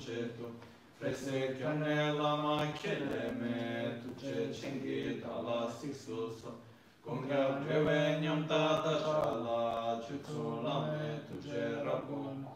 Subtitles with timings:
[0.00, 0.54] concerto,
[0.96, 6.48] prese che la macchina me, tu c'è cinghi dalla sistosa,
[7.02, 12.48] con che veniam tata ciala, ciuzzola me, tu c'è rabbon.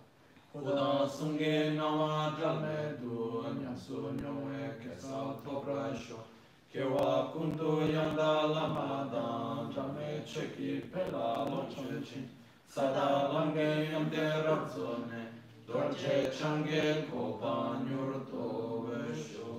[0.53, 6.25] Uda sunghe nama gialle tu, ogni sogno e che salto brascio,
[6.71, 12.29] che va con tu yanda la madan, gialle c'è chi per la lonce,
[12.67, 15.34] sada lange yam terrazzone,
[15.69, 19.55] Dorje çangel kopan yurto beşo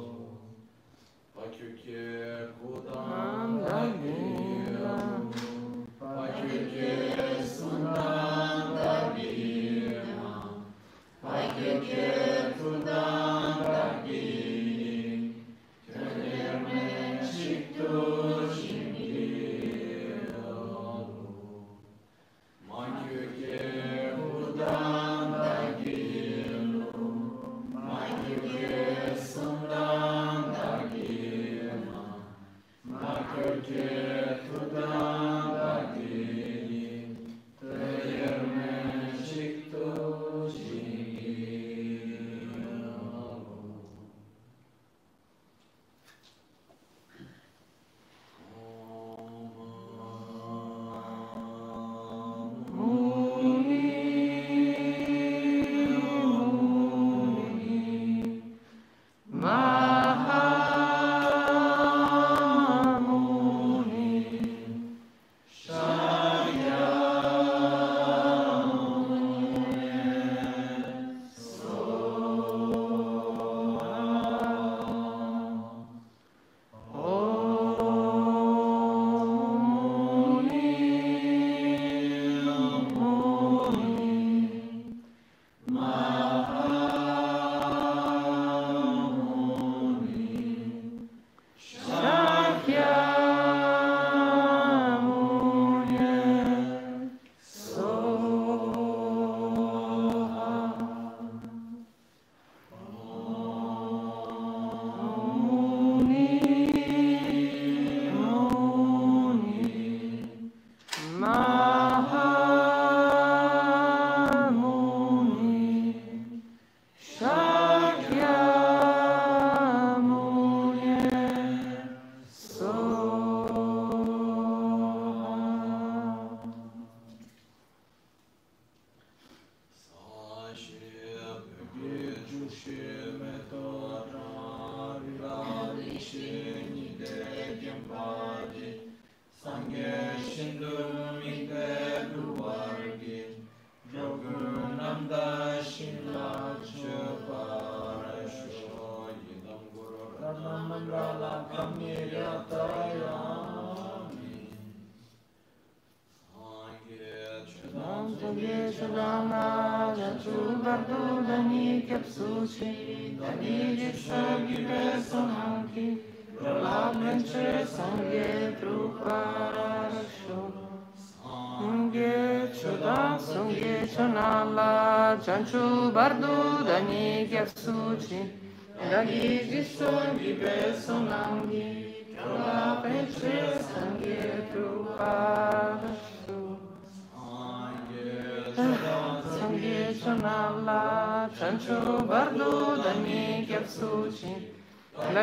[1.35, 2.05] Paküke
[2.57, 4.99] kudan dagila
[5.99, 6.93] Paküke
[7.57, 10.33] sundan dagila
[11.21, 12.07] Paküke
[12.59, 14.04] kudan dagila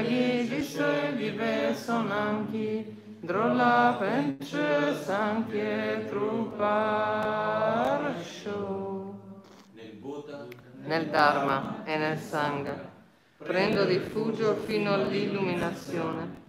[0.05, 6.71] Iisuse vive sonanchi, drola pence sanchie truparsho.
[9.75, 10.47] Nel Buddha,
[10.85, 12.91] nel Dharma e nel Sangha
[13.43, 16.41] prendo rifugio fino all'illuminazione.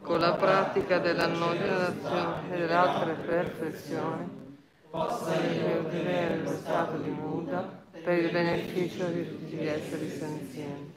[0.00, 4.28] Con la pratica della non e delle altre perfezioni,
[4.88, 10.95] possa io ottenere lo stato di Buddha per il beneficio di tutti gli esseri senzienti.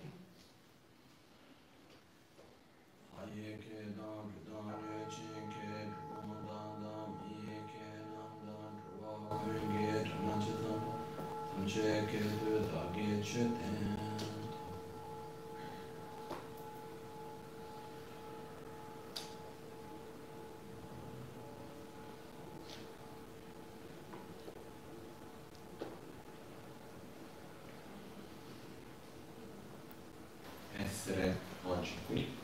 [31.10, 32.38] Essere oggi qui,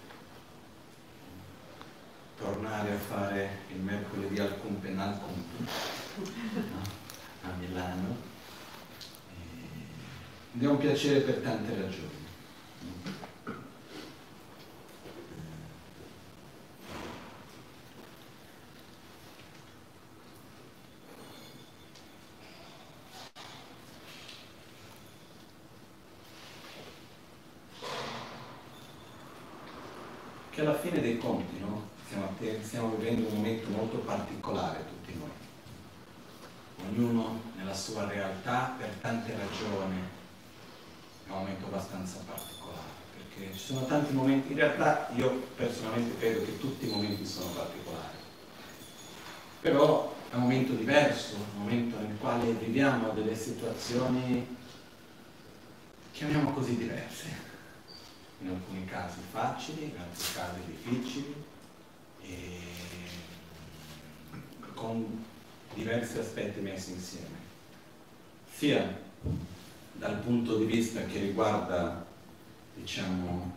[2.37, 5.65] tornare a fare il mercoledì al Cumpenal con
[6.23, 8.15] a Milano
[10.55, 12.23] ed è un piacere per tante ragioni.
[30.49, 31.89] Che alla fine dei conti, no?
[32.05, 35.43] stiamo, stiamo vivendo un momento molto particolare tutti noi.
[36.87, 39.97] Ognuno nella sua realtà per tante ragioni
[41.27, 46.45] è un momento abbastanza particolare, perché ci sono tanti momenti, in realtà io personalmente credo
[46.45, 48.17] che tutti i momenti sono particolari,
[49.65, 54.45] però è un momento diverso, un momento nel quale viviamo delle situazioni,
[56.11, 57.25] chiamiamo così, diverse,
[58.41, 61.33] in alcuni casi facili, in altri casi difficili,
[64.75, 65.23] con
[65.73, 67.37] diversi aspetti messi insieme,
[68.53, 69.01] sia
[69.93, 72.05] dal punto di vista che riguarda,
[72.75, 73.51] diciamo,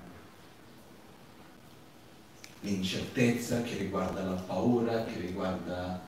[2.60, 6.06] l'incertezza, che riguarda la paura, che riguarda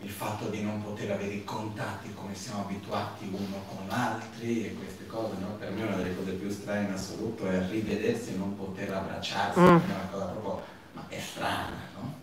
[0.00, 4.76] il fatto di non poter avere i contatti come siamo abituati uno con l'altro e
[4.78, 5.54] queste cose, no?
[5.58, 9.58] Per me una delle cose più strane in assoluto è rivedersi e non poter abbracciarsi,
[9.58, 9.64] mm.
[9.64, 12.14] è una cosa proprio, ma è strana, no?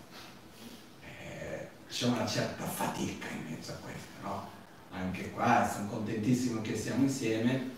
[1.02, 4.52] Eh, c'è una certa fatica in mezzo a questo, no?
[4.94, 7.72] anche qua, sono contentissimo che siamo insieme,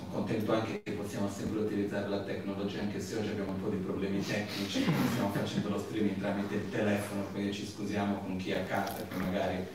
[0.00, 3.68] sono contento anche che possiamo sempre utilizzare la tecnologia, anche se oggi abbiamo un po'
[3.68, 8.50] di problemi tecnici, stiamo facendo lo streaming tramite il telefono, quindi ci scusiamo con chi
[8.52, 9.66] è a casa che magari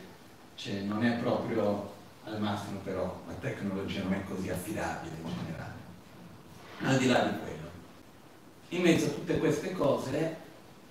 [0.56, 5.74] cioè, non è proprio al massimo, però la tecnologia non è così affidabile in generale.
[6.82, 7.70] Al di là di quello,
[8.70, 10.36] in mezzo a tutte queste cose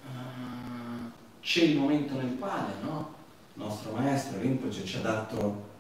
[0.05, 1.11] uh,
[1.41, 3.15] c'è il momento nel quale no?
[3.55, 5.73] il nostro maestro Rinpoche ci ha dato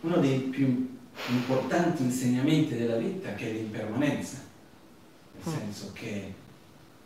[0.00, 0.95] uno dei più
[1.28, 4.38] importanti insegnamenti della vita che è l'impermanenza,
[5.32, 5.58] nel mm.
[5.58, 6.34] senso che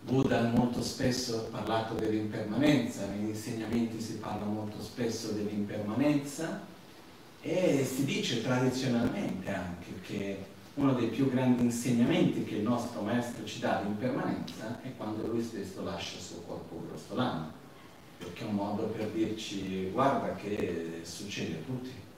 [0.03, 6.61] Buddha ha molto spesso parlato dell'impermanenza, negli insegnamenti si parla molto spesso dell'impermanenza
[7.43, 13.45] e si dice tradizionalmente anche che uno dei più grandi insegnamenti che il nostro maestro
[13.45, 17.53] ci dà l'impermanenza è quando lui stesso lascia il suo corpo grossolano,
[18.19, 22.09] perché è un modo per dirci guarda che succede a tutti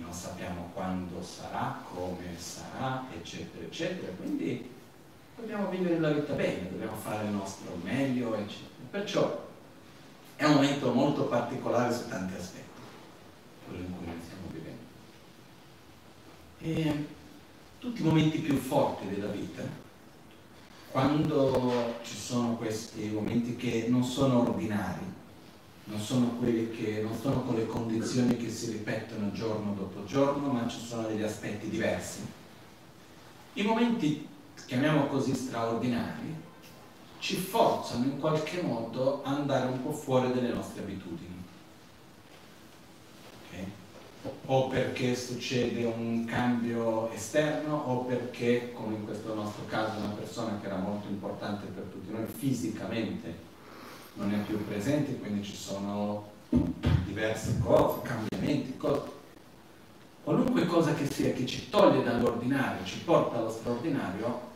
[0.00, 4.12] non sappiamo quando sarà, come sarà, eccetera, eccetera.
[4.16, 4.68] Quindi
[5.36, 8.68] dobbiamo vivere la vita bene, dobbiamo fare il nostro meglio, eccetera.
[8.90, 9.48] Perciò
[10.36, 12.80] è un momento molto particolare su tanti aspetti,
[13.66, 14.78] quello in cui noi stiamo vivendo.
[16.58, 17.06] E
[17.78, 19.62] tutti i momenti più forti della vita,
[20.90, 25.09] quando ci sono questi momenti che non sono ordinari,
[25.90, 30.52] non sono quelli che non sono con le condizioni che si ripetono giorno dopo giorno,
[30.52, 32.20] ma ci sono degli aspetti diversi.
[33.54, 34.26] I momenti,
[34.66, 36.32] chiamiamo così, straordinari,
[37.18, 41.42] ci forzano in qualche modo ad andare un po' fuori dalle nostre abitudini.
[43.48, 43.66] Okay?
[44.46, 50.60] O perché succede un cambio esterno, o perché, come in questo nostro caso, una persona
[50.60, 53.48] che era molto importante per tutti noi fisicamente
[54.14, 56.28] non è più presente, quindi ci sono
[57.04, 59.18] diverse cose, cambiamenti, cose.
[60.22, 64.48] Qualunque cosa che sia che ci toglie dall'ordinario, ci porta allo straordinario,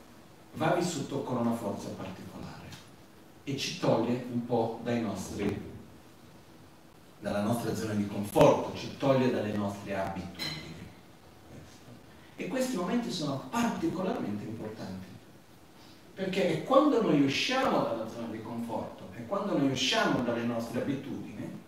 [0.55, 2.69] va vissuto con una forza particolare
[3.45, 5.73] e ci toglie un po' dai nostri,
[7.21, 10.63] dalla nostra zona di conforto, ci toglie dalle nostre abitudini.
[12.37, 15.07] E questi momenti sono particolarmente importanti,
[16.15, 20.81] perché è quando noi usciamo dalla zona di conforto è quando noi usciamo dalle nostre
[20.81, 21.63] abitudini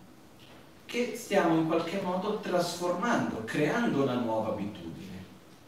[0.85, 4.95] che stiamo in qualche modo trasformando, creando una nuova abitudine.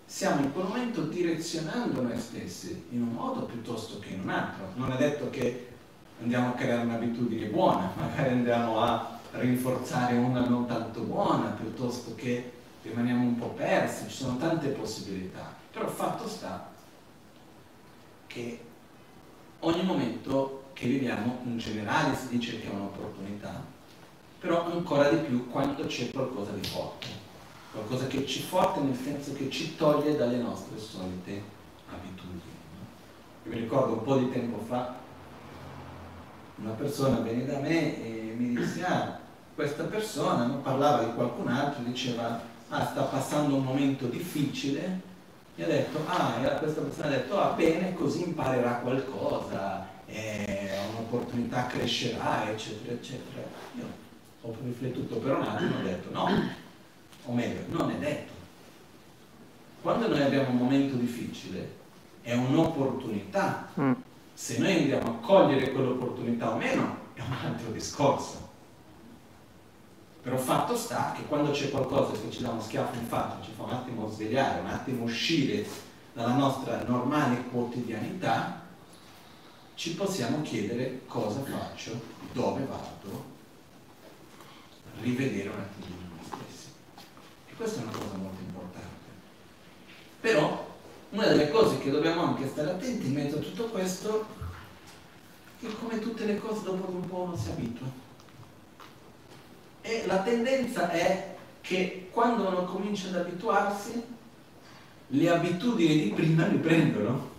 [0.05, 4.71] stiamo in quel momento direzionando noi stessi in un modo piuttosto che in un altro.
[4.75, 5.67] Non è detto che
[6.21, 12.51] andiamo a creare un'abitudine buona, magari andiamo a rinforzare una non tanto buona, piuttosto che
[12.81, 15.53] rimaniamo un po' persi, ci sono tante possibilità.
[15.71, 16.71] Però fatto sta
[18.25, 18.63] che
[19.59, 23.61] ogni momento che viviamo in generale si dice che è un'opportunità,
[24.39, 27.07] però ancora di più quando c'è qualcosa di forte,
[27.73, 31.43] qualcosa che ci forte nel senso che ci toglie dalle nostre solite
[31.91, 32.41] abitudini.
[33.43, 34.95] Io mi ricordo un po' di tempo fa
[36.55, 39.19] una persona venne da me e mi disse ah
[39.55, 45.01] questa persona non parlava di qualcun altro diceva ah sta passando un momento difficile
[45.55, 51.67] e ha detto ah questa persona ha detto ah bene così imparerà qualcosa è un'opportunità
[51.67, 53.41] crescerà eccetera eccetera.
[53.77, 53.85] Io
[54.41, 56.27] ho riflettuto per un attimo e ho detto no
[57.25, 58.31] o meglio non è detto.
[59.81, 61.77] Quando noi abbiamo un momento difficile
[62.21, 63.69] è un'opportunità.
[63.79, 63.91] Mm.
[64.33, 68.47] Se noi andiamo a cogliere quell'opportunità o meno è un altro discorso.
[70.21, 73.51] Però fatto sta che quando c'è qualcosa che ci dà uno schiaffo in faccia, ci
[73.55, 75.65] fa un attimo svegliare, un attimo uscire
[76.13, 78.61] dalla nostra normale quotidianità,
[79.79, 81.97] ci possiamo chiedere cosa faccio,
[82.33, 83.23] dove vado,
[84.99, 86.67] rivedere un attimo noi stessi.
[87.47, 89.05] E questa è una cosa molto importante.
[90.19, 90.75] Però
[91.11, 94.25] una delle cose che dobbiamo anche stare attenti in mezzo a tutto questo
[95.61, 97.87] è che come tutte le cose dopo un po' uno si abitua.
[99.79, 104.03] E la tendenza è che quando uno comincia ad abituarsi,
[105.07, 107.37] le abitudini di prima riprendono.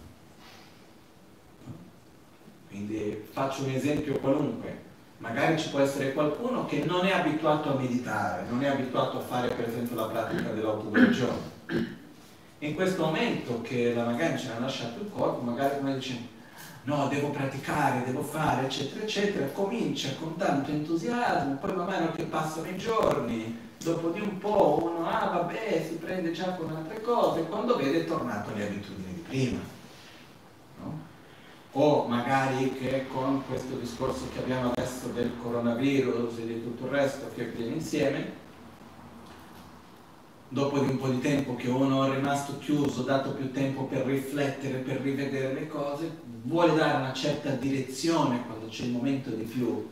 [2.71, 4.89] Quindi faccio un esempio qualunque.
[5.19, 9.21] Magari ci può essere qualcuno che non è abituato a meditare, non è abituato a
[9.21, 11.99] fare per esempio la pratica dell'autoguarigione
[12.61, 16.39] in questo momento che la magari ci ha lasciato il corpo, magari noi diciamo
[16.83, 22.25] no, devo praticare, devo fare, eccetera, eccetera, comincia con tanto entusiasmo, poi man mano che
[22.25, 27.01] passano i giorni, dopo di un po' uno, ah vabbè, si prende già con altre
[27.01, 29.79] cose, quando vede è tornato alle abitudini di prima.
[31.73, 36.91] O magari che con questo discorso che abbiamo adesso del coronavirus e di tutto il
[36.91, 38.33] resto che viene insieme,
[40.49, 44.05] dopo di un po' di tempo che uno è rimasto chiuso, dato più tempo per
[44.05, 46.11] riflettere, per rivedere le cose,
[46.43, 49.89] vuole dare una certa direzione quando c'è il momento di più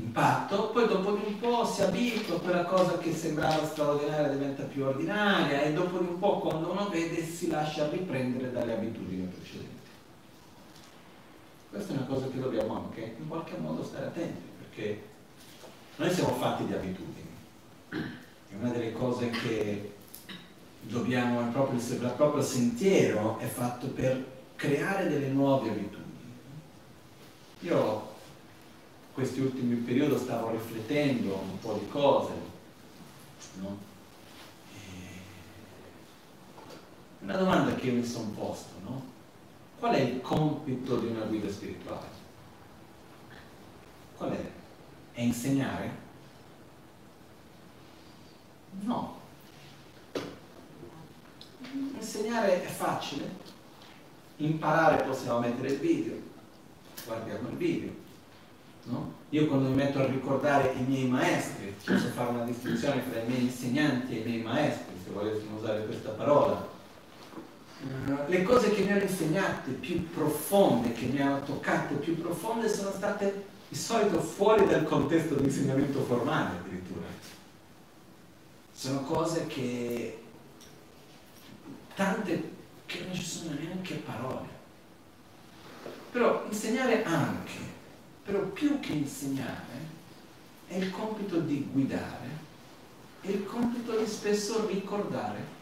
[0.00, 4.84] impatto, poi dopo di un po' si abitua, quella cosa che sembrava straordinaria diventa più
[4.84, 9.76] ordinaria e dopo di un po' quando uno vede si lascia riprendere dalle abitudini precedenti.
[11.70, 15.02] Questa è una cosa che dobbiamo anche in qualche modo stare attenti, perché
[15.96, 17.26] noi siamo fatti di abitudini
[17.90, 19.92] è una delle cose che
[20.82, 24.24] dobbiamo, proprio, il proprio sentiero è fatto per
[24.56, 26.06] creare delle nuove abitudini.
[27.60, 28.07] Io
[29.18, 32.32] questi ultimi periodi stavo riflettendo un po' di cose,
[33.60, 33.76] no?
[37.22, 39.02] Una domanda che mi sono posto, no?
[39.80, 42.06] Qual è il compito di una guida spirituale?
[44.16, 44.50] Qual è?
[45.10, 45.90] È insegnare?
[48.82, 49.18] No.
[51.96, 53.28] Insegnare è facile,
[54.36, 56.14] imparare possiamo mettere il video,
[57.04, 58.06] guardiamo il video.
[58.88, 59.12] No?
[59.30, 63.26] Io quando mi metto a ricordare i miei maestri, posso fare una distinzione tra i
[63.26, 66.76] miei insegnanti e i miei maestri, se volessimo usare questa parola.
[68.26, 72.90] Le cose che mi hanno insegnate più profonde, che mi hanno toccate più profonde, sono
[72.90, 77.06] state di solito fuori dal contesto di insegnamento formale addirittura
[78.78, 80.22] sono cose che
[81.96, 82.50] tante
[82.86, 84.46] che non ci sono neanche parole.
[86.12, 87.58] Però insegnare anche,
[88.28, 89.96] però più che insegnare,
[90.66, 92.28] è il compito di guidare,
[93.22, 95.56] è il compito di spesso ricordare.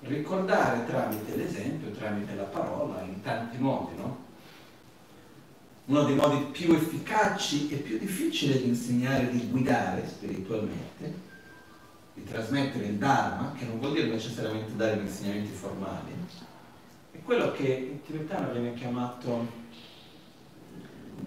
[0.00, 4.24] Ricordare tramite l'esempio, tramite la parola, in tanti modi, no?
[5.84, 11.12] Uno dei modi più efficaci e più difficili di insegnare, di guidare spiritualmente,
[12.14, 16.10] di trasmettere il Dharma, che non vuol dire necessariamente dare gli insegnamenti formali,
[17.12, 19.57] è quello che in tibetano viene chiamato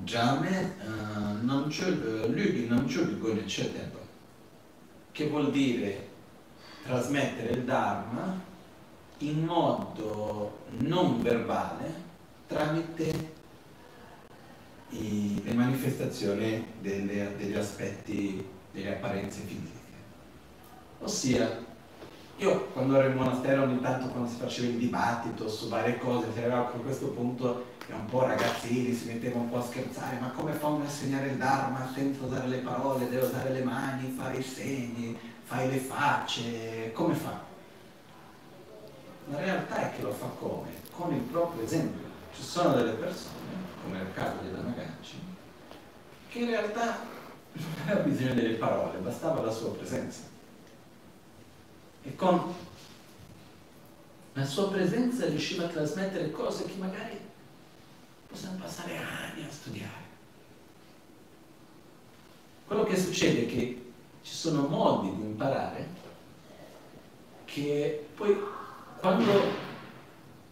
[0.03, 3.99] Jame uh, Lugi Namchul Gune Chedeba,
[5.11, 6.09] che vuol dire
[6.83, 8.39] trasmettere il Dharma
[9.19, 11.93] in modo non verbale
[12.47, 13.33] tramite
[14.89, 19.79] i, le manifestazioni delle, degli aspetti, delle apparenze fisiche.
[20.99, 21.65] Ossia,
[22.41, 26.33] io quando ero in monastero ogni tanto quando si faceva il dibattito su varie cose,
[26.33, 30.17] si arrivava a questo punto che un po' ragazzini si mettevano un po' a scherzare,
[30.19, 33.63] ma come fa uno a insegnare il Dharma senza usare le parole, deve usare le
[33.63, 37.39] mani, fare i segni, fare le facce, come fa?
[39.29, 40.69] La realtà è che lo fa come?
[40.95, 42.09] Con il proprio esempio.
[42.33, 43.35] Ci sono delle persone,
[43.83, 45.19] come nel caso di Danagacci,
[46.27, 46.97] che in realtà
[47.51, 50.30] non aveva bisogno delle parole, bastava la sua presenza.
[52.03, 52.53] E con
[54.33, 57.19] la sua presenza riusciva a trasmettere cose che magari
[58.27, 60.09] possiamo passare anni a studiare.
[62.65, 63.91] Quello che succede è che
[64.23, 65.99] ci sono modi di imparare
[67.45, 68.39] che poi
[68.99, 69.69] quando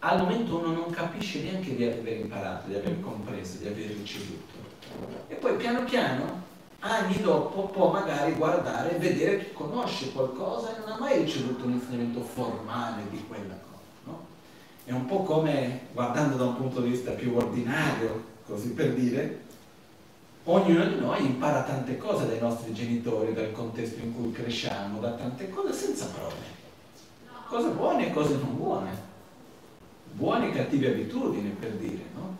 [0.00, 4.58] al momento uno non capisce neanche di aver imparato, di aver compreso, di aver ricevuto.
[5.28, 6.42] E poi piano piano,
[6.80, 11.64] anni dopo, può magari guardare e vedere che conosce qualcosa e non ha mai ricevuto
[11.64, 13.82] un insegnamento formale di quella cosa.
[14.04, 14.26] No?
[14.84, 19.44] È un po' come, guardando da un punto di vista più ordinario, così per dire,
[20.44, 25.12] ognuno di noi impara tante cose dai nostri genitori, dal contesto in cui cresciamo, da
[25.12, 26.58] tante cose senza prove.
[27.46, 29.08] Cose buone e cose non buone
[30.12, 32.36] buone e cattive abitudini per dire, no?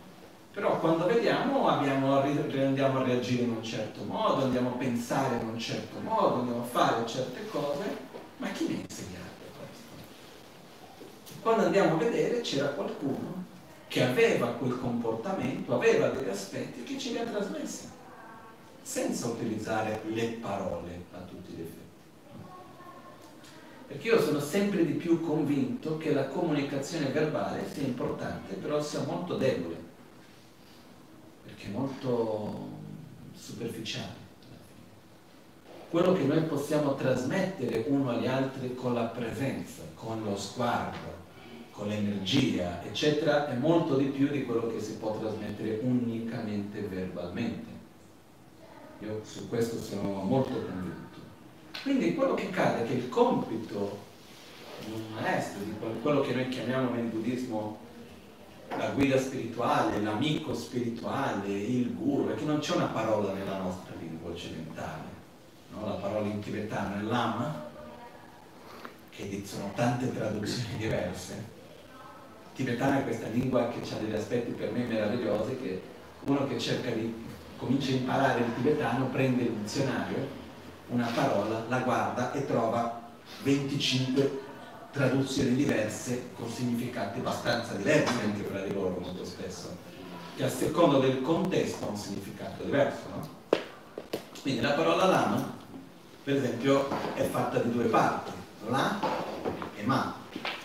[0.52, 5.48] Però quando vediamo abbiamo, andiamo a reagire in un certo modo, andiamo a pensare in
[5.48, 7.96] un certo modo, andiamo a fare certe cose,
[8.38, 11.34] ma chi mi ha insegnato questo?
[11.40, 13.44] Quando andiamo a vedere c'era qualcuno
[13.86, 17.88] che aveva quel comportamento, aveva degli aspetti che ce li ha trasmessi,
[18.82, 21.78] senza utilizzare le parole a tutti gli effetti.
[23.86, 29.02] Perché io sono sempre di più convinto che la comunicazione verbale sia importante, però sia
[29.04, 29.79] molto debole,
[31.60, 32.68] perché è molto
[33.34, 34.18] superficiale.
[35.90, 41.18] Quello che noi possiamo trasmettere uno agli altri con la presenza, con lo sguardo,
[41.72, 47.68] con l'energia, eccetera, è molto di più di quello che si può trasmettere unicamente verbalmente.
[49.00, 51.18] Io su questo sono molto convinto.
[51.82, 54.08] Quindi quello che accade è che il compito
[54.84, 57.78] di un maestro, di quello che noi chiamiamo nel buddismo
[58.76, 64.30] la guida spirituale, l'amico spirituale, il guru, che non c'è una parola nella nostra lingua
[64.30, 65.08] occidentale,
[65.72, 65.86] no?
[65.86, 67.68] la parola in tibetano è lama,
[69.10, 71.34] che sono tante traduzioni diverse.
[71.34, 75.82] Il tibetano è questa lingua che ha degli aspetti per me meravigliosi, che
[76.24, 80.38] uno che cerca di comincia a imparare il tibetano prende il dizionario
[80.88, 83.08] una parola, la guarda e trova
[83.42, 84.48] 25
[84.90, 89.76] traduzioni diverse con significati abbastanza diversi anche fra di loro molto spesso,
[90.36, 93.02] che a seconda del contesto ha un significato diverso.
[93.14, 93.28] No?
[94.42, 95.54] Quindi la parola lama,
[96.24, 98.32] per esempio, è fatta di due parti,
[98.68, 98.98] la
[99.76, 100.18] e ma.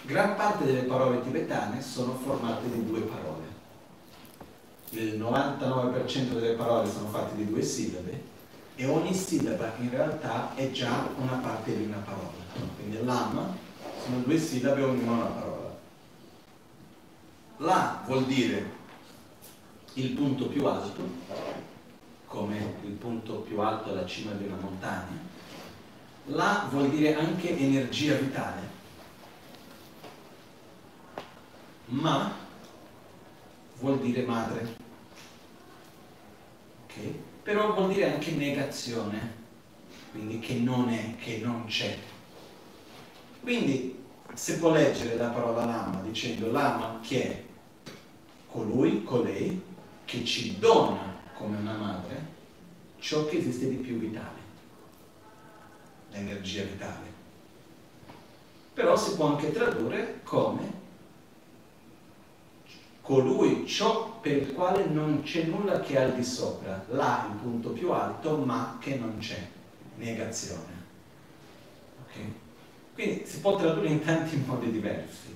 [0.04, 3.44] Gran parte delle parole tibetane sono formate di due parole.
[4.92, 8.34] Il 99% delle parole sono fatte di due sillabe
[8.76, 12.30] e ogni sillaba in realtà è già una parte di una parola.
[12.78, 13.65] Quindi lama
[14.06, 15.78] sono due sillabe, ognuna una parola.
[17.58, 18.72] La vuol dire
[19.94, 21.02] il punto più alto,
[22.28, 25.18] come il punto più alto alla cima di una montagna.
[26.26, 28.62] La vuol dire anche energia vitale.
[31.86, 32.32] Ma
[33.80, 34.84] vuol dire madre.
[36.84, 37.24] Ok?
[37.46, 39.44] però vuol dire anche negazione,
[40.10, 41.96] quindi che non è, che non c'è.
[43.46, 44.04] Quindi
[44.34, 47.44] si può leggere la parola lama dicendo lama che è
[48.50, 49.62] colui, colei,
[50.04, 52.26] che ci dona come una madre
[52.98, 54.40] ciò che esiste di più vitale,
[56.10, 57.14] l'energia vitale.
[58.74, 60.74] Però si può anche tradurre come
[63.02, 67.38] colui ciò per il quale non c'è nulla che è al di sopra, là il
[67.40, 69.48] punto più alto, ma che non c'è,
[69.98, 70.75] negazione.
[72.96, 75.36] Quindi si può tradurre in tanti modi diversi.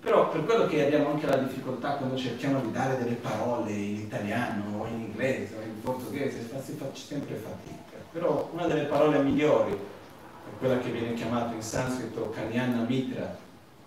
[0.00, 4.00] Però per quello che abbiamo anche la difficoltà quando cerchiamo di dare delle parole in
[4.00, 7.96] italiano o in inglese o in portoghese, si fa sempre fatica.
[8.12, 13.38] Però una delle parole migliori è quella che viene chiamata in sanscrito Kalyana Mitra,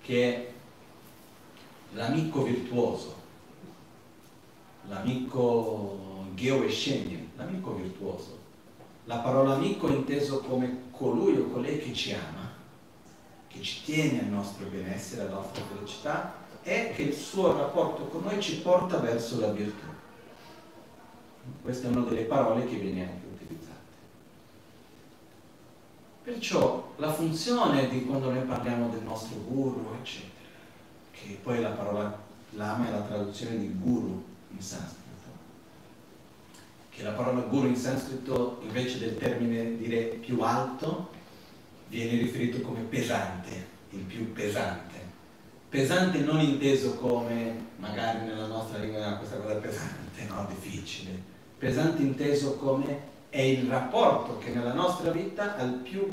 [0.01, 0.47] che è
[1.93, 3.15] l'amico virtuoso,
[4.87, 8.37] l'amico Geoescenien, l'amico virtuoso.
[9.03, 12.46] La parola amico è inteso come colui o colei che ci ama,
[13.47, 18.23] che ci tiene al nostro benessere, alla nostra felicità e che il suo rapporto con
[18.23, 19.85] noi ci porta verso la virtù.
[21.61, 23.79] Questa è una delle parole che viene anche utilizzata.
[26.23, 30.31] Perciò la funzione di quando noi parliamo del nostro guru, eccetera,
[31.11, 35.29] che poi la parola lama è la traduzione di guru in sanscrito,
[36.89, 41.15] che la parola guru in sanscrito invece del termine dire più alto
[41.87, 44.95] viene riferito come pesante, il più pesante.
[45.69, 50.47] Pesante non inteso come magari nella nostra lingua questa cosa pesante, no?
[50.49, 51.35] difficile.
[51.57, 56.09] Pesante inteso come è il rapporto che nella nostra vita ha il più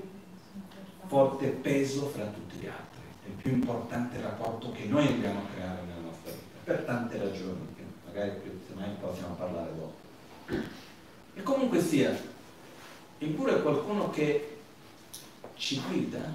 [1.07, 5.83] forte peso fra tutti gli altri, è il più importante rapporto che noi dobbiamo creare
[5.83, 9.95] nella nostra vita, per tante ragioni, che magari più semmai possiamo parlare dopo.
[11.35, 12.17] E comunque sia,
[13.19, 14.54] è qualcuno che
[15.57, 16.33] ci guida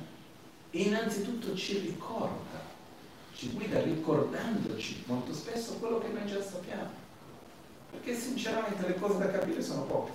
[0.71, 2.59] e innanzitutto ci ricorda,
[3.33, 7.07] ci guida ricordandoci molto spesso quello che noi già sappiamo.
[7.91, 10.11] Perché sinceramente le cose da capire sono poche.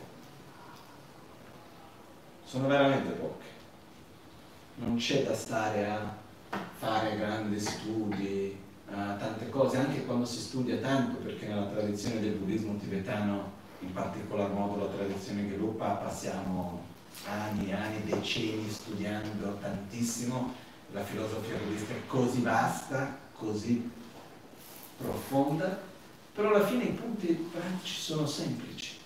[2.44, 3.46] Sono veramente poche.
[4.76, 6.16] Non c'è da stare a
[6.78, 8.56] fare grandi studi,
[8.90, 13.92] a tante cose, anche quando si studia tanto, perché nella tradizione del buddismo tibetano, in
[13.92, 16.92] particolar modo la tradizione Gelupa, passiamo
[17.26, 20.54] anni anni, decenni studiando tantissimo,
[20.92, 23.90] la filosofia buddista è così vasta, così
[24.96, 25.80] profonda,
[26.34, 29.02] però alla fine i punti pratici sono semplici.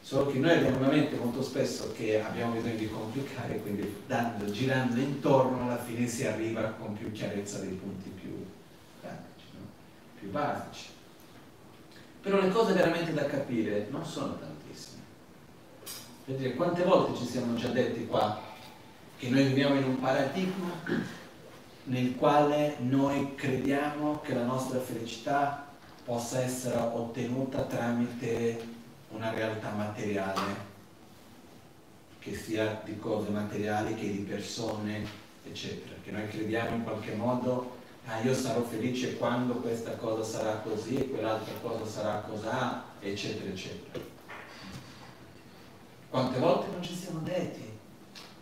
[0.00, 4.50] Solo che noi abbiamo una mente molto spesso che abbiamo bisogno di complicare, quindi dando,
[4.50, 8.44] girando intorno alla fine si arriva con più chiarezza dei punti più
[9.00, 9.66] pratici, no?
[10.18, 10.88] più basici.
[12.22, 14.59] Però le cose veramente da capire non sono tantissime.
[16.36, 18.40] Dire, quante volte ci siamo già detti qua
[19.16, 20.70] che noi viviamo in un paradigma
[21.84, 25.66] nel quale noi crediamo che la nostra felicità
[26.04, 28.64] possa essere ottenuta tramite
[29.08, 30.68] una realtà materiale,
[32.20, 35.04] che sia di cose materiali che di persone,
[35.44, 40.52] eccetera, che noi crediamo in qualche modo, ah io sarò felice quando questa cosa sarà
[40.58, 44.09] così e quell'altra cosa sarà cos'ha, eccetera, eccetera.
[46.10, 47.62] Quante volte non ci siamo detti,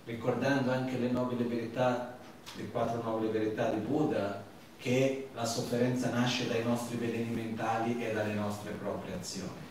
[0.07, 2.17] ricordando anche le nobili verità,
[2.57, 4.43] le quattro nobili verità di Buddha,
[4.79, 9.67] che la sofferenza nasce dai nostri veleni mentali e dalle nostre proprie azioni.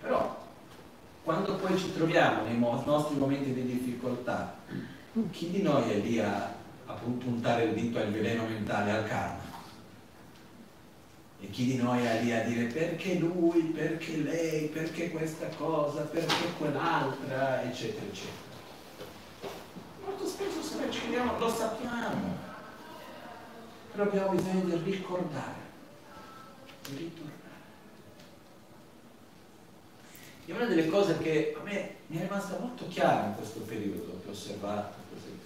[0.00, 0.38] Però
[1.22, 4.56] quando poi ci troviamo nei nostri momenti di difficoltà,
[5.30, 6.54] chi di noi è lì a,
[6.86, 9.49] a puntare il dito al veleno mentale, al karma?
[11.42, 16.02] E chi di noi è lì a dire perché lui, perché lei, perché questa cosa,
[16.02, 18.48] perché quell'altra, eccetera, eccetera.
[20.04, 22.36] Molto spesso se noi ci chiediamo lo sappiamo,
[23.90, 25.58] però abbiamo bisogno di ricordare,
[26.88, 27.38] di ritornare.
[30.44, 34.20] E una delle cose che a me mi è rimasta molto chiara in questo periodo,
[34.22, 35.38] che ho osservato così,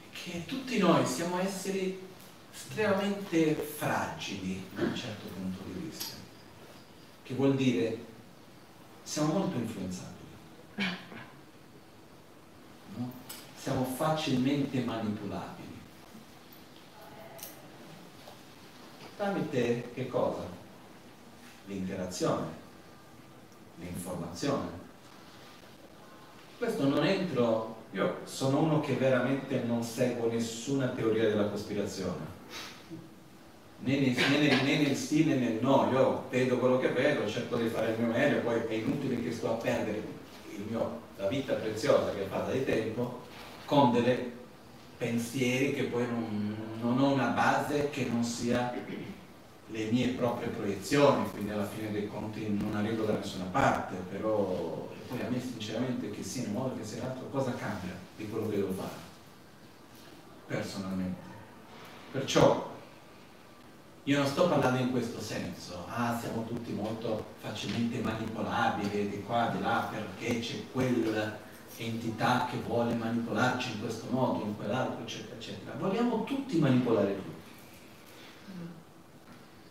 [0.00, 2.12] è che tutti noi siamo esseri
[2.54, 6.14] estremamente fragili da un certo punto di vista,
[7.24, 7.98] che vuol dire
[9.02, 10.28] siamo molto influenzabili,
[12.96, 13.12] no?
[13.56, 15.62] siamo facilmente manipolabili.
[19.16, 20.46] Tramite che cosa?
[21.66, 22.62] L'interazione
[23.78, 24.82] l'informazione.
[26.58, 32.42] Questo non entro, io sono uno che veramente non seguo nessuna teoria della cospirazione,
[33.84, 37.56] né nel, né né nel sì né nel no, io vedo quello che vedo, cerco
[37.56, 40.02] di fare il mio meglio, poi è inutile che sto a perdere
[40.68, 43.22] mio, la vita preziosa che è fatta di tempo
[43.66, 44.32] con dei
[44.96, 48.72] pensieri che poi non, non ho una base che non sia
[49.66, 54.88] le mie proprie proiezioni, quindi alla fine dei conti non arrivo da nessuna parte, però
[55.08, 58.28] poi a me sinceramente che sia in un modo che sia l'altro, cosa cambia di
[58.28, 59.02] quello che devo fare
[60.46, 61.32] personalmente.
[62.12, 62.73] Perciò
[64.06, 69.48] io non sto parlando in questo senso, ah siamo tutti molto facilmente manipolabili di qua,
[69.48, 75.76] di là, perché c'è quell'entità che vuole manipolarci in questo modo, in quell'altro, eccetera, eccetera.
[75.78, 77.32] Vogliamo tutti manipolare tutti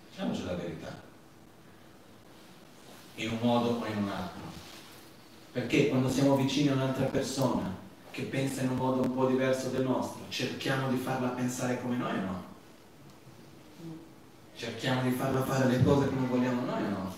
[0.09, 1.01] Diciamoci la verità.
[3.15, 4.41] In un modo o in un altro.
[5.51, 7.71] Perché quando siamo vicini a un'altra persona
[8.09, 11.97] che pensa in un modo un po' diverso del nostro, cerchiamo di farla pensare come
[11.97, 12.52] noi o no?
[14.55, 17.15] Cerchiamo di farla fare le cose come vogliamo noi o no?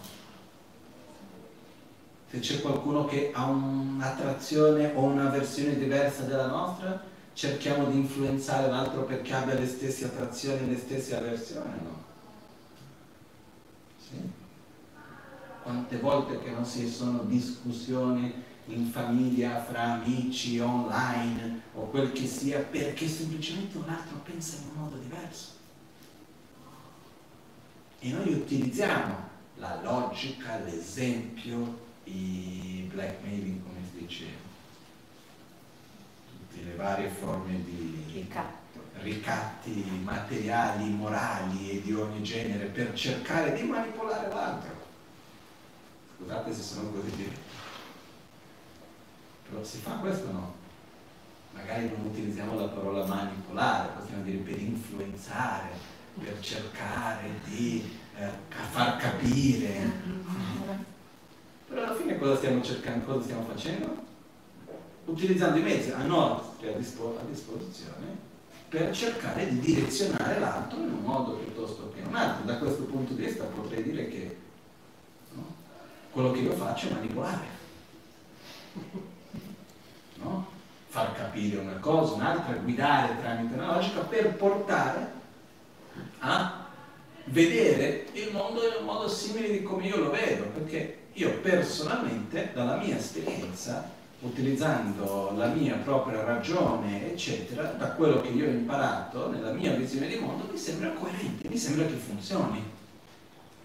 [2.30, 8.69] Se c'è qualcuno che ha un'attrazione o una versione diversa della nostra, cerchiamo di influenzare
[8.69, 12.04] l'altro perché abbia le stesse attrazioni e le stesse avversioni, no?
[15.65, 18.32] quante volte che non si sono discussioni
[18.67, 24.69] in famiglia, fra amici, online o quel che sia, perché semplicemente un altro pensa in
[24.76, 25.55] un modo diverso.
[28.06, 29.15] E noi utilizziamo
[29.56, 34.26] la logica, l'esempio, i blackmailing, come si dice,
[36.30, 38.80] tutte le varie forme di Ricatto.
[39.02, 44.86] ricatti materiali, morali e di ogni genere per cercare di manipolare l'altro.
[46.15, 47.39] Scusate se sono così diretto.
[49.50, 50.54] Però si fa questo o no?
[51.54, 58.30] Magari non utilizziamo la parola manipolare, possiamo dire per influenzare, per cercare di eh,
[58.71, 59.91] far capire.
[61.67, 64.04] Però alla fine cosa stiamo cercando, cosa stiamo facendo?
[65.06, 68.34] Utilizzando i mezzi a nostra a disposizione
[68.69, 72.45] per cercare di direzionare l'altro in un modo piuttosto che in un altro.
[72.45, 74.38] Da questo punto di vista potrei dire che
[75.34, 75.54] no,
[76.12, 77.54] quello che io faccio è manipolare.
[80.15, 80.47] No?
[80.88, 85.12] Far capire una cosa, un'altra, guidare tramite una logica per portare
[86.19, 86.65] a
[87.25, 92.51] vedere il mondo in un modo simile di come io lo vedo, perché io personalmente,
[92.54, 99.30] dalla mia esperienza, utilizzando la mia propria ragione, eccetera, da quello che io ho imparato
[99.30, 102.63] nella mia visione di mondo, mi sembra coerente, mi sembra che funzioni.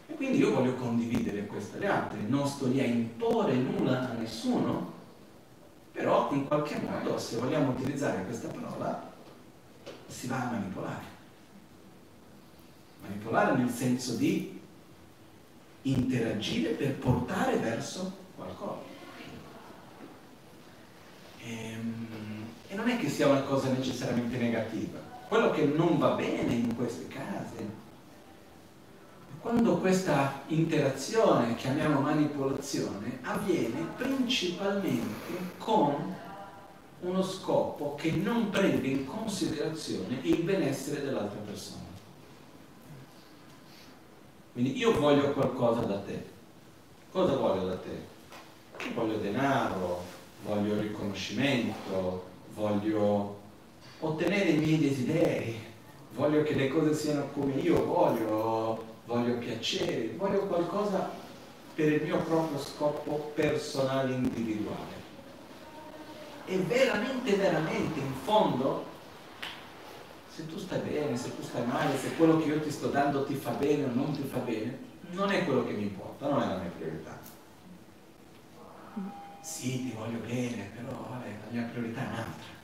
[0.07, 4.13] E quindi io voglio condividere questo agli altri, non sto lì a imporre nulla a
[4.15, 4.93] nessuno,
[5.93, 9.13] però in qualche modo, se vogliamo utilizzare questa parola,
[10.07, 11.19] si va a manipolare.
[13.31, 14.59] Manipolare nel senso di
[15.83, 18.89] interagire per portare verso qualcosa.
[21.43, 21.79] E,
[22.69, 24.99] e non è che sia una cosa necessariamente negativa.
[25.29, 27.65] Quello che non va bene in questi casi è
[29.41, 36.15] quando questa interazione, chiamiamo manipolazione, avviene principalmente con
[37.01, 41.90] uno scopo che non prende in considerazione il benessere dell'altra persona.
[44.53, 46.25] Quindi io voglio qualcosa da te.
[47.13, 48.85] Cosa voglio da te?
[48.85, 50.03] Io voglio denaro,
[50.45, 53.39] voglio riconoscimento, voglio
[54.01, 55.61] ottenere i miei desideri,
[56.15, 61.11] voglio che le cose siano come io voglio, voglio piacere, voglio qualcosa
[61.75, 64.99] per il mio proprio scopo personale individuale.
[66.47, 68.85] E veramente, veramente, in fondo,
[70.41, 73.25] se tu stai bene, se tu stai male, se quello che io ti sto dando
[73.25, 74.79] ti fa bene o non ti fa bene,
[75.11, 77.19] non è quello che mi importa, non è la mia priorità.
[79.43, 82.59] Sì, ti voglio bene, però vabbè, la mia priorità è un'altra.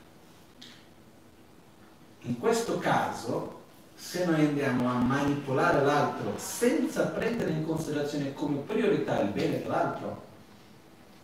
[2.21, 3.61] In questo caso,
[3.95, 10.25] se noi andiamo a manipolare l'altro senza prendere in considerazione come priorità il bene dell'altro,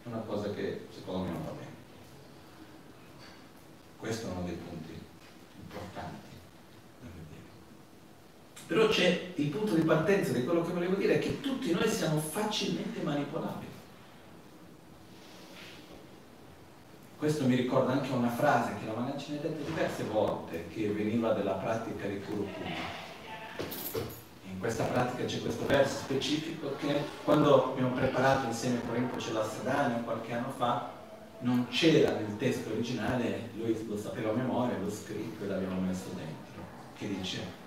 [0.04, 1.72] è una cosa che secondo me non va bene.
[3.98, 5.00] Questo è uno dei punti
[5.62, 6.23] importanti.
[8.66, 11.88] Però c'è il punto di partenza di quello che volevo dire, è che tutti noi
[11.90, 13.72] siamo facilmente manipolabili.
[17.18, 20.90] Questo mi ricorda anche una frase che la ce ne ha dette diverse volte, che
[20.90, 23.02] veniva dalla pratica di Kurukuma.
[24.52, 29.48] In questa pratica c'è questo verso specifico che quando abbiamo preparato insieme con Rinpoche la
[29.48, 30.92] Sadhana qualche anno fa,
[31.40, 36.10] non c'era nel testo originale, lui lo sapeva a memoria, l'ho scritto e l'abbiamo messo
[36.16, 36.62] dentro,
[36.98, 37.62] che dice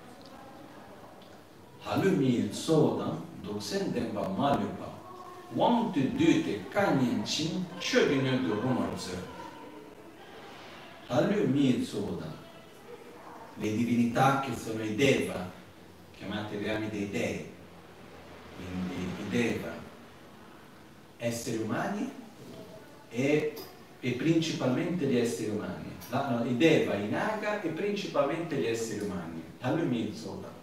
[1.87, 4.91] Halumi Sodan Doksen Denpa Malupa
[5.55, 9.17] Wang Tu Dute Kanyin Chin Chögin Du Rumorze
[11.09, 12.37] Halumi Sodan
[13.59, 15.49] le divinità che sono i Deva,
[16.15, 17.45] chiamate reami dei dei,
[18.55, 19.71] quindi i Deva,
[21.17, 22.11] esseri umani
[23.09, 23.55] e,
[23.99, 25.95] e principalmente gli esseri umani.
[26.09, 29.41] La, no, I Deva, i Naga e principalmente gli esseri umani.
[29.59, 30.56] Halumi Sodan.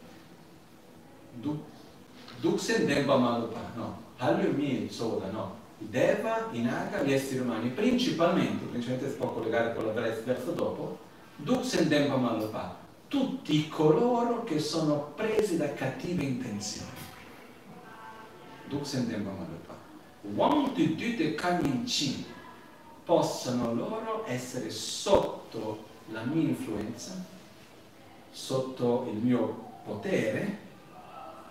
[2.40, 9.10] Duxen Demba Malupa, no, Halumi Soda, no, Deva, i Naga, gli esseri umani, principalmente, principalmente
[9.10, 10.98] si può collegare con la verso dopo,
[11.36, 12.76] Duxen Demba Malupa,
[13.08, 16.90] tutti coloro che sono presi da cattive intenzioni.
[18.68, 19.74] Duxen Demba Malupa.
[20.34, 22.24] Wang Tu Dute Kanyin Chin,
[23.04, 27.12] possano loro essere sotto la mia influenza,
[28.30, 30.63] sotto il mio potere,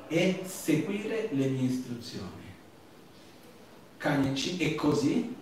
[0.08, 2.42] e seguire le mie istruzioni.
[4.60, 5.36] E così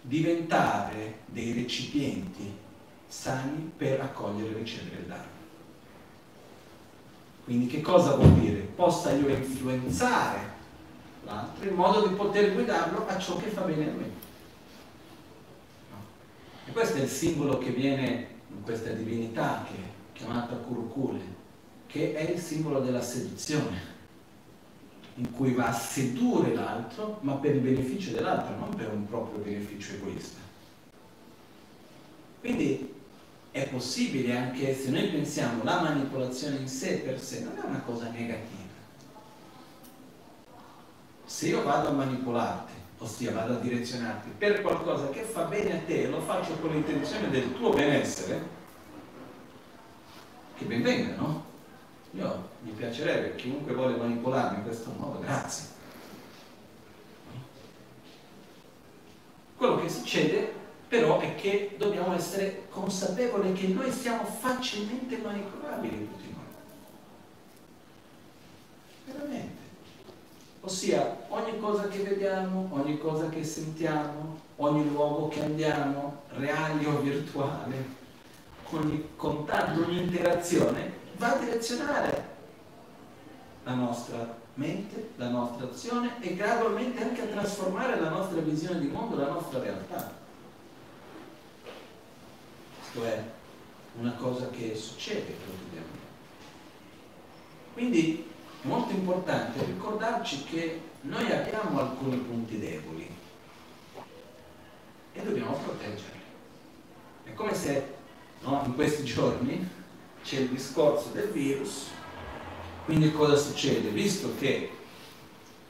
[0.00, 2.52] diventare dei recipienti
[3.06, 5.36] sani per accogliere e ricevere il Dharma.
[7.44, 8.60] Quindi che cosa vuol dire?
[8.60, 10.40] Possa io influenzare
[11.24, 14.12] l'altro in modo di poter guidarlo a ciò che fa bene a lui.
[16.66, 21.20] E questo è il simbolo che viene in questa divinità che è chiamata Kurukule,
[21.88, 23.96] che è il simbolo della seduzione,
[25.14, 29.42] in cui va a sedurre l'altro, ma per il beneficio dell'altro, non per un proprio
[29.42, 30.38] beneficio egoista.
[32.40, 32.94] Quindi
[33.50, 37.80] è possibile anche se noi pensiamo la manipolazione in sé per sé non è una
[37.80, 38.66] cosa negativa.
[41.24, 45.80] Se io vado a manipolarti, ossia vado a direzionarti per qualcosa che fa bene a
[45.86, 48.56] te e lo faccio con l'intenzione del tuo benessere,
[50.54, 51.47] che ben venga, no?
[52.18, 55.66] Io mi piacerebbe, chiunque vuole manipolarmi in questo modo, grazie.
[59.56, 60.52] Quello che succede
[60.88, 66.44] però è che dobbiamo essere consapevoli che noi siamo facilmente manipolabili tutti noi.
[69.04, 69.56] Veramente.
[70.62, 76.98] Ossia, ogni cosa che vediamo, ogni cosa che sentiamo, ogni luogo che andiamo, reale o
[76.98, 77.96] virtuale,
[78.70, 82.36] ogni contatto, ogni interazione, va a direzionare
[83.64, 88.88] la nostra mente, la nostra azione e gradualmente anche a trasformare la nostra visione di
[88.88, 90.16] mondo, la nostra realtà.
[92.80, 93.22] Questo è
[93.98, 96.06] una cosa che succede quotidianamente.
[97.74, 98.30] Quindi
[98.62, 103.16] è molto importante ricordarci che noi abbiamo alcuni punti deboli
[105.12, 106.20] e dobbiamo proteggerli.
[107.24, 107.94] È come se
[108.40, 109.76] no, in questi giorni
[110.28, 111.86] c'è il discorso del virus,
[112.84, 113.88] quindi cosa succede?
[113.88, 114.70] Visto che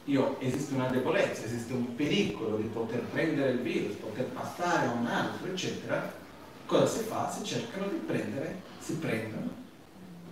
[0.03, 4.91] io, esiste una debolezza, esiste un pericolo di poter prendere il virus, poter passare a
[4.91, 6.13] un altro, eccetera,
[6.65, 7.31] cosa si fa?
[7.31, 9.49] Si cercano di prendere, si prendono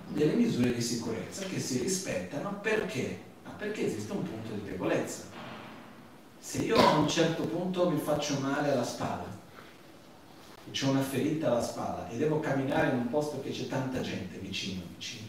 [0.10, 3.20] delle misure di sicurezza che si rispettano perché?
[3.46, 5.24] Ma perché esiste un punto di debolezza.
[6.38, 9.37] Se io a un certo punto mi faccio male alla spalla,
[10.72, 14.38] c'è una ferita alla spalla e devo camminare in un posto che c'è tanta gente
[14.38, 15.28] vicino, vicino,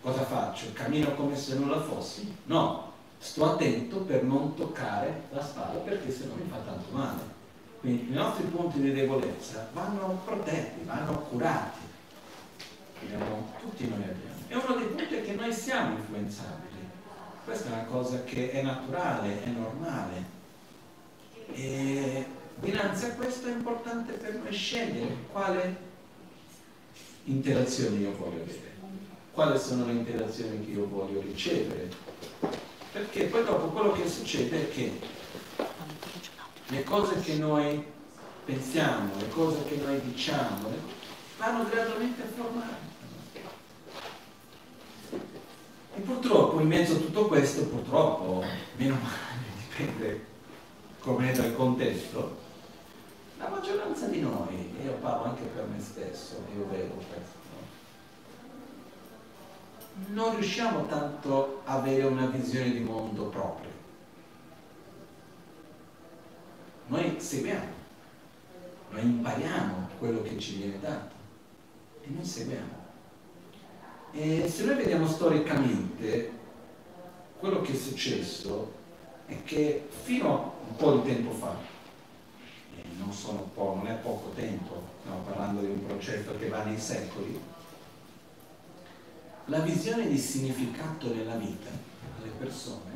[0.00, 0.66] cosa faccio?
[0.72, 2.34] Cammino come se nulla fossi?
[2.44, 7.40] No, sto attento per non toccare la spalla perché se no mi fa tanto male.
[7.80, 11.80] Quindi i nostri punti di debolezza vanno protetti, vanno curati.
[13.02, 14.36] Abbiamo, tutti noi abbiamo.
[14.48, 16.70] E uno dei punti è che noi siamo influenzabili.
[17.44, 20.24] Questa è una cosa che è naturale, è normale.
[21.54, 22.26] E
[22.62, 25.90] dinanzi a questo è importante per noi scegliere quale
[27.24, 28.72] interazioni io voglio avere,
[29.32, 31.90] quali sono le interazioni che io voglio ricevere.
[32.92, 35.00] Perché poi dopo quello che succede è che
[36.68, 37.84] le cose che noi
[38.44, 40.70] pensiamo, le cose che noi diciamo,
[41.38, 42.90] vanno gradualmente a formare.
[45.94, 48.44] E purtroppo in mezzo a tutto questo, purtroppo,
[48.76, 50.30] meno male, dipende
[51.00, 52.41] come è dal contesto,
[53.42, 57.40] la maggioranza di noi, e io parlo anche per me stesso, io vedo questo,
[60.06, 63.70] non riusciamo tanto a avere una visione di mondo propria.
[66.86, 67.72] Noi seguiamo,
[68.90, 71.14] noi impariamo quello che ci viene dato
[72.02, 72.80] e noi seguiamo.
[74.12, 76.30] E se noi vediamo storicamente,
[77.38, 78.72] quello che è successo
[79.26, 81.71] è che fino a un po' di tempo fa,
[83.04, 87.40] non, po', non è poco tempo, stiamo parlando di un processo che va nei secoli,
[89.46, 91.70] la visione di significato nella vita
[92.20, 92.90] alle persone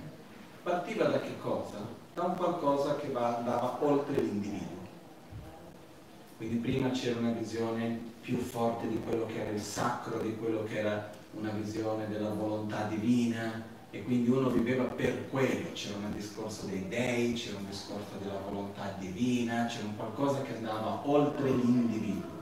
[0.63, 2.05] partiva da che cosa?
[2.17, 4.85] da un qualcosa che va, andava oltre l'individuo.
[6.39, 10.65] Quindi prima c'era una visione più forte di quello che era il sacro, di quello
[10.65, 16.13] che era una visione della volontà divina e quindi uno viveva per quello, c'era un
[16.13, 21.51] discorso dei dei, c'era un discorso della volontà divina, c'era un qualcosa che andava oltre
[21.51, 22.35] l'individuo.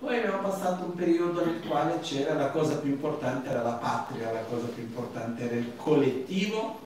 [0.00, 4.32] Poi abbiamo passato un periodo nel quale c'era la cosa più importante era la patria,
[4.32, 6.78] la cosa più importante era il collettivo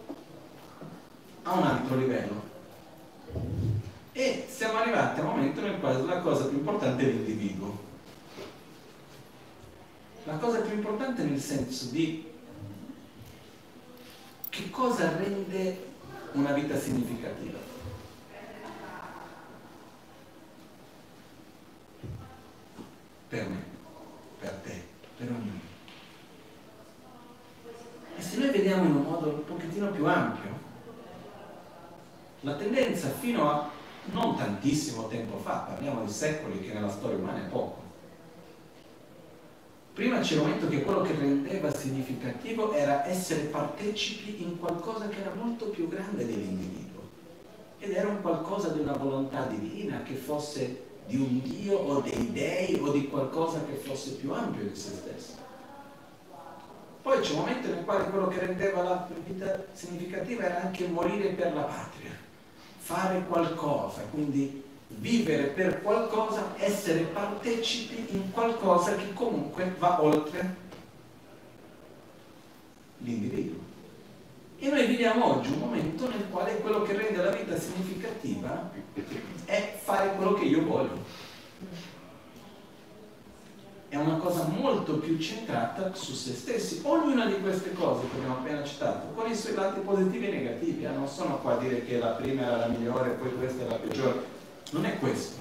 [1.43, 2.43] a un altro livello.
[4.13, 7.87] E siamo arrivati a un momento nel quale la cosa più importante è l'individuo.
[10.25, 12.28] La cosa più importante nel senso di
[14.59, 15.87] che cosa rende
[16.33, 17.59] una vita significativa.
[23.29, 23.63] Per me,
[24.41, 24.83] per te,
[25.17, 25.61] per ognuno.
[28.17, 30.59] E se noi vediamo in un modo un pochettino più ampio,
[32.41, 33.71] la tendenza fino a
[34.07, 37.78] non tantissimo tempo fa, parliamo di secoli che nella storia umana è poco,
[39.99, 45.35] Prima un momento che quello che rendeva significativo era essere partecipi in qualcosa che era
[45.35, 47.01] molto più grande dell'individuo
[47.81, 52.31] ed era un qualcosa di una volontà divina che fosse di un Dio o dei
[52.31, 55.33] dei o di qualcosa che fosse più ampio di se stesso.
[57.03, 61.31] Poi c'è un momento nel quale quello che rendeva la vita significativa era anche morire
[61.31, 62.13] per la patria,
[62.79, 70.67] fare qualcosa, quindi vivere per qualcosa, essere partecipi in qualcosa che comunque va oltre
[72.99, 73.67] l'individuo.
[74.61, 78.71] E noi viviamo oggi un momento nel quale quello che rende la vita significativa
[79.45, 81.27] è fare quello che io voglio.
[83.89, 86.81] È una cosa molto più centrata su se stessi.
[86.83, 90.85] Ognuna di queste cose che abbiamo appena citato, con i suoi lati positivi e negativi,
[90.85, 93.69] eh, non sono qua a dire che la prima era la migliore, poi questa è
[93.69, 94.37] la peggiore
[94.71, 95.37] non è questo.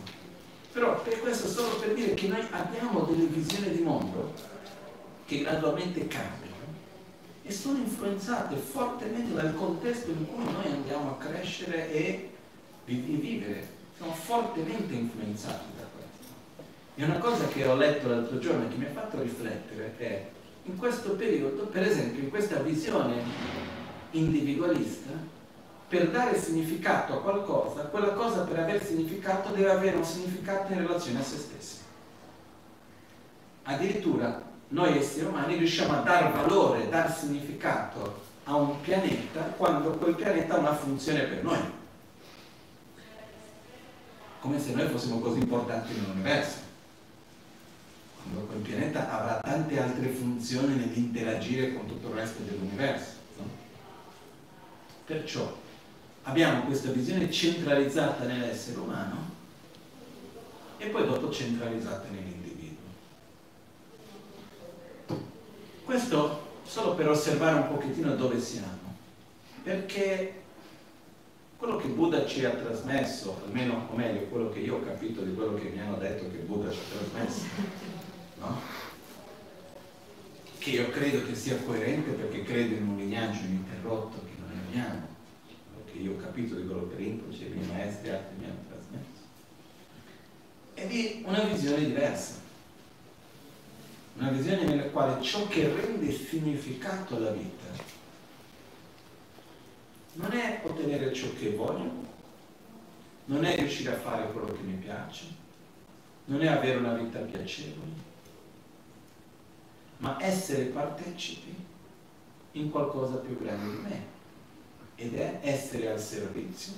[0.72, 4.34] Però per questo solo per dire che noi abbiamo delle visioni di mondo
[5.26, 6.56] che gradualmente cambiano
[7.44, 12.30] e sono influenzate fortemente dal contesto in cui noi andiamo a crescere e
[12.86, 13.76] vivere.
[13.98, 16.66] Sono fortemente influenzati da questo.
[16.96, 20.26] E una cosa che ho letto l'altro giorno e che mi ha fatto riflettere è
[20.64, 23.24] in questo periodo, per esempio, in questa visione
[24.12, 25.10] individualista,
[25.88, 30.80] per dare significato a qualcosa, quella cosa per avere significato deve avere un significato in
[30.80, 31.78] relazione a se stessa.
[33.64, 39.92] Addirittura noi esseri umani riusciamo a dare valore, a dare significato a un pianeta quando
[39.92, 41.76] quel pianeta ha una funzione per noi.
[44.42, 46.66] Come se noi fossimo così importanti nell'universo.
[48.22, 53.12] Quando quel pianeta avrà tante altre funzioni nell'interagire con tutto il resto dell'universo.
[53.38, 53.44] No?
[55.06, 55.66] Perciò
[56.28, 59.36] abbiamo questa visione centralizzata nell'essere umano
[60.78, 62.86] e poi dopo centralizzata nell'individuo.
[65.86, 68.96] Questo solo per osservare un pochettino dove siamo,
[69.64, 70.42] perché
[71.56, 75.34] quello che Buddha ci ha trasmesso, almeno o meglio quello che io ho capito di
[75.34, 77.46] quello che mi hanno detto che Buddha ci ha trasmesso,
[78.40, 78.60] no?
[80.58, 85.16] che io credo che sia coerente perché credo in un lignaggio ininterrotto che noi abbiamo,
[85.98, 88.64] che io ho capito di quello che Rinpoche e i miei maestri altri mi hanno
[88.70, 89.26] trasmesso,
[90.76, 92.46] è di una visione diversa.
[94.18, 97.66] Una visione nella quale ciò che rende significato alla vita
[100.14, 101.92] non è ottenere ciò che voglio,
[103.26, 105.26] non è riuscire a fare quello che mi piace,
[106.26, 107.92] non è avere una vita piacevole,
[109.98, 111.54] ma essere partecipi
[112.54, 114.16] in qualcosa più grande di me
[114.98, 116.74] ed è essere al servizio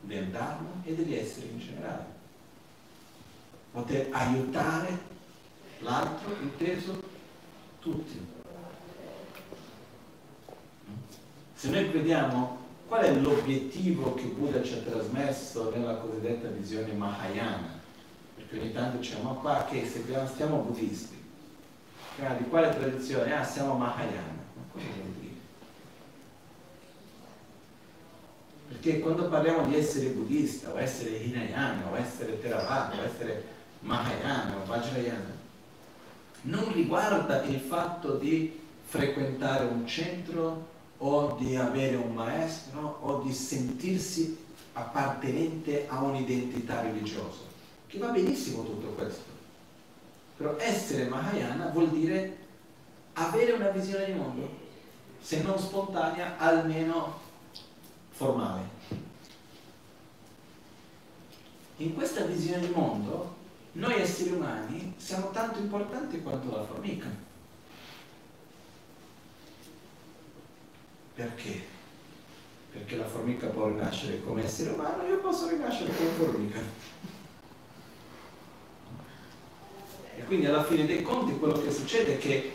[0.00, 2.04] del Dharma e degli esseri in generale.
[3.72, 4.98] Poter aiutare
[5.80, 7.00] l'altro, inteso
[7.78, 8.26] tutti.
[11.54, 12.58] Se noi vediamo
[12.88, 17.78] qual è l'obiettivo che Buddha ci ha trasmesso nella cosiddetta visione Mahayana,
[18.34, 21.18] perché ogni tanto diciamo, ma qua che seguiamo, stiamo buddisti,
[22.16, 23.32] di quale tradizione?
[23.32, 24.38] Ah, siamo Mahayana.
[24.54, 25.29] Ma cosa vuol dire?
[28.70, 33.44] Perché quando parliamo di essere buddista, o essere Hinayana, o essere Theravada, o essere
[33.80, 35.38] Mahayana, o Vajrayana,
[36.42, 40.68] non riguarda il fatto di frequentare un centro
[40.98, 44.38] o di avere un maestro o di sentirsi
[44.74, 47.40] appartenente a un'identità religiosa,
[47.88, 49.28] che va benissimo tutto questo.
[50.36, 52.36] Però essere Mahayana vuol dire
[53.14, 54.48] avere una visione di mondo,
[55.20, 57.28] se non spontanea, almeno
[58.20, 58.68] formale.
[61.78, 63.36] In questa visione di mondo,
[63.72, 67.08] noi esseri umani siamo tanto importanti quanto la formica.
[71.14, 71.64] Perché?
[72.72, 76.60] Perché la formica può rinascere come essere umano, io posso rinascere come formica.
[80.16, 82.52] E quindi alla fine dei conti quello che succede è che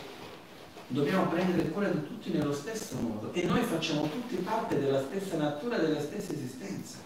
[0.87, 5.37] dobbiamo prendere cura di tutti nello stesso modo e noi facciamo tutti parte della stessa
[5.37, 6.97] natura, della stessa esistenza.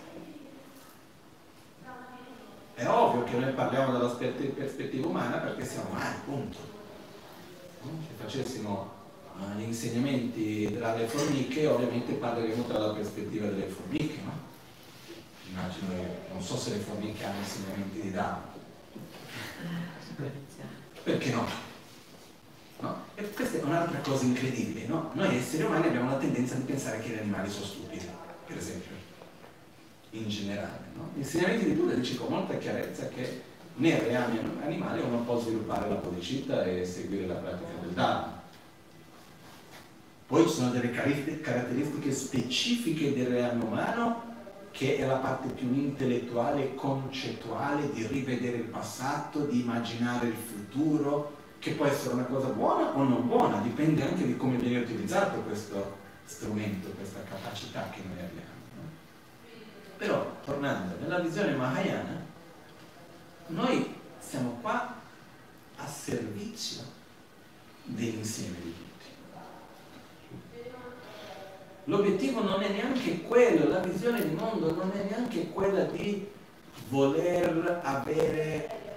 [2.73, 6.57] È ovvio che noi parliamo dalla prospettiva umana perché siamo umani, punto.
[7.81, 8.91] Se facessimo
[9.35, 14.31] uh, gli insegnamenti dalle formiche, ovviamente parleremo dalla prospettiva delle formiche, no?
[15.49, 15.87] Immagino,
[16.31, 18.41] non so se le formiche hanno insegnamenti di Dao.
[21.03, 21.68] Perché no?
[22.79, 23.03] No?
[23.15, 25.11] E questa è un'altra cosa incredibile, no?
[25.13, 28.05] Noi esseri umani abbiamo la tendenza di pensare che gli animali sono stupidi,
[28.45, 28.91] per esempio,
[30.11, 30.85] in generale.
[30.95, 31.09] No?
[31.15, 33.41] Gli di Buddha dice con molta chiarezza che
[33.75, 38.41] nei reami animali uno può sviluppare la podicità e seguire la pratica del Dharma.
[40.27, 44.27] Poi ci sono delle caratteristiche specifiche del reame umano
[44.71, 50.35] che è la parte più intellettuale e concettuale di rivedere il passato, di immaginare il
[50.35, 54.79] futuro, che può essere una cosa buona o non buona, dipende anche di come viene
[54.79, 58.57] utilizzato questo strumento, questa capacità che noi abbiamo.
[59.97, 62.25] Però, tornando, nella visione Mahayana,
[63.47, 64.95] noi siamo qua
[65.75, 66.83] a servizio
[67.83, 68.87] dell'insieme di tutti.
[71.85, 76.29] L'obiettivo non è neanche quello, la visione di mondo non è neanche quella di
[76.87, 78.88] voler avere,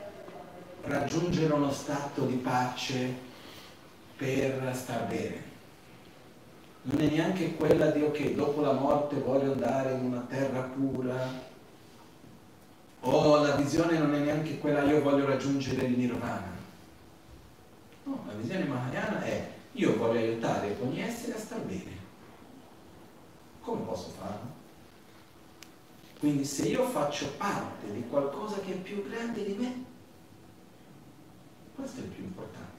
[0.83, 3.15] raggiungere uno stato di pace
[4.17, 5.51] per star bene.
[6.83, 11.51] Non è neanche quella di ok, dopo la morte voglio andare in una terra pura,
[13.01, 16.61] o la visione non è neanche quella io voglio raggiungere il nirvana.
[18.05, 22.01] No, la visione mahayana è io voglio aiutare ogni essere a star bene.
[23.61, 24.61] Come posso farlo?
[26.19, 29.85] Quindi se io faccio parte di qualcosa che è più grande di me,
[31.83, 32.71] questo è il più importante.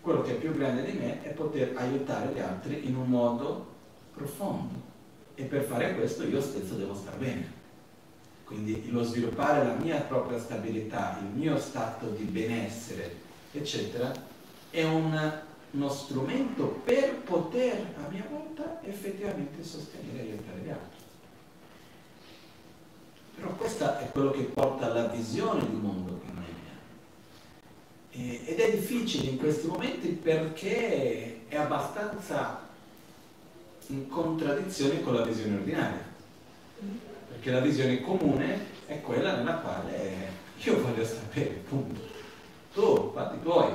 [0.00, 3.66] Quello che è più grande di me è poter aiutare gli altri in un modo
[4.14, 4.92] profondo.
[5.34, 7.62] E per fare questo io stesso devo star bene.
[8.44, 13.16] Quindi lo sviluppare la mia propria stabilità, il mio stato di benessere,
[13.52, 14.12] eccetera,
[14.70, 15.40] è un,
[15.72, 21.02] uno strumento per poter a mia volta effettivamente sostenere e aiutare gli altri.
[23.36, 26.14] Però questo è quello che porta alla visione di mondo
[28.14, 28.38] abbiamo.
[28.46, 32.62] ed è difficile in questi momenti perché è abbastanza
[33.88, 36.12] in contraddizione con la visione ordinaria
[37.28, 42.00] perché la visione comune è quella nella quale io voglio sapere, punto.
[42.72, 43.70] Tu, fatti tuoi,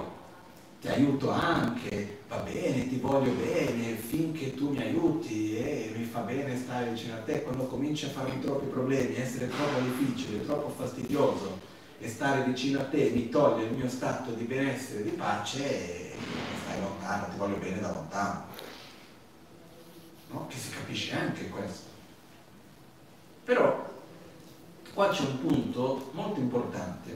[0.82, 6.22] ti aiuto anche, va bene, ti voglio bene, finché tu mi aiuti e mi fa
[6.22, 10.70] bene stare vicino a te, quando cominci a farmi troppi problemi, essere troppo difficile, troppo
[10.70, 11.69] fastidioso
[12.00, 16.14] e stare vicino a te mi toglie il mio stato di benessere, di pace,
[16.64, 18.46] stai lontano, ti voglio bene da lontano.
[20.32, 20.48] No?
[20.48, 21.88] Che si capisce anche questo.
[23.44, 23.90] Però
[24.94, 27.10] qua c'è un punto molto importante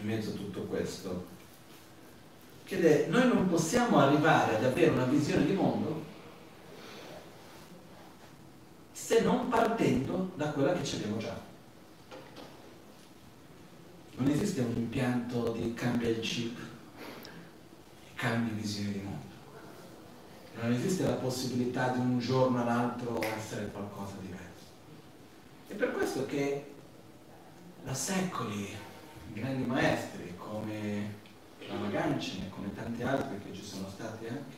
[0.00, 1.26] in mezzo a tutto questo,
[2.64, 6.02] che è noi non possiamo arrivare ad avere una visione di mondo
[8.92, 11.52] se non partendo da quella che abbiamo già.
[14.16, 19.32] Non esiste un impianto di cambia il chip e cambi visione di mondo.
[20.60, 24.64] Non esiste la possibilità di un giorno all'altro essere qualcosa di diverso.
[25.66, 26.72] È per questo che
[27.82, 28.68] da secoli
[29.32, 31.22] grandi maestri come
[31.66, 34.56] la Magancine, come tanti altri che ci sono stati anche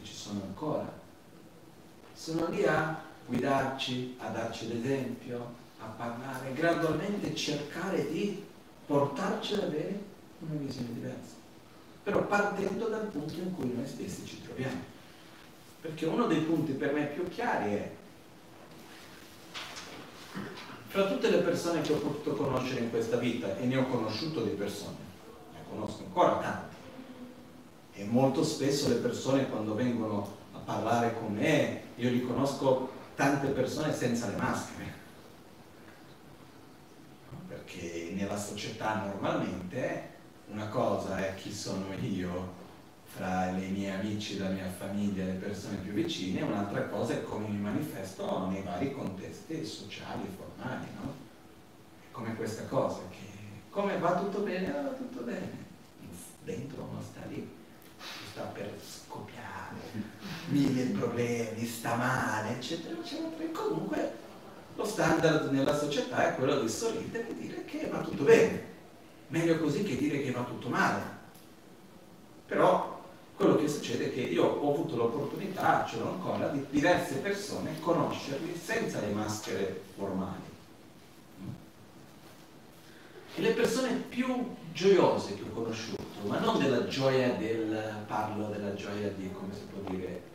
[0.00, 0.92] e ci sono ancora,
[2.12, 8.45] sono lì a guidarci, a darci l'esempio, a parlare, gradualmente cercare di
[8.86, 10.00] portarci ad avere
[10.40, 11.34] una visione diversa,
[12.02, 14.94] però partendo dal punto in cui noi stessi ci troviamo.
[15.80, 17.90] Perché uno dei punti per me più chiari è
[20.88, 24.42] fra tutte le persone che ho potuto conoscere in questa vita, e ne ho conosciuto
[24.42, 24.96] di persone,
[25.52, 26.74] ne conosco ancora tante,
[27.94, 33.92] e molto spesso le persone quando vengono a parlare con me, io riconosco tante persone
[33.92, 34.95] senza le maschere,
[37.66, 40.14] perché nella società normalmente
[40.48, 42.54] una cosa è chi sono io
[43.04, 47.48] fra i miei amici, la mia famiglia, le persone più vicine, un'altra cosa è come
[47.48, 51.14] mi manifesto nei vari contesti sociali e formali, no?
[52.12, 53.34] Come questa cosa, che
[53.70, 55.64] come va tutto bene, va tutto bene.
[56.44, 57.48] Dentro uno sta lì,
[58.30, 59.74] sta per scoppiare,
[60.48, 63.42] mille problemi, sta male, eccetera, eccetera.
[63.42, 64.24] E comunque
[64.76, 68.74] lo standard nella società è quello di sorridere e dire che va tutto bene.
[69.28, 71.02] Meglio così che dire che va tutto male.
[72.46, 73.02] Però
[73.34, 77.80] quello che succede è che io ho avuto l'opportunità, ce l'ho ancora, di diverse persone
[77.80, 80.44] conoscerli senza le maschere formali.
[83.34, 88.74] E le persone più gioiose che ho conosciuto, ma non della gioia del, parlo della
[88.74, 90.34] gioia di, come si può dire,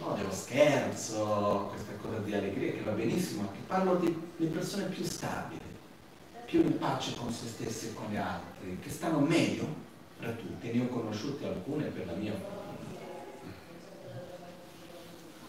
[0.00, 4.84] no, dello scherzo, questa cosa di allegria che va benissimo, ma che parlo di persone
[4.84, 5.72] più stabili
[6.54, 9.66] più in pace con se stessi e con gli altri, che stanno meglio
[10.20, 12.52] tra tutti, ne ho conosciute alcune per la mia famiglia.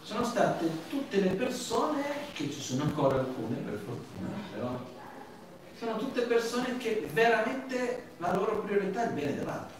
[0.02, 4.84] Sono state tutte le persone che ci sono ancora alcune per fortuna, però
[5.78, 9.76] sono tutte persone che veramente la loro priorità è il bene dell'altro.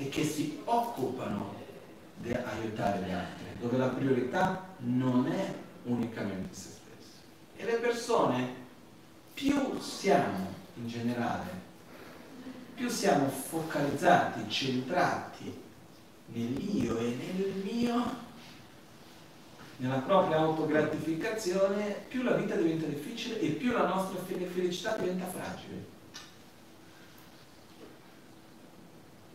[0.00, 1.54] E che si occupano
[2.18, 7.18] di aiutare gli altri, dove la priorità non è unicamente se stessi.
[7.56, 8.54] E le persone,
[9.34, 11.50] più siamo in generale,
[12.74, 15.52] più siamo focalizzati, centrati
[16.26, 18.26] nell'io e nel mio,
[19.78, 25.97] nella propria autogratificazione, più la vita diventa difficile e più la nostra felicità diventa fragile.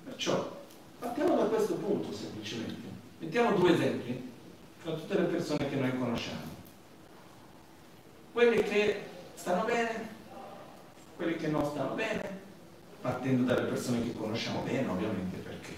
[0.06, 0.62] Perciò
[1.00, 2.88] partiamo da questo punto semplicemente.
[3.20, 4.32] Mettiamo due esempi
[4.84, 6.52] tra tutte le persone che noi conosciamo.
[8.32, 9.02] Quelli che
[9.36, 10.10] stanno bene,
[11.16, 12.42] quelli che non stanno bene,
[13.04, 15.76] partendo dalle persone che conosciamo bene ovviamente perché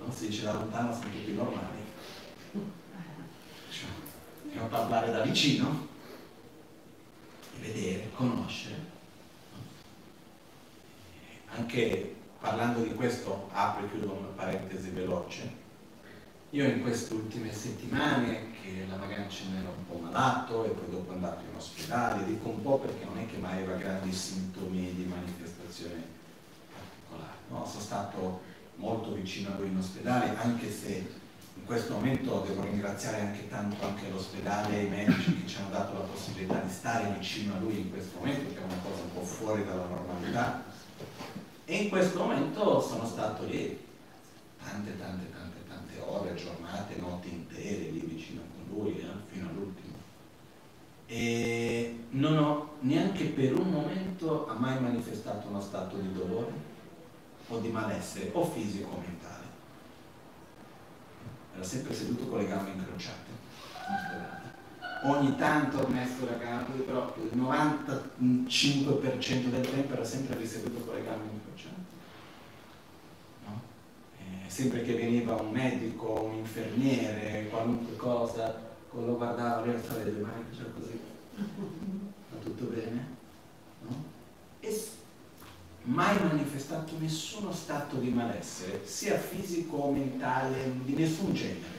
[0.00, 1.84] non si dice da lontano sono tutti normali
[3.70, 3.88] cioè,
[4.42, 5.86] dobbiamo parlare da vicino
[7.54, 8.74] e vedere, conoscere
[11.54, 12.15] anche
[12.46, 15.64] parlando di questo apro e chiudo una parentesi veloce
[16.50, 21.12] io in queste ultime settimane che la vacanza ero un po' malato e poi dopo
[21.12, 25.04] andato in ospedale, dico un po' perché non è che mai aveva grandi sintomi di
[25.04, 26.04] manifestazione
[26.72, 27.66] particolare, no?
[27.66, 28.40] sono stato
[28.76, 31.14] molto vicino a lui in ospedale, anche se
[31.56, 35.70] in questo momento devo ringraziare anche tanto anche l'ospedale e i medici che ci hanno
[35.70, 39.02] dato la possibilità di stare vicino a lui in questo momento, che è una cosa
[39.02, 40.75] un po' fuori dalla normalità.
[41.68, 43.76] E in questo momento sono stato lì
[44.62, 49.94] tante, tante, tante, tante ore, giornate, notti intere lì vicino con lui, eh, fino all'ultimo.
[51.06, 56.52] E non ho neanche per un momento mai manifestato uno stato di dolore
[57.48, 59.44] o di malessere, o fisico o mentale.
[61.52, 63.36] Era sempre seduto con le gambe incrociate.
[65.04, 70.94] Ogni tanto ho messo la gamba, però il 95% del tempo era sempre riseduto con
[70.94, 71.94] le gambe incrociate.
[73.46, 73.60] No?
[74.56, 78.58] Sempre che veniva un medico, un infermiere, qualunque cosa,
[78.90, 80.98] lo guardava, lui alzava le mani, faceva così.
[81.34, 83.06] Va tutto bene?
[83.82, 84.04] No?
[84.60, 84.82] E
[85.82, 91.75] mai manifestato nessuno stato di malessere, sia fisico o mentale, di nessun genere.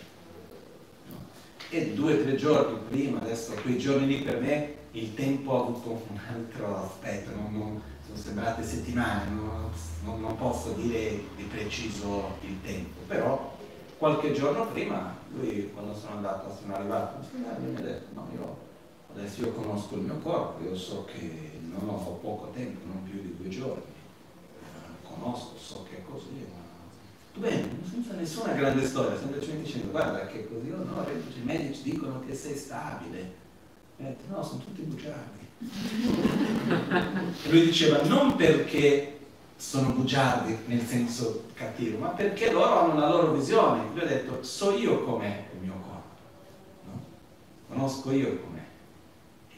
[1.69, 5.63] E due o tre giorni prima, adesso quei giorni lì per me, il tempo ha
[5.63, 12.37] avuto un altro aspetto, non, non, sono sembrate settimane, non, non, posso dire di preciso
[12.41, 13.57] il tempo, però
[13.97, 18.57] qualche giorno prima, lui quando sono andato, sono arrivato, mi ha detto, no, io
[19.13, 23.21] adesso io conosco il mio corpo, io so che non ho poco tempo, non più
[23.21, 23.95] di due giorni
[25.17, 26.66] conosco, so che è così, ma
[27.37, 32.23] bene, senza nessuna grande storia, semplicemente dicendo guarda che così o no, i medici dicono
[32.25, 33.45] che sei stabile.
[33.97, 35.45] E no, sono tutti bugiardi.
[37.49, 39.17] lui diceva non perché
[39.55, 43.89] sono bugiardi nel senso cattivo, ma perché loro hanno la loro visione.
[43.93, 46.15] Lui ha detto so io com'è il mio corpo,
[46.85, 47.03] no?
[47.67, 48.65] conosco io com'è.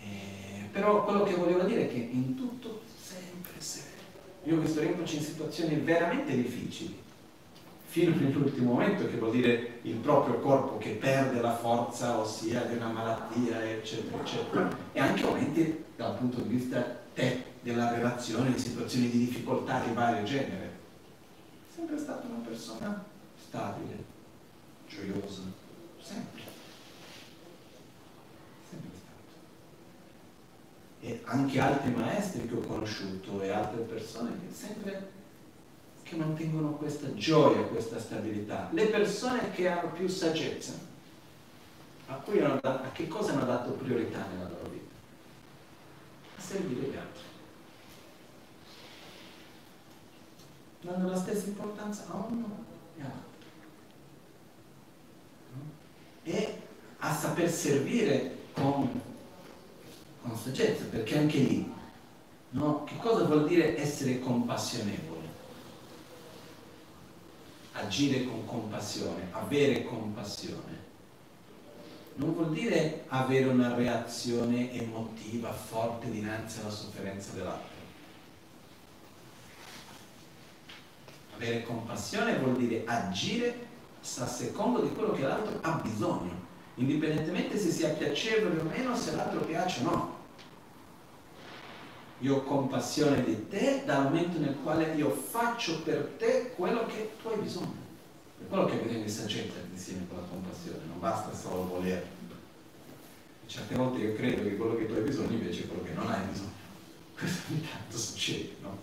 [0.01, 2.88] E, però quello che volevo dire è che in tutto
[4.49, 6.97] io ho visto Rinpoche in situazioni veramente difficili,
[7.90, 12.76] fino all'ultimo momento, che vuol dire il proprio corpo che perde la forza, ossia di
[12.76, 18.60] una malattia, eccetera, eccetera, e anche momenti dal punto di vista te, della relazione, di
[18.60, 20.78] situazioni di difficoltà di vario genere.
[21.68, 23.04] È sempre stata una persona
[23.44, 24.04] stabile,
[24.88, 25.42] gioiosa,
[26.00, 26.58] sempre.
[31.02, 35.18] e anche altri maestri che ho conosciuto e altre persone che sempre
[36.10, 38.70] che mantengono questa gioia, questa stabilità.
[38.72, 40.74] Le persone che hanno più saggezza,
[42.07, 44.95] a, hanno dato, a che cosa hanno dato priorità nella loro vita?
[46.36, 47.24] A servire gli altri.
[50.82, 52.66] Danno la stessa importanza a uno
[52.97, 53.28] e all'altro.
[56.24, 56.62] E
[56.97, 59.07] a saper servire con
[60.22, 61.72] con saggezza, perché anche lì,
[62.49, 62.84] no?
[62.84, 65.18] che cosa vuol dire essere compassionevole?
[67.82, 70.88] Agire con compassione, avere compassione.
[72.15, 77.77] Non vuol dire avere una reazione emotiva forte dinanzi alla sofferenza dell'altro.
[81.36, 83.67] Avere compassione vuol dire agire
[84.01, 86.47] a secondo di quello che l'altro ha bisogno
[86.80, 90.18] indipendentemente se sia piacevole o meno, se l'altro piace o no.
[92.20, 97.11] Io ho compassione di te dal momento nel quale io faccio per te quello che
[97.22, 97.88] tu hai bisogno.
[98.41, 102.17] È quello che bisogna di saggezza insieme con la compassione, non basta solo volere.
[103.45, 106.11] Certe volte io credo che quello che tu hai bisogno invece è quello che non
[106.11, 106.51] hai bisogno.
[107.17, 108.78] Questo ogni tanto succede, no?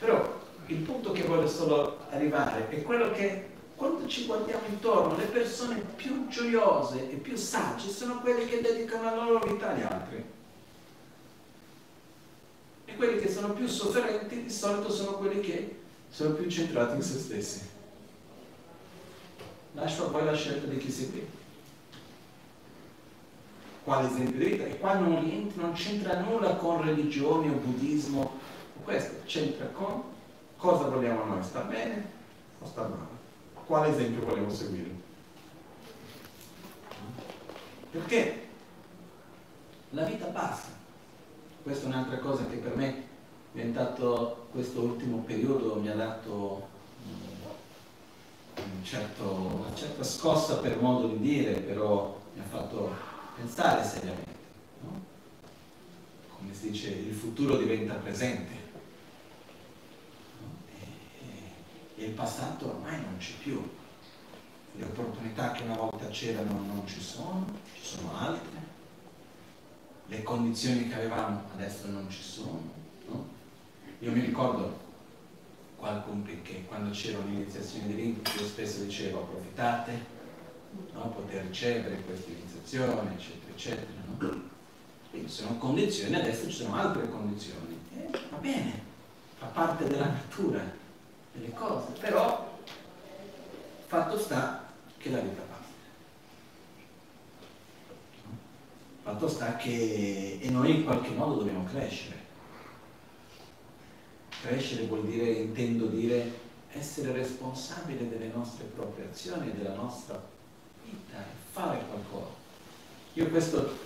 [0.00, 5.24] Però il punto che voglio solo arrivare è quello che quando ci guardiamo intorno, le
[5.24, 10.38] persone più gioiose e più sagge sono quelle che dedicano la loro vita agli altri.
[12.90, 15.78] E quelli che sono più sofferenti di solito sono quelli che
[16.10, 17.60] sono più centrati in se stessi.
[19.74, 21.24] Lascio a voi la scelta di chi si qui.
[23.84, 24.64] Quale esempio di vita?
[24.64, 28.38] E qua non, rientra, non c'entra nulla con religione o buddismo,
[28.82, 30.02] questo c'entra con
[30.56, 32.10] cosa vogliamo noi, sta bene
[32.58, 33.18] o sta male.
[33.66, 34.90] Quale esempio vogliamo seguire?
[37.92, 38.48] Perché
[39.90, 40.79] la vita passa.
[41.70, 43.02] Questa è un'altra cosa che per me è
[43.52, 46.68] diventato questo ultimo periodo, mi ha dato
[48.56, 49.22] un certo,
[49.60, 52.92] una certa scossa per modo di dire, però mi ha fatto
[53.36, 54.34] pensare seriamente.
[54.80, 55.00] No?
[56.38, 58.52] Come si dice, il futuro diventa presente.
[60.40, 60.48] No?
[60.76, 63.62] E, e il passato ormai non c'è più.
[64.74, 68.59] Le opportunità che una volta c'erano non ci sono, ci sono altre
[70.10, 72.60] le condizioni che avevamo adesso non ci sono.
[73.06, 73.28] No?
[74.00, 74.88] Io mi ricordo
[76.42, 80.04] che quando c'era un'iniziazione di lingua io spesso dicevo approfittate,
[80.92, 81.08] no?
[81.10, 83.90] poter ricevere questa iniziazione, eccetera, eccetera.
[84.18, 84.48] No?
[85.10, 87.78] Quindi sono condizioni, adesso ci sono altre condizioni.
[87.96, 88.82] Eh, va bene,
[89.38, 90.60] fa parte della natura
[91.32, 92.58] delle cose, però
[93.86, 94.66] fatto sta
[94.98, 95.42] che la vita
[99.10, 102.16] Fatto sta che e noi in qualche modo dobbiamo crescere.
[104.42, 106.32] Crescere vuol dire, intendo dire,
[106.70, 110.22] essere responsabile delle nostre proprie azioni e della nostra
[110.84, 112.30] vita fare qualcosa.
[113.14, 113.76] Io questo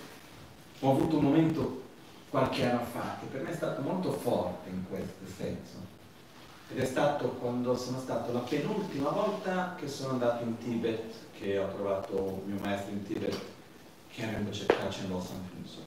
[0.79, 1.81] ho avuto un momento
[2.29, 5.93] qualche anno fa che per me è stato molto forte in questo senso.
[6.71, 11.57] Ed è stato quando sono stato la penultima volta che sono andato in Tibet, che
[11.57, 13.53] ho trovato il mio maestro in Tibet
[14.15, 15.83] che era invece Cacelo San Finso,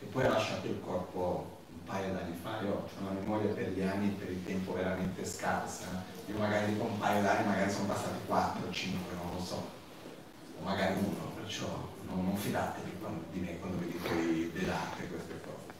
[0.00, 3.70] che poi ha lasciato il corpo un paio d'anni fa, io ho una memoria per
[3.70, 7.86] gli anni, per il tempo veramente scarsa, io magari dico un paio d'anni, magari sono
[7.86, 9.54] passati 4, 5, non lo so,
[10.58, 11.68] o magari uno, perciò
[12.08, 12.90] non, non fidatevi
[13.32, 15.76] di me quando vi dico le date queste cose.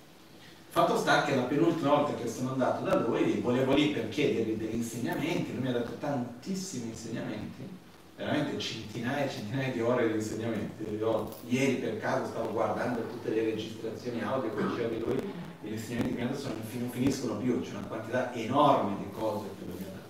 [0.69, 4.57] Fatto sta che la penultima volta che sono andato da lui, volevo lì per chiedergli
[4.57, 7.78] degli insegnamenti, lui mi ha dato tantissimi insegnamenti,
[8.19, 10.97] veramente centinaia e centinaia di ore di insegnamenti.
[10.99, 15.71] Io ieri per caso stavo guardando tutte le registrazioni audio che diceva di lui gli
[15.71, 19.65] insegnamenti che mi ha dato non finiscono più, c'è una quantità enorme di cose che
[19.65, 20.09] lui mi ha dato.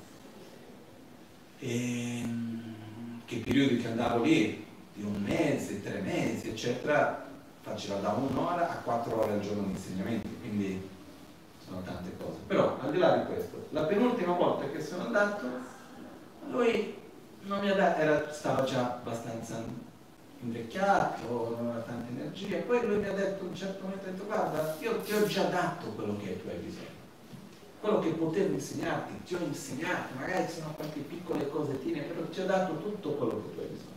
[1.59, 2.23] E
[3.27, 7.27] che periodi che andavo lì, di un mese, tre mesi, eccetera,
[7.61, 10.89] faceva da un'ora a quattro ore al giorno di insegnamenti, quindi
[11.63, 12.39] sono tante cose.
[12.47, 15.47] Però al di là di questo, la penultima volta che sono andato,
[16.51, 16.97] lui
[17.43, 19.63] non mi dato, era, stava già abbastanza
[20.41, 24.77] invecchiato, non aveva tanta energia, poi lui mi ha detto un certo momento, detto guarda,
[24.81, 26.97] io ti ho già dato quello che tu hai bisogno,
[27.81, 32.47] quello che potevo insegnarti, ti ho insegnato, magari sono qualche piccole cosettine, però ti ho
[32.47, 33.97] dato tutto quello che tu hai bisogno.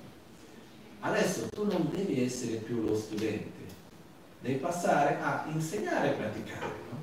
[1.01, 3.59] Adesso tu non devi essere più lo studente,
[4.39, 6.73] devi passare a insegnare e praticare.
[6.89, 6.99] No?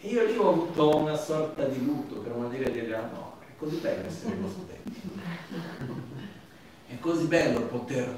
[0.00, 3.56] E io lì ho avuto una sorta di lutto, per non dire, dire no, è
[3.56, 5.11] così bello essere lo studente.
[6.86, 8.16] È così bello poter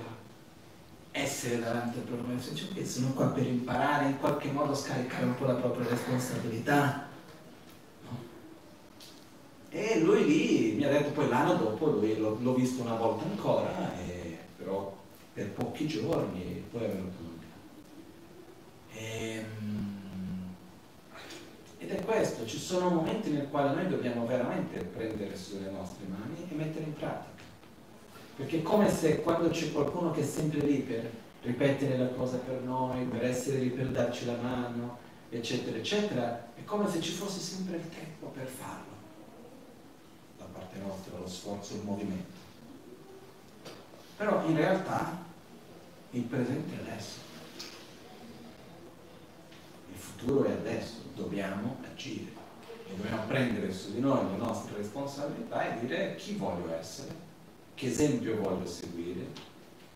[1.11, 5.47] essere davanti al maestro, cioè sono qua per imparare, in qualche modo scaricare un po'
[5.47, 7.09] la propria responsabilità.
[9.71, 13.25] E lui lì mi ha detto poi l'anno dopo, lui l'ho, l'ho visto una volta
[13.25, 14.97] ancora, e, però
[15.33, 17.33] per pochi giorni, e poi è venuto lui.
[21.85, 26.49] Ed è questo, ci sono momenti nel quale noi dobbiamo veramente prendere sulle nostre mani
[26.49, 27.43] e mettere in pratica.
[28.37, 31.11] Perché è come se quando c'è qualcuno che è sempre lì per
[31.43, 34.97] ripetere la cosa per noi, per essere lì per darci la mano,
[35.29, 38.95] eccetera, eccetera, è come se ci fosse sempre il tempo per farlo.
[40.39, 42.33] Da parte nostra, lo sforzo, il movimento.
[44.17, 45.19] Però in realtà
[46.13, 47.19] il presente è adesso.
[49.93, 52.33] Il futuro è adesso dobbiamo agire
[52.87, 57.15] e dobbiamo prendere su di noi le nostre responsabilità e dire chi voglio essere,
[57.75, 59.27] che esempio voglio seguire,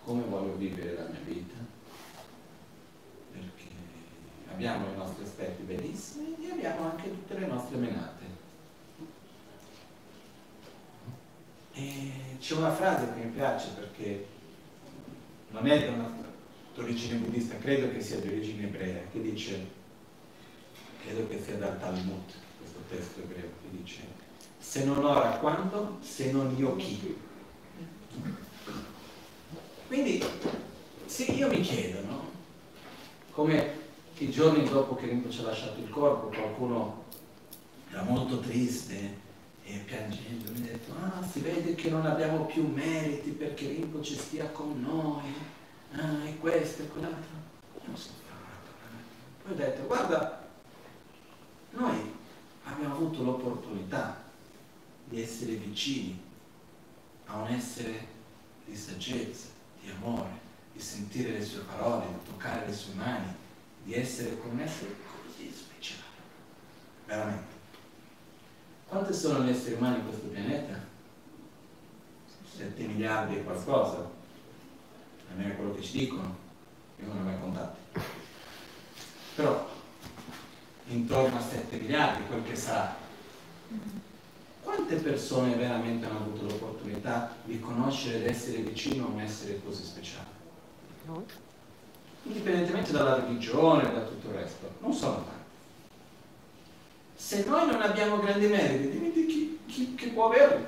[0.05, 1.55] come voglio vivere la mia vita,
[3.33, 3.65] perché
[4.51, 8.27] abbiamo i nostri aspetti bellissimi e abbiamo anche tutte le nostre menate.
[12.41, 14.27] C'è una frase che mi piace perché
[15.51, 19.77] non è di origine buddista, credo che sia di origine ebrea, che dice,
[21.09, 22.23] credo che sia dal Talmud,
[22.59, 24.03] questo testo ebreo, che dice,
[24.59, 27.17] se non ora quando, se non io chi.
[29.87, 30.23] Quindi,
[31.07, 32.31] se io mi chiedo, no?
[33.31, 33.77] Come
[34.19, 37.05] i giorni dopo che Rinpoche ci ha lasciato il corpo, qualcuno
[37.91, 39.27] era molto triste
[39.65, 44.15] e piangendo mi ha detto, ah, si vede che non abbiamo più meriti perché Rinpoche
[44.15, 45.33] stia con noi,
[45.93, 47.47] ah, e questo e quell'altro.
[47.87, 48.71] Io fermato.
[49.43, 50.48] Poi ho detto, guarda,
[51.71, 52.15] noi
[52.65, 54.23] abbiamo avuto l'opportunità
[55.05, 56.21] di essere vicini
[57.27, 58.07] a un essere
[58.65, 59.49] di saggezza,
[59.81, 60.31] di amore,
[60.73, 63.35] di sentire le sue parole, di toccare le sue mani,
[63.85, 64.95] di essere con un essere
[65.27, 66.03] così speciale.
[67.07, 67.57] Veramente.
[68.87, 70.87] Quanti sono gli esseri umani in questo pianeta?
[72.57, 74.11] 7 miliardi e qualcosa.
[75.31, 76.37] Almeno quello che ci dicono.
[76.99, 77.79] Io non ho mai contati.
[79.37, 79.77] Però
[80.89, 82.97] intorno a 7 miliardi, quel che sarà.
[84.63, 89.85] Quante persone veramente hanno avuto l'opportunità di conoscere ed essere vicino a un essere così
[89.85, 90.37] speciale?
[92.25, 95.37] Indipendentemente dalla religione e da tutto il resto, non sono tanti.
[97.17, 100.65] Se noi non abbiamo grandi meriti, dimmi chi, chi, chi può averli.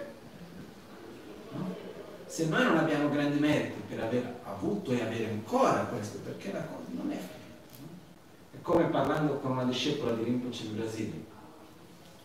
[2.27, 6.63] Se noi non abbiamo grandi meriti per aver avuto e avere ancora questo, perché la
[6.63, 7.40] cosa non è finita.
[8.63, 11.25] Come parlando con una discepola di Rinpoche in Brasile,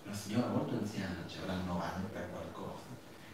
[0.03, 2.83] una signora molto anziana, cioè avrà 90 e qualcosa,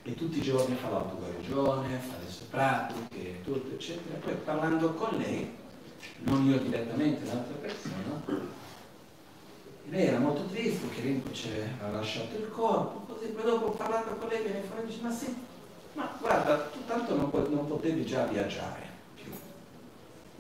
[0.04, 4.20] e tutti i giorni fa l'autoguarigione, fa le sue pratiche, tutto, eccetera.
[4.20, 5.50] Poi parlando con lei,
[6.20, 8.22] non io direttamente, l'altra persona,
[9.90, 14.28] lei era molto triste che Rinpoche ha lasciato il corpo, così poi dopo parlando con
[14.30, 15.36] lei viene fuori e dice ma sì,
[15.94, 19.32] ma guarda, tu tanto non, non potevi già viaggiare più,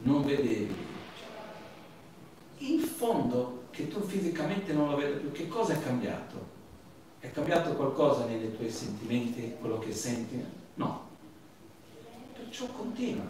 [0.03, 0.90] non vedevi.
[2.63, 6.49] In fondo, che tu fisicamente non lo vedi più, che cosa è cambiato?
[7.19, 10.43] È cambiato qualcosa nei tuoi sentimenti, quello che senti?
[10.75, 11.09] No.
[12.35, 13.25] Perciò continua.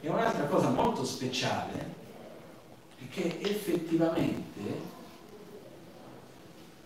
[0.00, 1.94] E un'altra cosa molto speciale
[2.98, 4.90] è che effettivamente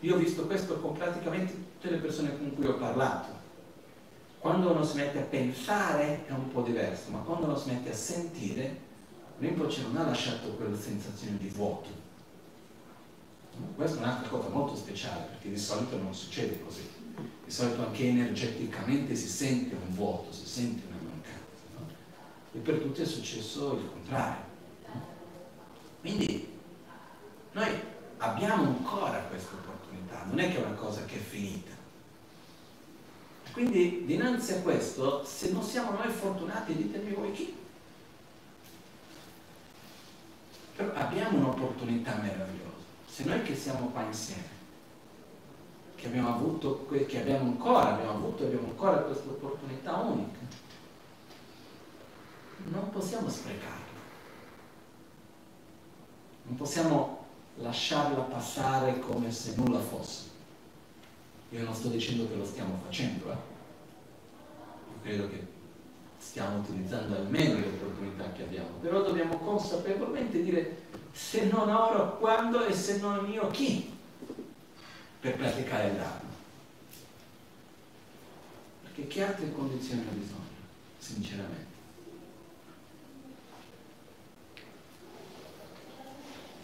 [0.01, 3.29] io ho visto questo con praticamente tutte le persone con cui ho parlato.
[4.41, 7.91] Quando uno si mette a pensare è un po' diverso, ma quando uno si mette
[7.91, 8.86] a sentire,
[9.39, 12.05] Rinpoche non ha lasciato quella sensazione di vuoto.
[13.75, 16.89] Questa è un'altra cosa molto speciale, perché di solito non succede così.
[17.45, 20.97] Di solito anche energeticamente si sente un vuoto, si sente una
[22.57, 24.45] e per tutti è successo il contrario.
[26.01, 26.49] Quindi
[27.53, 27.69] noi
[28.17, 31.73] abbiamo ancora questa opportunità, non è che è una cosa che è finita.
[33.53, 37.55] Quindi dinanzi a questo, se non siamo noi fortunati, ditemi voi chi.
[40.77, 42.85] Però abbiamo un'opportunità meravigliosa.
[43.07, 44.55] Se noi che siamo qua insieme,
[45.95, 50.39] che abbiamo avuto, che abbiamo ancora, abbiamo avuto e abbiamo ancora questa opportunità unica,
[52.65, 53.85] non possiamo sprecarla.
[56.43, 57.25] Non possiamo
[57.57, 60.25] lasciarla passare come se nulla fosse.
[61.51, 63.55] Io non sto dicendo che lo stiamo facendo, eh?
[64.93, 65.47] Io credo che
[66.19, 72.67] stiamo utilizzando almeno le opportunità che abbiamo, però dobbiamo consapevolmente dire se non ora quando
[72.67, 73.91] e se non io chi
[75.19, 76.35] per praticare Dharma.
[78.83, 80.41] Perché che altre condizioni ha bisogno,
[80.99, 81.75] sinceramente?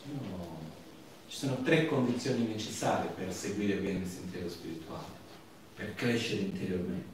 [0.04, 0.60] No.
[1.28, 5.06] Ci sono tre condizioni necessarie per seguire bene il sentiero spirituale,
[5.74, 7.08] per crescere interiormente,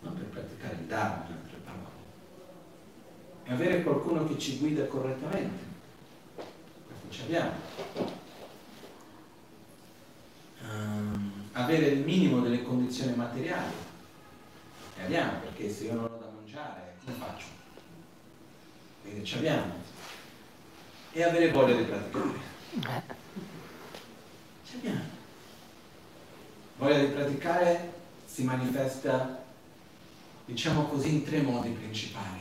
[0.00, 1.90] non per praticare il Dharma, in altre parole.
[3.44, 5.71] E avere qualcuno che ci guida correttamente.
[7.12, 7.52] Ci abbiamo.
[10.62, 13.74] Um, avere il minimo delle condizioni materiali.
[14.96, 17.46] E abbiamo, perché se io non ho da mangiare, come faccio?
[19.02, 19.74] Quindi ci abbiamo
[21.12, 22.38] e avere voglia di praticare.
[24.64, 25.20] Ci abbiamo.
[26.78, 27.92] Voglia di praticare
[28.24, 29.44] si manifesta,
[30.46, 32.40] diciamo così, in tre modi principali.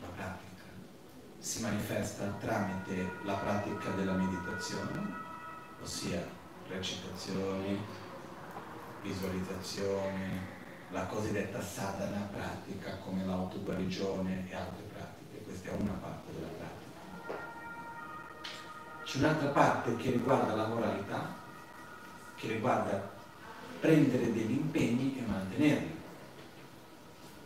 [0.00, 0.44] La pratica
[1.46, 5.14] si manifesta tramite la pratica della meditazione,
[5.80, 6.26] ossia
[6.66, 7.80] recitazioni,
[9.00, 10.40] visualizzazioni,
[10.90, 15.44] la cosiddetta sadhana pratica come l'autoguarigione e altre pratiche.
[15.44, 16.74] Questa è una parte della pratica
[19.04, 21.32] c'è un'altra parte che riguarda la moralità,
[22.34, 23.08] che riguarda
[23.78, 25.94] prendere degli impegni e mantenerli.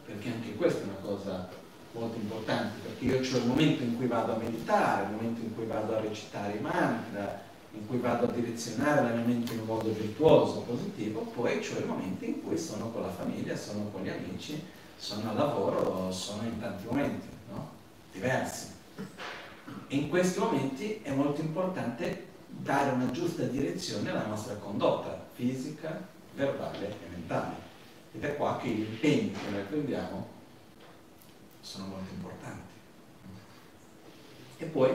[0.06, 1.59] Perché anche questa è una cosa
[1.92, 5.54] molto importante, perché io ho il momento in cui vado a meditare, il momento in
[5.54, 9.60] cui vado a recitare i mantra, in cui vado a direzionare la mia mente in
[9.60, 13.88] un modo virtuoso, positivo, poi ho il momento in cui sono con la famiglia, sono
[13.92, 14.62] con gli amici,
[14.96, 17.70] sono al lavoro, sono in tanti momenti no?
[18.12, 18.66] diversi.
[19.88, 26.88] In questi momenti è molto importante dare una giusta direzione alla nostra condotta fisica, verbale
[26.88, 27.68] e mentale.
[28.12, 30.38] Ed è qua che gli impegni che noi prendiamo
[31.70, 32.72] sono molto importanti.
[34.58, 34.90] E poi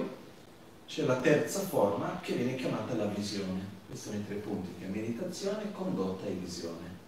[0.86, 3.73] c'è la terza forma che viene chiamata la visione.
[3.88, 7.03] Questi sono i tre punti, che è meditazione, condotta e visione.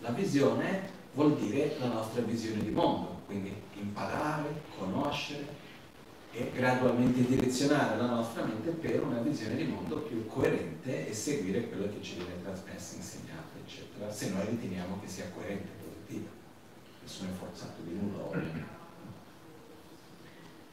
[0.00, 5.68] La visione vuol dire la nostra visione di mondo, quindi imparare, conoscere
[6.32, 11.68] e gradualmente direzionare la nostra mente per una visione di mondo più coerente e seguire
[11.68, 15.79] quello che ci viene trasmesso, insegnato, eccetera, se noi riteniamo che sia coerente
[17.18, 18.68] è forzato di nulla.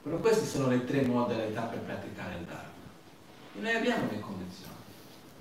[0.04, 2.72] Però queste sono le tre modalità per praticare il Dharma.
[3.56, 4.76] E noi abbiamo le condizioni.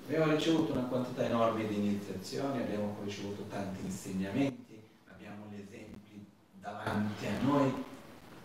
[0.06, 4.80] Abbiamo ricevuto una quantità enorme di iniziazioni, abbiamo ricevuto tanti insegnamenti,
[5.12, 6.26] abbiamo gli esempi
[6.60, 7.84] davanti a noi.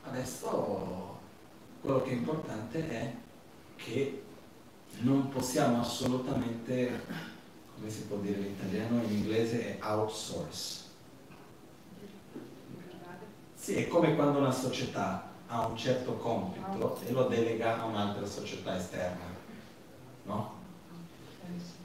[0.03, 1.19] Adesso
[1.81, 3.13] quello che è importante è
[3.77, 4.23] che
[4.99, 7.03] non possiamo assolutamente,
[7.75, 10.89] come si può dire in italiano, in inglese è outsource.
[13.61, 18.25] Sì, è come quando una società ha un certo compito e lo delega a un'altra
[18.25, 19.23] società esterna.
[20.23, 20.53] No?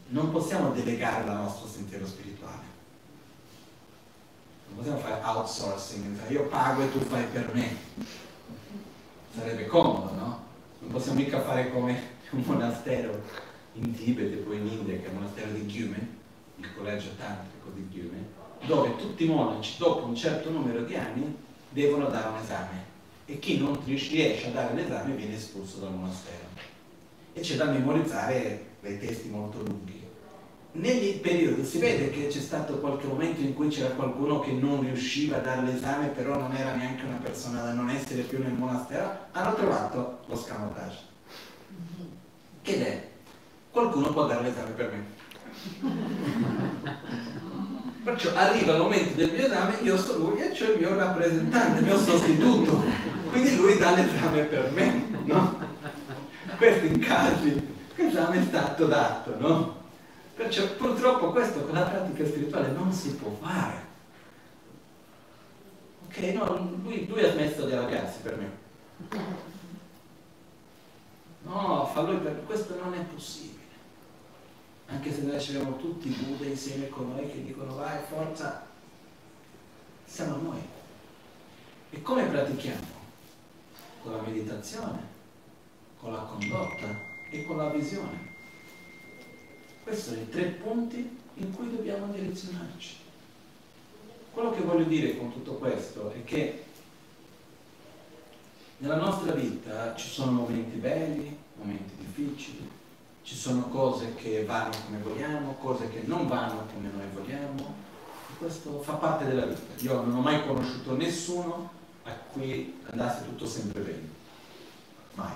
[0.07, 2.62] Non possiamo delegare il nostro sentiero spirituale.
[4.68, 7.77] Non possiamo fare outsourcing, cioè io pago e tu fai per me.
[9.35, 10.45] Sarebbe comodo, no?
[10.79, 12.01] Non possiamo mica fare come
[12.31, 13.20] un monastero
[13.74, 16.09] in Tibet e poi in India, che è il monastero di Gyume,
[16.57, 18.29] il collegio tantrico di Gyume,
[18.64, 22.84] dove tutti i monaci dopo un certo numero di anni devono dare un esame
[23.26, 26.44] e chi non riesce a dare l'esame viene espulso dal monastero.
[27.32, 30.04] E c'è da memorizzare dei testi molto lunghi.
[30.72, 34.82] Negli periodi si vede che c'è stato qualche momento in cui c'era qualcuno che non
[34.82, 38.52] riusciva a dare l'esame, però non era neanche una persona da non essere più nel
[38.52, 40.98] monastero, hanno trovato lo scamotage.
[42.62, 43.08] Ed è,
[43.70, 45.14] qualcuno può dare l'esame per me.
[48.07, 51.80] Perciò arriva il momento del mio esame, io sono lui e c'è il mio rappresentante,
[51.80, 52.84] il mio sostituto.
[53.30, 55.59] Quindi lui dà l'esame per me, no?
[56.57, 59.82] Questo in casi l'esame è stato dato, no?
[60.36, 63.84] Perciò purtroppo questo con la pratica spirituale non si può fare.
[66.07, 68.50] Ok, no, lui, lui ha smesso di arrabbiarsi per me.
[71.42, 73.55] No, fa lui per questo non è possibile.
[74.87, 78.66] Anche se noi abbiamo tutti Buddha insieme con noi che dicono vai, forza,
[80.05, 80.61] siamo noi.
[81.91, 82.95] E come pratichiamo?
[84.03, 85.01] Con la meditazione,
[85.99, 86.87] con la condotta
[87.30, 88.34] e con la visione.
[89.82, 92.97] Questi sono i tre punti in cui dobbiamo direzionarci.
[94.32, 96.64] Quello che voglio dire con tutto questo è che
[98.78, 102.68] nella nostra vita ci sono momenti belli, momenti difficili,
[103.27, 107.74] ci sono cose che vanno come vogliamo, cose che non vanno come noi vogliamo.
[108.39, 109.61] Questo fa parte della vita.
[109.79, 111.68] Io non ho mai conosciuto nessuno
[112.05, 114.09] a cui andasse tutto sempre bene.
[115.14, 115.35] Mai.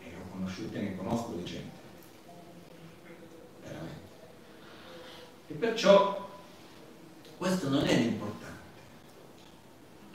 [0.00, 1.76] E ho conosciuto e ne conosco di gente.
[3.64, 4.00] Veramente.
[5.48, 6.26] E perciò
[7.36, 8.56] questo non è l'importante.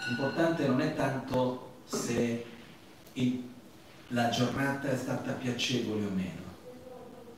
[0.08, 2.46] L'importante non è tanto se
[3.14, 3.52] il
[4.10, 6.41] la giornata è stata piacevole o meno,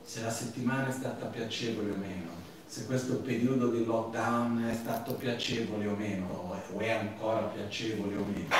[0.02, 2.30] se la settimana è stata piacevole o meno,
[2.66, 6.26] se questo periodo di lockdown è stato piacevole o meno,
[6.72, 8.54] o è ancora piacevole o meno,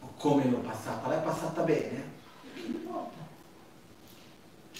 [0.00, 2.12] o come l'ho passata, l'hai passata bene?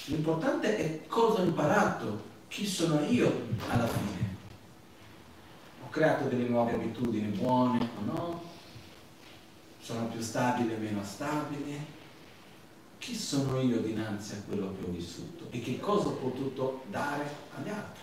[0.07, 4.37] L'importante è cosa ho imparato, chi sono io alla fine.
[5.83, 8.43] Ho creato delle nuove abitudini buone o no?
[9.85, 11.93] Sono più stabile o meno stabile?
[12.97, 17.29] Chi sono io dinanzi a quello che ho vissuto e che cosa ho potuto dare
[17.55, 18.03] agli altri?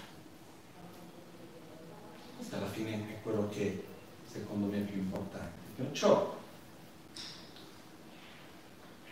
[2.38, 3.84] Questo alla fine è quello che
[4.29, 5.57] secondo me è più importante.
[5.75, 6.38] Perciò,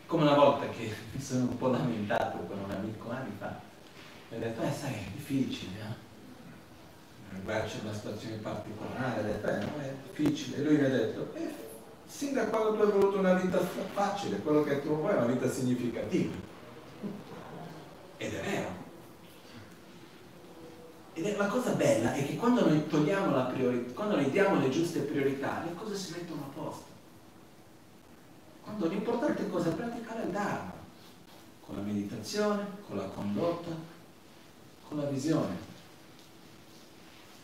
[0.06, 3.60] come una volta che mi sono un po' lamentato con un amico anni fa,
[4.30, 7.42] mi ha detto, eh sai, è difficile, eh?
[7.44, 10.58] Guarda, c'è una situazione particolare, ha detto, eh, no, è difficile.
[10.58, 11.49] E lui mi ha detto, eh,
[12.10, 15.28] sin da quando tu hai voluto una vita facile, quello che tu vuoi è una
[15.28, 16.34] vita significativa.
[18.18, 18.88] Ed è vero.
[21.14, 24.60] Ed è la cosa bella è che quando noi togliamo la priorità, quando noi diamo
[24.60, 26.86] le giuste priorità, le cose si mettono a posto.
[28.64, 30.74] Quando l'importante cosa è praticare il Dharma,
[31.66, 33.70] con la meditazione, con la condotta,
[34.88, 35.68] con la visione.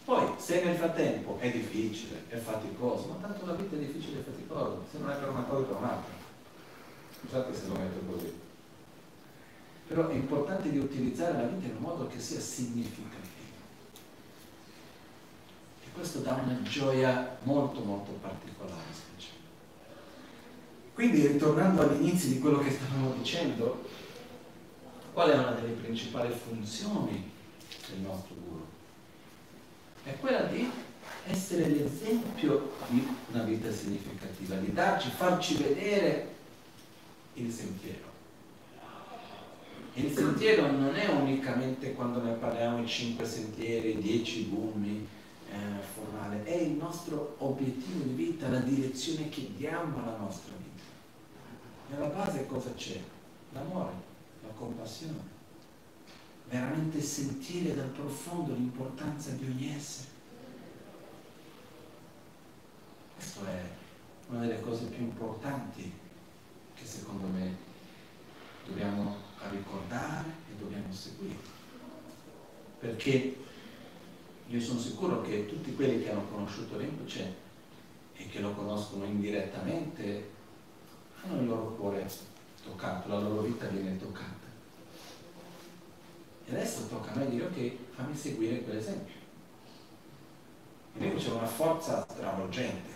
[0.05, 4.23] Poi, se nel frattempo è difficile, è faticoso, ma tanto la vita è difficile e
[4.23, 6.13] faticosa, se non è per una cosa per un'altra.
[7.19, 8.31] Scusate se lo metto così.
[9.87, 13.23] Però è importante di utilizzare la vita in un modo che sia significativo.
[15.83, 19.41] E questo dà una gioia molto molto particolare, speciale.
[20.93, 23.89] Quindi, ritornando all'inizio di quello che stavamo dicendo,
[25.13, 27.31] qual è una delle principali funzioni
[27.89, 28.44] del nostro?
[30.05, 30.69] È quella di
[31.25, 36.27] essere l'esempio di una vita significativa, di darci, farci vedere
[37.33, 38.13] il sentiero.
[39.95, 45.07] Il sentiero non è unicamente quando ne parliamo i cinque sentieri, i dieci gumi,
[45.49, 45.55] eh,
[45.95, 50.83] formale, è il nostro obiettivo di vita, la direzione che diamo alla nostra vita.
[51.89, 52.99] Nella base cosa c'è?
[53.53, 53.93] L'amore,
[54.43, 55.34] la compassione.
[56.49, 60.09] Veramente sentire dal profondo l'importanza di ogni essere.
[63.15, 63.63] Questa è
[64.29, 65.91] una delle cose più importanti
[66.73, 67.55] che secondo me
[68.65, 69.15] dobbiamo
[69.49, 71.53] ricordare e dobbiamo seguire.
[72.79, 73.37] Perché
[74.47, 77.35] io sono sicuro che tutti quelli che hanno conosciuto Rinpoche
[78.13, 80.29] e che lo conoscono indirettamente
[81.23, 82.09] hanno il loro cuore
[82.63, 84.44] toccato, la loro vita viene toccata.
[86.47, 89.15] E adesso tocca a me dire ok, fammi seguire quell'esempio.
[90.97, 92.93] Rinpoche c'è una forza stravolgente.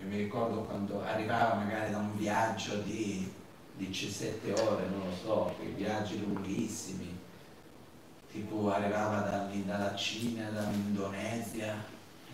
[0.00, 3.32] Io mi ricordo quando arrivava magari da un viaggio di
[3.76, 7.18] 17 ore, non lo so, quei viaggi lunghissimi,
[8.30, 11.74] tipo arrivava da, dalla Cina, dall'Indonesia,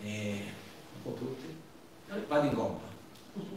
[0.01, 0.43] e
[0.95, 1.55] un po' tutti,
[2.27, 2.87] vado in gomma,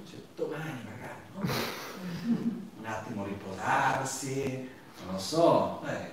[0.09, 2.61] cioè, domani magari, no?
[2.79, 4.69] un attimo riposarsi,
[5.05, 6.11] non lo so, eh,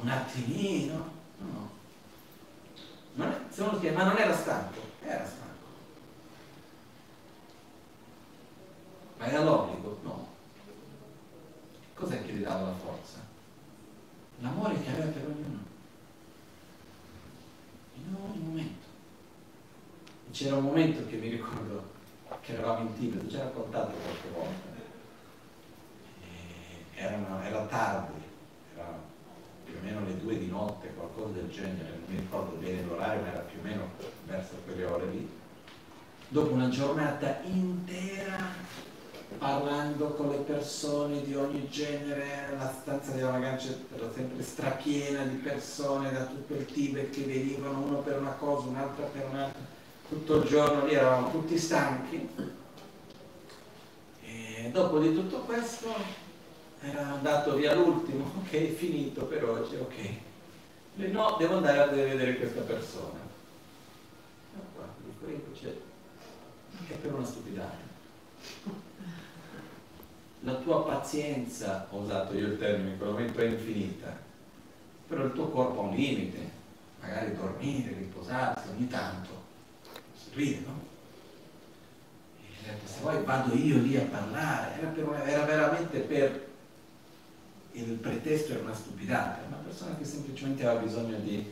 [0.00, 1.70] un attimino, no.
[3.14, 5.66] Non è, ma non era stanco, era stanco.
[9.18, 9.98] Ma era l'obbligo?
[10.02, 10.28] No.
[11.94, 13.18] Cos'è che gli dava la forza?
[14.40, 15.58] L'amore che aveva per ognuno.
[17.94, 18.86] In ogni momento.
[20.30, 21.90] C'era un momento che mi ricordo
[22.40, 24.71] che eravamo in Tibet, ha raccontato qualche volta.
[27.02, 28.22] Erano, era tardi,
[28.76, 28.96] era
[29.64, 33.22] più o meno le due di notte, qualcosa del genere, non mi ricordo bene l'orario,
[33.22, 33.88] ma era più o meno
[34.24, 35.28] verso quelle ore lì.
[36.28, 38.38] Dopo una giornata intera
[39.36, 45.36] parlando con le persone di ogni genere, la stanza della Magancia era sempre strapiena di
[45.38, 49.60] persone da tutto il Tibet che venivano uno per una cosa, un'altra per un'altra,
[50.08, 52.28] tutto il giorno lì eravamo tutti stanchi.
[54.24, 56.21] E dopo di tutto questo
[56.82, 59.96] era andato via l'ultimo, ok, finito per oggi, ok.
[60.98, 63.20] E no, devo andare a vedere questa persona.
[64.54, 64.84] No, qua,
[65.24, 65.74] dico, c'è,
[66.88, 67.90] è per una stupidata
[70.44, 74.16] la tua pazienza, ho usato io il termine in quel momento, è infinita,
[75.06, 76.50] però il tuo corpo ha un limite,
[77.00, 79.30] magari dormire, riposarsi ogni tanto,
[80.16, 80.90] si ride, no?
[82.64, 86.50] E se vuoi vado io lì a parlare, era, per, era veramente per
[87.72, 91.50] il pretesto era una stupidata, una persona che semplicemente aveva bisogno di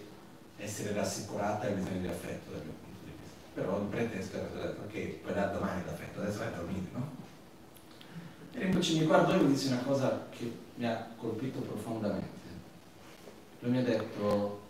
[0.59, 3.37] essere rassicurata e bisogno di affetto dal mio punto di vista.
[3.55, 7.19] Però il pretesto era ok, puoi dare domani l'affetto, adesso vai a dormire, no?
[8.53, 12.39] E Rinpoche mi guardò e mi disse una cosa che mi ha colpito profondamente.
[13.61, 14.61] Lui mi ha detto,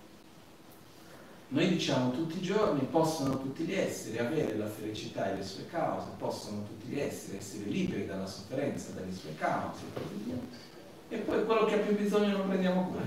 [1.49, 5.67] noi diciamo tutti i giorni possono tutti gli esseri avere la felicità e le sue
[5.67, 10.69] cause, possono tutti gli esseri essere liberi dalla sofferenza, dalle sue cause e così via.
[11.11, 13.03] E poi quello che ha più bisogno lo prendiamo cura.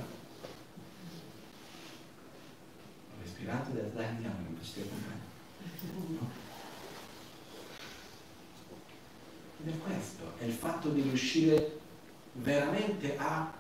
[3.22, 3.26] E
[3.72, 5.22] detto, dai andiamo, non ci accompagnare.
[9.64, 11.80] Ed è questo, è il fatto di riuscire
[12.34, 13.52] veramente a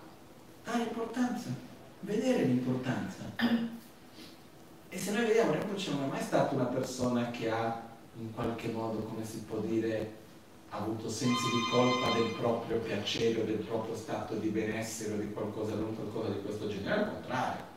[0.63, 1.49] dare importanza,
[2.01, 3.31] vedere l'importanza.
[4.89, 7.81] E se noi vediamo, Rinpoche non è mai stata una persona che ha
[8.19, 10.21] in qualche modo, come si può dire,
[10.77, 15.31] avuto sensi di colpa del proprio piacere o del proprio stato di benessere o di
[15.31, 17.71] qualcosa, non qualcosa di questo genere, al contrario.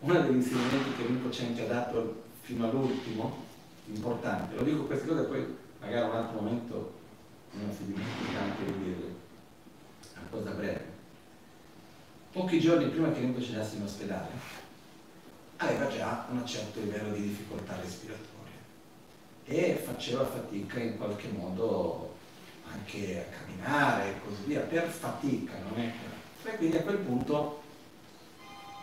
[0.00, 3.42] Uno degli insegnamenti che Rinpoche ci ha dato fino all'ultimo,
[3.86, 6.92] importante, lo dico queste cose poi magari un altro momento
[7.52, 9.14] non si dimentica anche di dirle,
[10.14, 10.92] una cosa breve.
[12.32, 14.28] pochi giorni prima che Rinpoche andasse in ospedale,
[15.58, 18.33] aveva già un certo livello di difficoltà respiratoria
[19.44, 22.14] e faceva fatica in qualche modo
[22.70, 25.92] anche a camminare e così via, per fatica, non è.
[26.44, 27.62] E quindi a quel punto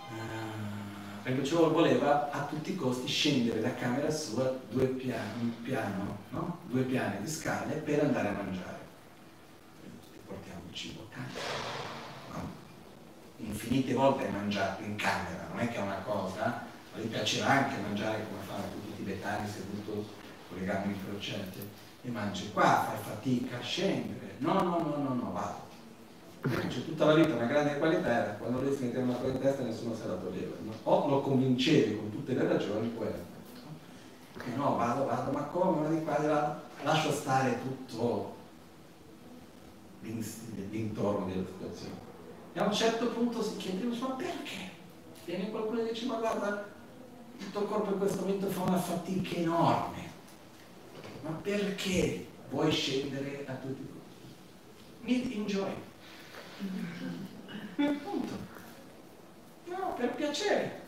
[0.09, 6.59] uh, Rinpoche voleva a tutti i costi scendere da camera sua due piani, piano, no?
[6.63, 8.79] due piani di scale per andare a mangiare.
[10.25, 11.71] Portiamo il cibo a casa
[13.43, 17.47] infinite volte hai mangiato in camera, non è che è una cosa, ma gli piaceva
[17.47, 20.19] anche mangiare come fanno tutti i tibetani seduto
[20.51, 21.59] con le gambe incrociate
[22.03, 25.69] e mangi qua, fai fatica a scendere, no, no, no, no, no, vado.
[26.67, 29.39] C'è tutta la vita una grande qualità era quando lui si metteva una cosa in
[29.39, 30.55] testa nessuno se la toglieva.
[30.83, 33.29] O lo convincevi con tutte le ragioni, era
[34.37, 35.81] che no, vado, vado, ma come?
[35.81, 38.35] Ma di qua, là, lascio stare tutto
[40.01, 42.09] l'intorno della situazione.
[42.53, 44.69] E a un certo punto si chiede, ma perché?
[45.25, 46.65] Viene qualcuno e dice, ma guarda,
[47.37, 50.10] il tuo corpo in questo momento fa una fatica enorme.
[51.21, 54.33] Ma perché vuoi scendere a tutti i costi?
[55.01, 55.71] Need enjoy.
[57.75, 58.33] Punto.
[59.65, 60.79] No, per piacere.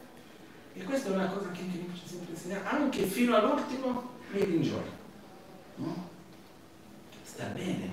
[0.73, 4.49] E questa è una cosa che anche mi piace sempre insegnare, anche fino all'ultimo, need
[4.49, 4.83] enjoy.
[5.75, 6.09] No?
[7.23, 7.91] Sta bene,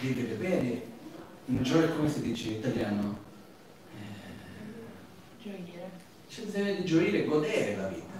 [0.00, 0.92] vivere bene,
[1.46, 3.18] Enjoy come si dice in italiano?
[3.94, 5.90] Eh, gioire.
[6.26, 8.12] C'è bisogno di gioire, godere la vita.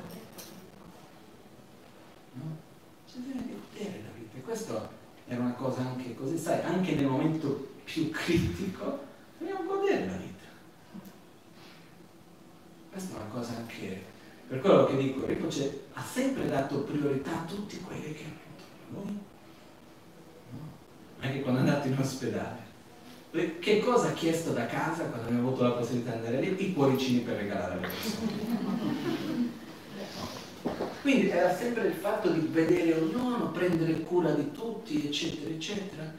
[2.35, 2.57] No?
[3.15, 4.37] Di godere la vita.
[4.37, 4.89] E questo
[5.27, 9.05] era una cosa anche così, sai, anche nel momento più critico,
[9.39, 10.33] dobbiamo godere la vita.
[12.91, 14.05] Questa è una cosa anche,
[14.49, 19.09] per quello che dico, Rinpoche ha sempre dato priorità a tutti quelli che ha avuto.
[19.09, 19.19] Noi?
[20.51, 20.59] No?
[21.21, 22.65] Anche quando è andato in ospedale
[23.59, 26.69] che cosa ha chiesto da casa quando abbiamo avuto la possibilità di andare lì?
[26.69, 29.43] I cuoricini per regalare alle persone.
[31.05, 36.11] Quindi era sempre il fatto di vedere ognuno, prendere cura di tutti, eccetera, eccetera,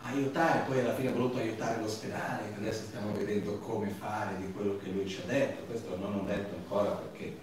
[0.00, 4.78] aiutare, poi alla fine ha voluto aiutare l'ospedale, adesso stiamo vedendo come fare di quello
[4.78, 7.36] che lui ci ha detto, questo non ho detto ancora perché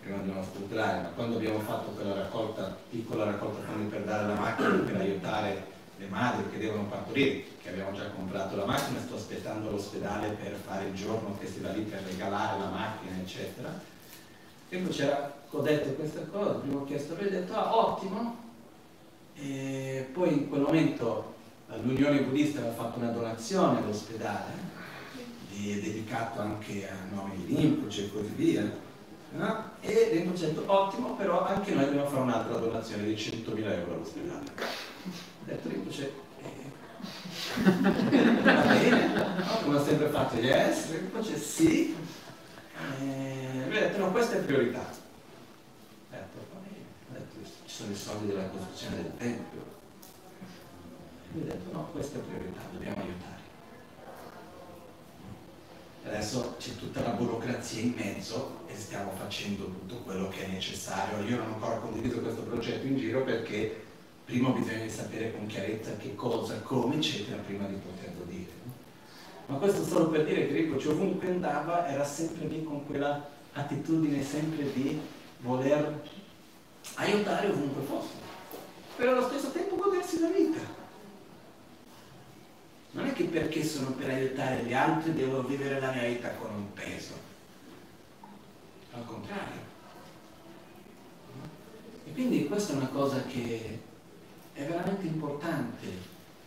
[0.00, 4.34] prima dobbiamo strutturare, ma quando abbiamo fatto quella raccolta, piccola raccolta fondi per dare la
[4.34, 5.64] macchina per aiutare
[5.98, 10.58] le madri che devono partorire, che abbiamo già comprato la macchina, sto aspettando l'ospedale per
[10.66, 13.98] fare il giorno che si va lì per regalare la macchina, eccetera.
[14.70, 18.48] E poi c'era, ho detto questa cosa, prima ho chiesto lui, ho detto, ah, ottimo.
[19.34, 21.34] E poi in quel momento
[21.82, 24.78] l'Unione Buddista aveva fatto una donazione all'ospedale,
[25.50, 26.94] dedicato anche a
[27.34, 28.70] di Rinpoche e così via.
[29.32, 29.64] No?
[29.80, 33.94] E Rinpoche ha detto, ottimo, però anche noi dobbiamo fare un'altra donazione di 100.000 euro
[33.94, 34.88] all'ospedale
[35.50, 36.70] detto Rinpoche, eh,
[38.42, 39.58] va bene, no?
[39.62, 41.94] come ho sempre fatto, yes, Rinpoche sì,
[43.00, 44.80] eh, lui ha detto no, questa è priorità.
[44.80, 49.78] Ho detto, va bene, ho detto, ci sono i soldi della costruzione del Tempio.
[51.32, 53.38] Lui ha detto no, questa è priorità, dobbiamo aiutare.
[56.02, 61.24] Adesso c'è tutta la burocrazia in mezzo e stiamo facendo tutto quello che è necessario.
[61.26, 63.84] Io non ho ancora condiviso questo progetto in giro perché
[64.24, 68.09] prima bisogna sapere con chiarezza che cosa, come, eccetera, prima di dire.
[69.50, 74.22] Ma questo solo per dire che Rinpoche ovunque andava era sempre lì con quella attitudine
[74.22, 75.00] sempre di
[75.38, 76.02] voler
[76.94, 78.14] aiutare ovunque fosse,
[78.94, 80.60] però allo stesso tempo godersi la vita.
[82.92, 86.52] Non è che perché sono per aiutare gli altri devo vivere la mia vita con
[86.54, 87.14] un peso.
[88.92, 89.68] Al contrario.
[92.04, 93.80] E quindi questa è una cosa che
[94.52, 95.88] è veramente importante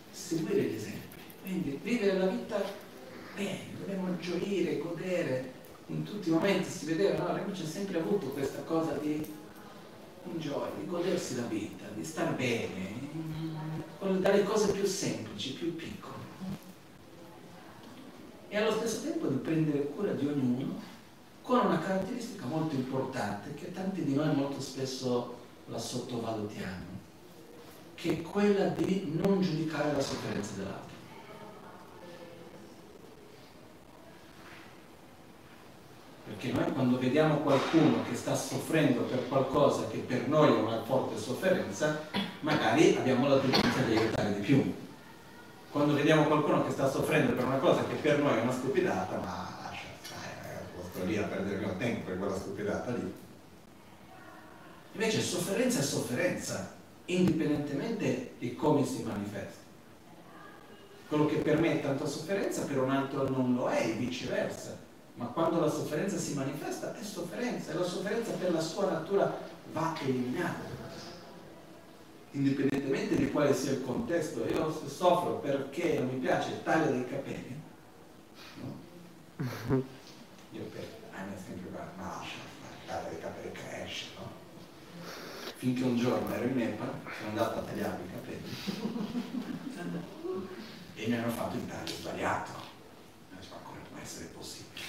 [0.10, 2.83] seguire gli esempi, quindi vivere la vita
[3.36, 5.52] bene, dobbiamo gioire, godere
[5.88, 7.36] in tutti i momenti, si vedeva, no?
[7.36, 9.26] Rinpoche ha sempre avuto questa cosa di
[10.32, 13.10] enjoy, di godersi la vita, di star bene,
[14.20, 16.22] dalle cose più semplici, più piccole.
[18.48, 20.82] E allo stesso tempo di prendere cura di ognuno
[21.42, 26.94] con una caratteristica molto importante che tanti di noi molto spesso la sottovalutiamo
[27.96, 30.93] che è quella di non giudicare la sofferenza dell'altro.
[36.26, 40.82] Perché noi quando vediamo qualcuno che sta soffrendo per qualcosa che per noi è una
[40.84, 42.08] forte sofferenza,
[42.40, 44.74] magari abbiamo la tendenza di aiutare di più.
[45.70, 49.18] Quando vediamo qualcuno che sta soffrendo per una cosa che per noi è una stupidata,
[49.18, 53.14] ma lascia stare, sto lì a perdere il mio tempo per quella stupidata lì.
[54.94, 56.74] Invece sofferenza è sofferenza,
[57.06, 59.62] indipendentemente di come si manifesta.
[61.10, 64.83] Quello che per me è tanta sofferenza, per un altro non lo è, e viceversa.
[65.16, 69.38] Ma quando la sofferenza si manifesta è sofferenza e la sofferenza per la sua natura
[69.72, 70.72] va eliminata.
[72.32, 77.08] Indipendentemente di quale sia il contesto, io soffro perché non mi piace il taglio dei
[77.08, 77.62] capelli,
[78.56, 78.76] no?
[80.50, 84.32] io per anni sempre guardo, ma lascia, il taglio dei capelli cresce, no?
[85.58, 88.50] Finché un giorno ero in Nepal, sono andato a tagliare i capelli
[90.96, 92.52] e mi hanno fatto il taglio sbagliato.
[93.30, 94.43] Ma come può essere possibile?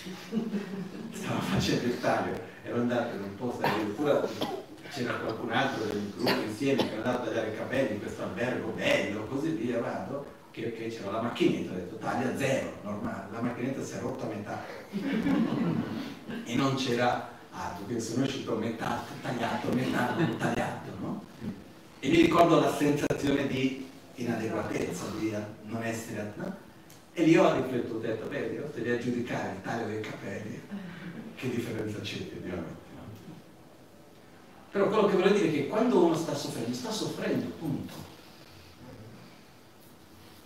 [1.12, 4.28] Stavo facendo il taglio, ero andato in un posto addirittura
[4.90, 8.22] c'era qualcun altro del gruppo insieme che era andato a tagliare i capelli in questo
[8.22, 13.28] albergo bello, così via, vado, che, che c'era la macchinetta, ho detto taglia zero, normale,
[13.32, 14.62] la macchinetta si è rotta a metà
[16.44, 21.24] e non c'era altro, quindi sono uscito a metà, tagliato, metà, tagliato, no?
[22.01, 26.32] E mi ricordo la sensazione di inadeguatezza, di non essere...
[26.36, 26.64] No?
[27.16, 30.61] E lì ho riflettuto, ho detto, vedi, io devi a giudicare il taglio dei capelli,
[31.36, 32.82] che differenza c'è effettivamente.
[34.73, 37.95] Però quello che voglio dire è che quando uno sta soffrendo, sta soffrendo, punto.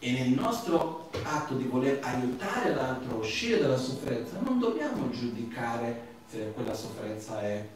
[0.00, 6.02] E nel nostro atto di voler aiutare l'altro a uscire dalla sofferenza, non dobbiamo giudicare
[6.28, 7.66] se quella sofferenza è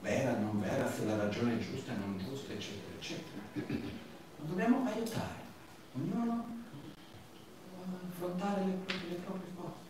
[0.00, 3.40] vera, non vera, se la ragione è giusta, non giusta, eccetera, eccetera.
[3.54, 5.36] Ma dobbiamo aiutare,
[5.94, 6.57] ognuno
[8.18, 9.86] affrontare le proprie, le proprie cose.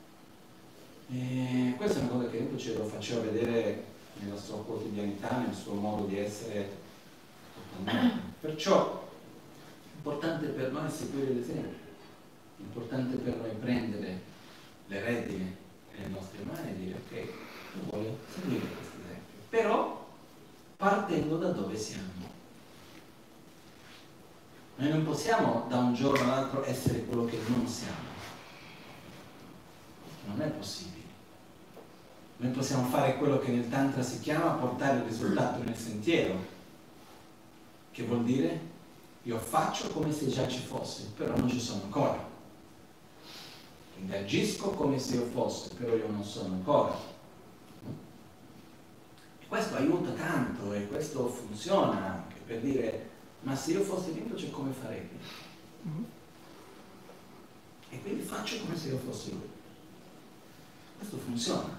[1.10, 3.84] E questa è una cosa che io ce lo facevo vedere
[4.20, 6.86] nella sua quotidianità, nel suo modo di essere
[8.40, 9.08] Perciò
[9.92, 11.78] l'importante per noi è seguire l'esempio,
[12.56, 14.20] l'importante per noi è prendere
[14.86, 15.56] le redine
[15.92, 20.06] nelle nostre mani e dire ok, io voglio seguire questo esempio, però
[20.76, 22.36] partendo da dove siamo.
[24.76, 28.07] Noi non possiamo da un giorno all'altro essere quello che non siamo.
[30.28, 30.96] Non è possibile.
[32.36, 36.36] Noi possiamo fare quello che nel Tantra si chiama portare il risultato nel sentiero,
[37.90, 38.60] che vuol dire
[39.24, 42.26] io faccio come se già ci fossi, però non ci sono ancora.
[43.94, 46.94] Quindi agisco come se io fossi, però io non sono ancora.
[49.40, 53.10] E questo aiuta tanto e questo funziona anche per dire,
[53.40, 55.08] ma se io fossi Rinpoche come farei?
[57.90, 59.56] E quindi faccio come se io fossi lui.
[60.98, 61.78] Questo funziona.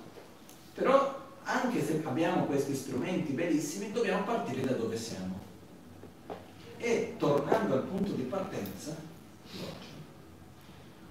[0.74, 5.40] Però anche se abbiamo questi strumenti bellissimi, dobbiamo partire da dove siamo.
[6.78, 8.96] E tornando al punto di partenza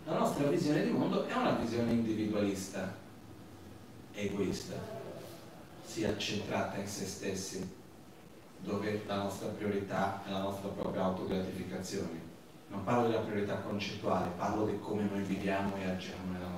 [0.09, 2.95] la nostra visione di mondo è una visione individualista,
[4.15, 4.75] egoista,
[5.85, 7.77] sia centrata in se stessi,
[8.61, 12.27] dove la nostra priorità è la nostra propria autogratificazione.
[12.69, 16.58] Non parlo della priorità concettuale, parlo di come noi viviamo e agiamo nella nostra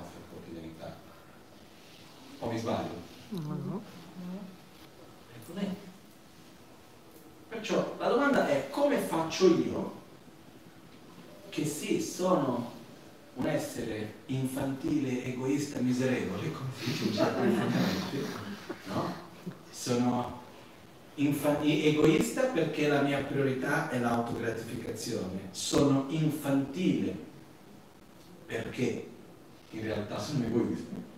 [2.41, 2.95] O mi sbaglio?
[3.29, 3.81] No, no.
[5.35, 5.53] Ecco
[7.49, 9.99] Perciò la domanda è come faccio io,
[11.49, 12.71] che sì, sono
[13.35, 17.21] un essere infantile, egoista, miserevole, come si dice
[18.85, 19.13] no?
[19.69, 20.39] Sono
[21.15, 27.15] egoista perché la mia priorità è l'autogratificazione, sono infantile
[28.47, 29.07] perché
[29.69, 31.10] in realtà sono egoista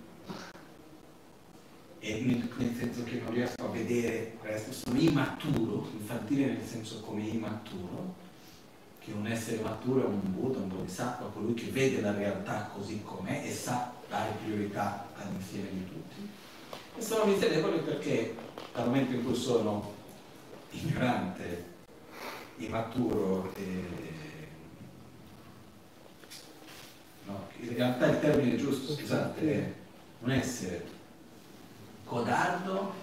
[2.04, 7.00] e nel, nel, senso che non riesco a vedere questo, sono immaturo, infantile nel senso
[7.00, 8.16] come immaturo,
[9.00, 13.02] che un essere maturo è un Buddha, un Bodhisattva, colui che vede la realtà così
[13.04, 16.30] com'è e sa dare priorità all'insieme di tutti.
[16.98, 18.36] E sono miserevole perché
[18.74, 19.94] dal momento in cui sono
[20.72, 21.64] ignorante,
[22.58, 24.02] immaturo e...
[27.28, 29.74] No, in realtà il termine giusto, scusate, è
[30.20, 31.02] un essere
[32.14, 32.94] codardo,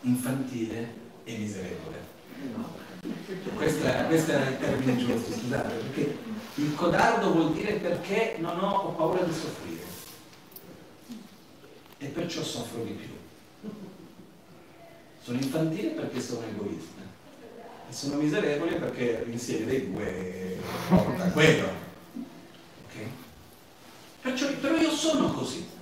[0.00, 0.94] infantile
[1.24, 2.14] e miserevole.
[3.54, 6.16] Questo era, il termine giusto, scusate, perché
[6.54, 9.84] il codardo vuol dire perché non ho, ho paura di soffrire
[11.98, 13.70] e perciò soffro di più.
[15.22, 17.02] Sono infantile perché sono egoista
[17.88, 20.58] e sono miserevole perché l'insieme dei due
[20.88, 21.68] porta quello.
[22.88, 23.10] Okay?
[24.22, 25.74] Perciò, però io sono così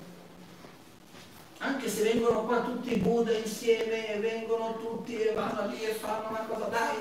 [1.64, 6.28] anche se vengono qua tutti i Buddha insieme, vengono tutti e vanno lì e fanno
[6.28, 6.96] una cosa, dai,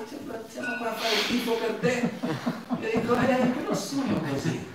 [0.48, 2.10] siamo qua a fare il tifo per te.
[2.80, 4.66] Io dico, eh, però sono così.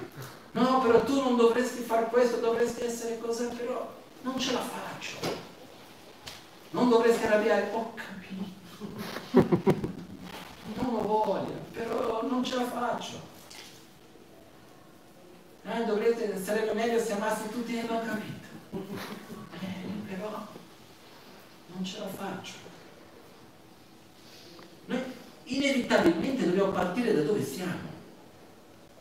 [0.51, 3.91] No, però tu non dovresti fare questo, dovresti essere così, però
[4.21, 5.17] non ce la faccio.
[6.71, 8.57] Non dovresti arrabbiare, ho capito.
[10.75, 13.19] Non ho voglia, però non ce la faccio.
[15.63, 18.47] eh, dovrete, sarebbe meglio se amassi tutti e non capito.
[20.09, 20.47] Però
[21.67, 22.53] non ce la faccio.
[24.85, 25.03] Noi
[25.43, 27.87] inevitabilmente dobbiamo partire da dove siamo.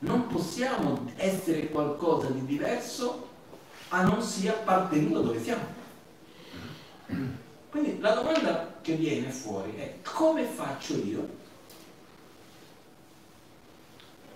[0.01, 3.27] Non possiamo essere qualcosa di diverso
[3.89, 5.77] a non sia da dove siamo.
[7.71, 11.37] Quindi la domanda che viene fuori è come faccio io,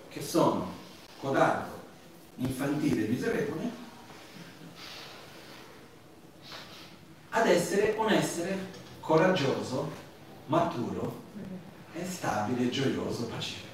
[0.09, 0.73] che sono
[1.20, 1.81] codardo,
[2.36, 3.81] infantile, miserevole,
[7.34, 8.59] ad essere un essere
[9.00, 9.90] coraggioso,
[10.46, 11.20] maturo
[11.94, 13.66] e stabile, gioioso, pacifico.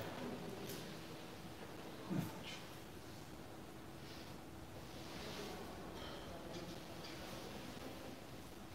[2.07, 2.55] Come faccio?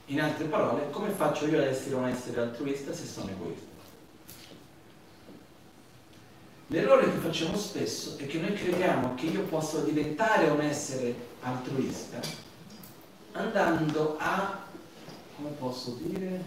[0.07, 3.71] In altre parole, come faccio io ad essere un essere altruista se sono egoista?
[6.67, 12.19] L'errore che facciamo spesso è che noi crediamo che io possa diventare un essere altruista
[13.33, 14.61] andando a,
[15.43, 16.41] come posso dire,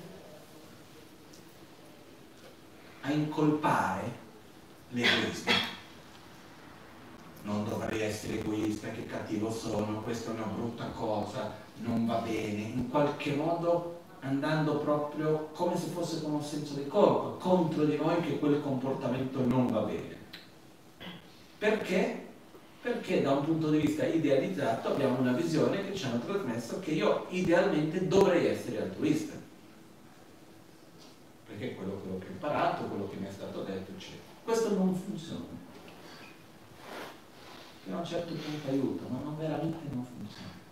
[3.03, 4.25] a incolpare
[4.89, 5.53] l'egoismo.
[7.43, 12.63] Non dovrei essere egoista, che cattivo sono, questa è una brutta cosa, non va bene.
[12.63, 17.97] In qualche modo andando proprio come se fosse con un senso di colpa contro di
[17.97, 20.17] noi che quel comportamento non va bene.
[21.59, 22.26] Perché?
[22.87, 26.93] Perché da un punto di vista idealizzato abbiamo una visione che ci hanno trasmesso che
[26.93, 29.35] io idealmente dovrei essere altruista
[31.57, 34.23] perché è quello che ho imparato, quello che mi è stato detto, eccetera.
[34.45, 35.65] Questo non funziona.
[37.83, 40.65] Fino a un certo punto aiuta, ma non veramente non funziona.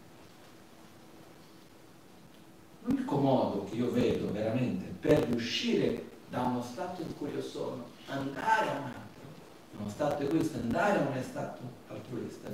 [2.82, 7.86] L'unico modo che io vedo veramente per riuscire da uno stato in cui io sono,
[8.06, 11.62] andare a un altro, uno stato egoista, andare a uno stato
[11.94, 12.48] altruista,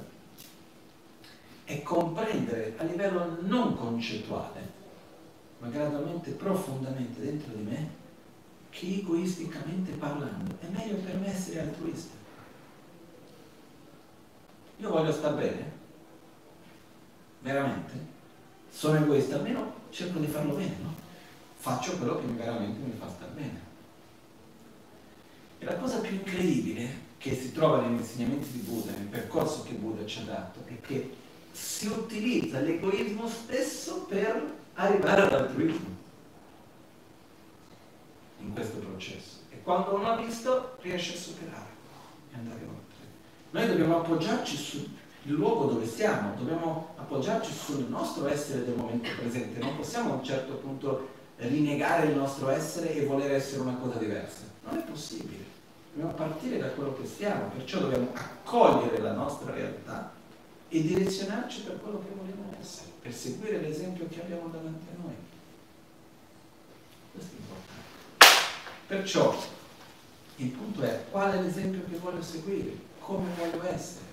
[1.64, 4.78] è comprendere a livello non concettuale,
[5.58, 7.98] ma gradualmente, profondamente dentro di me,
[8.70, 12.14] che egoisticamente parlando è meglio per me essere altruista.
[14.78, 15.72] Io voglio star bene,
[17.40, 17.92] veramente,
[18.70, 20.94] sono egoista, almeno cerco di farlo bene, no?
[21.56, 23.68] Faccio quello che veramente mi fa star bene.
[25.58, 29.74] E la cosa più incredibile che si trova negli insegnamenti di Buddha, nel percorso che
[29.74, 31.14] Buddha ci ha dato, è che
[31.52, 35.98] si utilizza l'egoismo stesso per arrivare all'altruismo
[38.38, 41.68] in questo processo e quando non ha visto riesce a superare
[42.32, 43.05] e andare oltre.
[43.51, 44.88] Noi dobbiamo appoggiarci sul
[45.24, 50.24] luogo dove siamo, dobbiamo appoggiarci sul nostro essere del momento presente, non possiamo a un
[50.24, 55.49] certo punto rinnegare il nostro essere e voler essere una cosa diversa, non è possibile.
[55.92, 60.12] Dobbiamo partire da quello che siamo, perciò dobbiamo accogliere la nostra realtà
[60.68, 65.14] e direzionarci per quello che vogliamo essere, per seguire l'esempio che abbiamo davanti a noi.
[67.12, 67.88] Questo è importante.
[68.86, 69.34] Perciò
[70.36, 74.06] il punto è qual è l'esempio che voglio seguire, come voglio essere.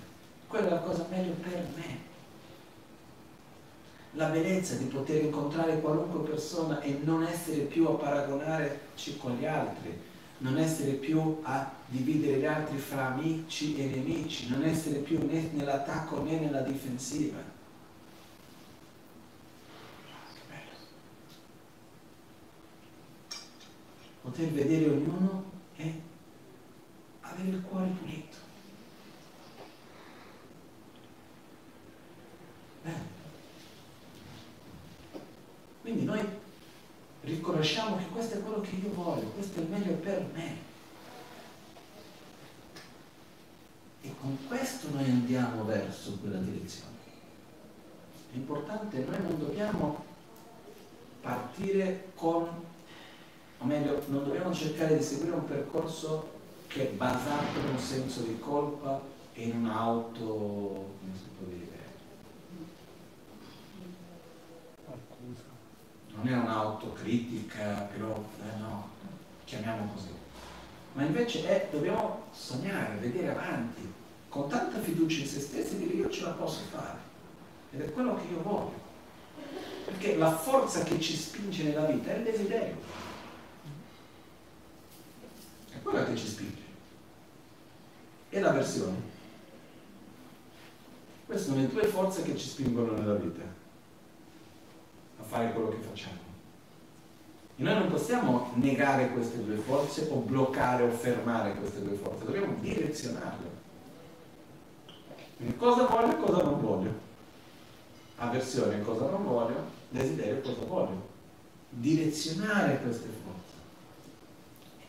[0.48, 2.06] Quella è la cosa meglio per me.
[4.14, 9.46] La bellezza di poter incontrare qualunque persona e non essere più a paragonarci con gli
[9.46, 9.96] altri,
[10.40, 15.50] non essere più a dividere gli altri fra amici e nemici, non essere più né
[15.54, 17.56] nell'attacco né nella difensiva
[24.28, 26.02] poter vedere ognuno e
[27.22, 28.38] avere il cuore pulito.
[32.84, 33.06] Bene.
[35.82, 36.20] Quindi noi
[37.28, 40.66] riconosciamo che questo è quello che io voglio, questo è il meglio per me.
[44.02, 46.96] E con questo noi andiamo verso quella direzione.
[48.32, 50.06] È importante, noi non dobbiamo
[51.22, 52.48] partire con
[53.60, 56.36] o meglio, non dobbiamo cercare di seguire un percorso
[56.68, 59.02] che è basato in un senso di colpa
[59.34, 61.67] e in un'auto, come si può dire?
[66.18, 68.90] Non è un'autocritica, però, eh, no,
[69.46, 70.10] chiamiamo così.
[70.94, 73.94] Ma invece è, dobbiamo sognare, vedere avanti,
[74.30, 76.98] con tanta fiducia in se stessi dire io ce la posso fare.
[77.72, 78.86] Ed è quello che io voglio.
[79.86, 83.06] Perché la forza che ci spinge nella vita è il desiderio
[85.88, 86.62] quella che ci spinge.
[88.30, 89.16] E l'avversione.
[91.26, 93.57] Queste sono le due forze che ci spingono nella vita
[95.28, 96.26] fare quello che facciamo.
[97.60, 102.26] E noi non possiamo negare queste due forze o bloccare o fermare queste due forze,
[102.26, 103.56] dobbiamo direzionarle.
[105.38, 107.06] Quindi cosa voglio e cosa non voglio.
[108.18, 111.16] Avversione cosa non voglio, desiderio cosa voglio.
[111.70, 113.56] Direzionare queste forze.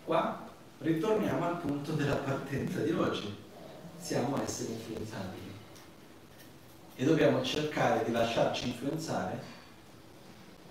[0.04, 0.46] Qua
[0.78, 3.34] ritorniamo al punto della partenza di oggi.
[3.98, 5.52] Siamo esseri influenzabili.
[6.96, 9.56] E dobbiamo cercare di lasciarci influenzare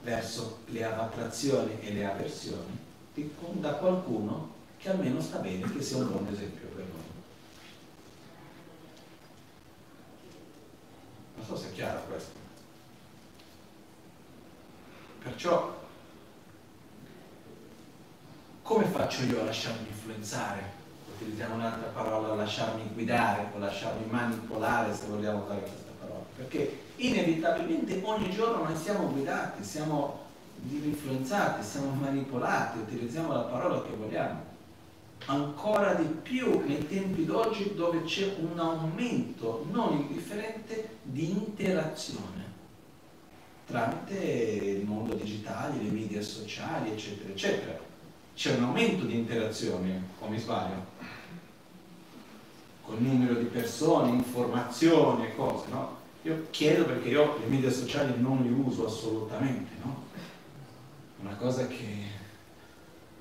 [0.07, 2.85] verso le attrazioni e le avversioni
[3.59, 7.03] da qualcuno che almeno sta bene, che sia un buon esempio per noi.
[11.35, 12.39] Non so se è chiaro questo.
[15.23, 15.75] Perciò,
[18.61, 20.75] come faccio io a lasciarmi influenzare?
[21.15, 25.86] Utilizziamo un'altra parola, lasciarmi guidare o lasciarmi manipolare, se vogliamo usare questa parola.
[26.37, 30.25] Perché inevitabilmente ogni giorno noi siamo guidati, siamo
[30.69, 34.45] influenzati, siamo manipolati, utilizziamo la parola che vogliamo.
[35.25, 42.47] Ancora di più nei tempi d'oggi dove c'è un aumento non indifferente di interazione
[43.67, 47.77] tramite il mondo digitale, le media sociali, eccetera, eccetera.
[48.33, 50.95] C'è un aumento di interazione, o mi sbaglio?
[52.81, 55.96] Con numero di persone, informazioni e cose, no?
[56.27, 60.03] Io chiedo perché io le media sociali non li uso assolutamente, no?
[61.21, 62.03] Una cosa che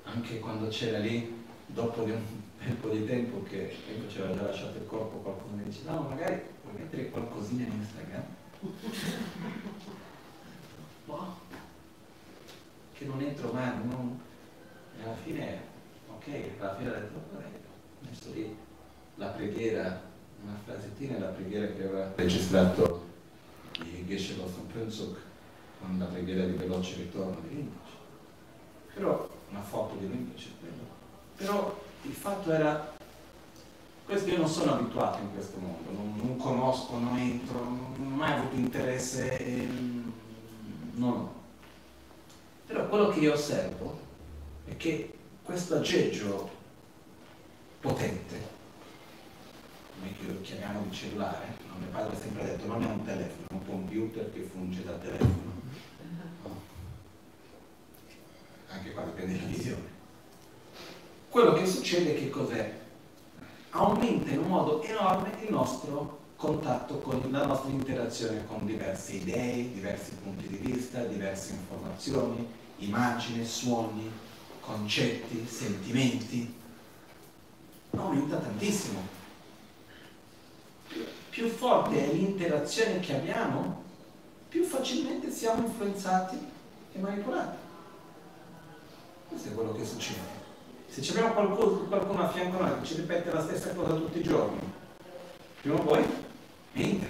[0.03, 2.21] anche quando c'era lì, dopo un
[2.59, 5.83] bel po' di tempo che io ci aveva già lasciato il corpo, qualcuno mi dice
[5.85, 8.23] no, magari puoi mettere qualcosina in Instagram?
[11.05, 11.35] Boh,
[12.91, 14.19] che non entro mai, non...
[14.99, 15.61] e alla fine,
[16.09, 16.27] ok,
[16.59, 17.41] alla fine ho detto, ho
[18.01, 18.53] messo lì
[19.15, 20.15] la preghiera
[20.47, 23.05] una frasettina è la preghiera che aveva registrato
[24.05, 25.17] Geshe Losson Prinzuk
[25.81, 27.91] con la preghiera di veloce ritorno di Rinpoche.
[28.93, 30.45] Però una foto di Rinpoche,
[31.35, 32.95] però il fatto era
[34.05, 38.13] questo io non sono abituato in questo mondo, non, non conosco, non entro, non, non
[38.13, 40.13] ho mai avuto interesse, ehm,
[40.93, 41.33] non ho.
[42.67, 43.99] Però quello che io osservo
[44.63, 45.13] è che
[45.43, 46.49] questo aggeggio
[47.81, 48.56] potente
[49.97, 51.75] come lo chiamiamo di cellulare, no?
[51.79, 54.93] mio padre ha sempre detto non è un telefono, è un computer che funge da
[54.93, 55.53] telefono.
[56.43, 56.61] No?
[58.69, 59.95] Anche qua dipende dalla visione.
[61.29, 62.85] Quello che succede che cos'è?
[63.71, 69.71] Aumenta in un modo enorme il nostro contatto con la nostra interazione con diverse idee,
[69.71, 72.47] diversi punti di vista, diverse informazioni,
[72.77, 74.09] immagini, suoni,
[74.59, 76.55] concetti, sentimenti.
[77.91, 79.16] Aumenta tantissimo
[81.29, 83.83] più forte è l'interazione che abbiamo,
[84.49, 86.37] più facilmente siamo influenzati
[86.93, 87.57] e manipolati.
[89.27, 90.45] Questo è quello che succede.
[90.87, 94.19] Se abbiamo qualcuno, qualcuno a fianco a noi che ci ripete la stessa cosa tutti
[94.19, 94.59] i giorni,
[95.61, 96.03] prima o poi
[96.73, 97.09] entra.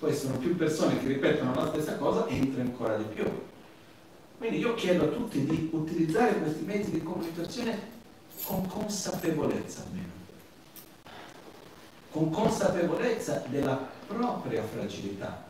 [0.00, 3.24] Poi sono più persone che ripetono la stessa cosa, entra ancora di più.
[4.38, 7.98] Quindi io chiedo a tutti di utilizzare questi mezzi di comunicazione
[8.44, 10.19] con consapevolezza almeno
[12.10, 15.48] con consapevolezza della propria fragilità.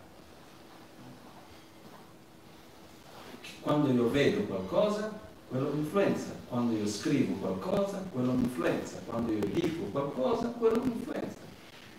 [3.60, 5.18] Quando io vedo qualcosa,
[5.48, 6.28] quello mi influenza.
[6.48, 8.98] Quando io scrivo qualcosa, quello mi influenza.
[9.04, 11.38] Quando io dico qualcosa, quello mi influenza.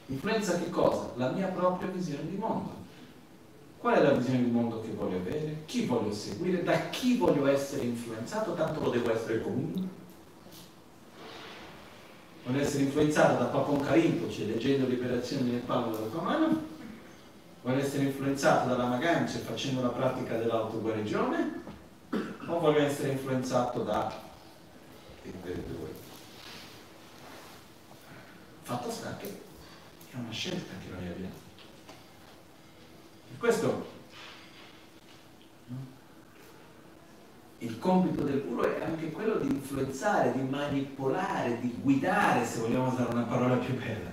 [0.07, 1.11] Influenza che cosa?
[1.15, 2.79] La mia propria visione di mondo.
[3.77, 5.63] Qual è la visione di mondo che voglio avere?
[5.65, 6.63] Chi voglio seguire?
[6.63, 8.53] Da chi voglio essere influenzato?
[8.53, 10.01] Tanto lo devo essere comunque
[12.43, 16.69] non essere influenzato da Papon Carinpoce leggendo Liberazione nel palmo della mano,
[17.61, 21.61] vuole essere influenzato dalla Magancia facendo la pratica dell'autoguarigione,
[22.47, 24.30] o voglio essere influenzato da
[25.23, 25.99] due.
[28.63, 29.41] Fatto sta che
[30.11, 31.34] è una scelta che noi abbiamo.
[33.34, 33.99] E questo
[37.59, 42.89] il compito del guru è anche quello di influenzare, di manipolare, di guidare, se vogliamo
[42.89, 44.11] usare una parola più bella.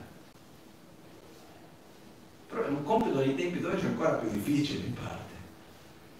[2.48, 5.34] Però è un compito nei tempi d'oggi ancora più difficile in parte,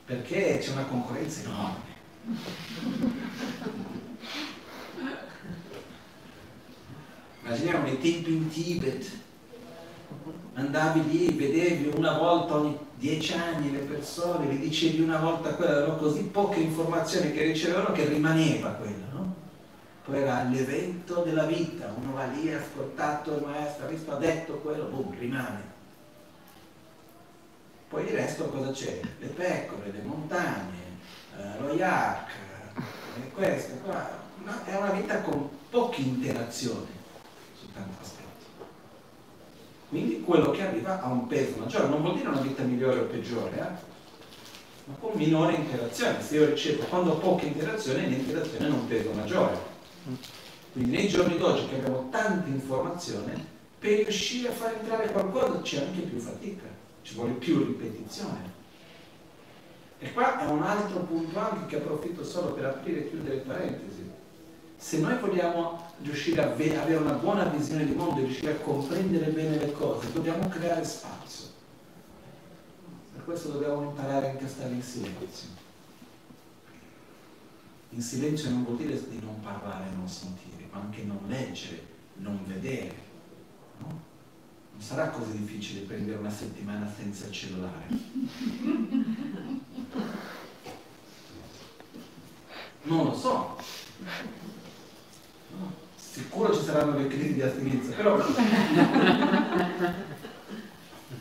[0.05, 1.97] perché c'è una concorrenza enorme.
[7.45, 9.11] Immaginiamo nei tempi in Tibet,
[10.59, 15.77] andavi lì, vedevi una volta ogni dieci anni le persone, gli dicevi una volta quella,
[15.77, 19.35] avevano così poche informazioni che ricevevano che rimaneva quella, no?
[20.05, 24.17] Poi era l'evento della vita, uno va lì, ha ascoltato il maestro, ha visto, ha
[24.17, 25.77] detto quello, boom, rimane.
[27.89, 29.01] Poi il resto cosa c'è?
[29.19, 30.79] Le pecore, le montagne,
[31.39, 32.29] eh, lo yak,
[32.77, 34.27] eh, questo, qua.
[34.45, 36.89] No, è una vita con poche interazioni
[37.59, 38.18] su tanti aspetti.
[39.89, 43.05] Quindi quello che arriva ha un peso maggiore, non vuol dire una vita migliore o
[43.05, 43.87] peggiore, eh?
[44.85, 46.23] ma con minore interazione.
[46.23, 49.57] Se io ricevo quando ho poche interazioni, l'interazione ha un peso maggiore.
[50.73, 55.79] Quindi nei giorni d'oggi che abbiamo tanta informazione, per riuscire a far entrare qualcosa c'è
[55.79, 56.65] anche più fatica,
[57.03, 58.57] ci vuole più ripetizione.
[60.01, 63.98] E qua è un altro punto anche che approfitto solo per aprire e chiudere parentesi.
[64.81, 69.33] Se noi vogliamo riuscire a avere una buona visione di mondo e riuscire a comprendere
[69.33, 71.47] bene le cose, dobbiamo creare spazio.
[73.13, 75.49] Per questo dobbiamo imparare anche a stare in silenzio.
[77.91, 81.85] In silenzio non vuol dire di non parlare, non sentire, ma anche non leggere,
[82.15, 82.95] non vedere.
[83.79, 83.87] No?
[84.73, 87.87] Non sarà così difficile prendere una settimana senza il cellulare.
[92.83, 93.57] Non lo so.
[95.97, 98.19] Sicuro ci saranno le crisi di astinenza, però...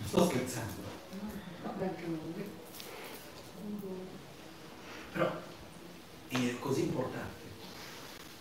[0.08, 0.86] Sto scherzando.
[5.12, 5.32] Però
[6.30, 7.36] è così importante.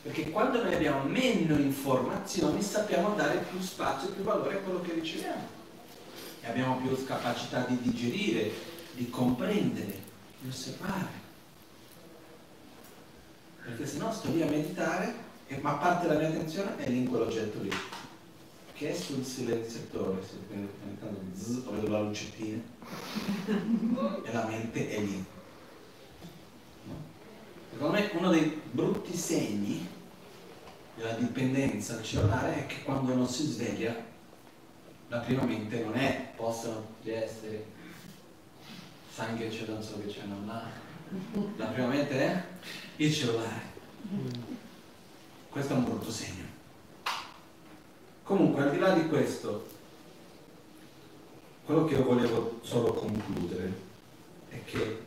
[0.02, 4.80] Perché quando noi abbiamo meno informazioni sappiamo dare più spazio e più valore a quello
[4.80, 5.54] che riceviamo.
[6.40, 8.52] E abbiamo più capacità di digerire,
[8.92, 10.00] di comprendere,
[10.38, 11.24] di osservare.
[13.64, 15.25] Perché se no sto lì a meditare,
[15.60, 17.72] ma parte la mia attenzione è in quell'oggetto lì,
[18.72, 20.22] che è sul silenziatore,
[21.34, 22.62] zzz, vedo la lucettina,
[23.46, 25.24] e la mente è lì.
[27.72, 29.86] Secondo me uno dei brutti segni
[30.96, 33.94] della dipendenza al cellulare è che quando non si sveglia
[35.08, 37.66] la prima mente non è possono essere
[39.12, 40.64] sangue c'è non so che c'è non là
[41.56, 42.42] la prima mente è
[42.96, 43.60] il cellulare
[45.56, 46.44] questo è un brutto segno
[48.24, 49.66] comunque al di là di questo
[51.64, 53.72] quello che io volevo solo concludere
[54.50, 55.04] è che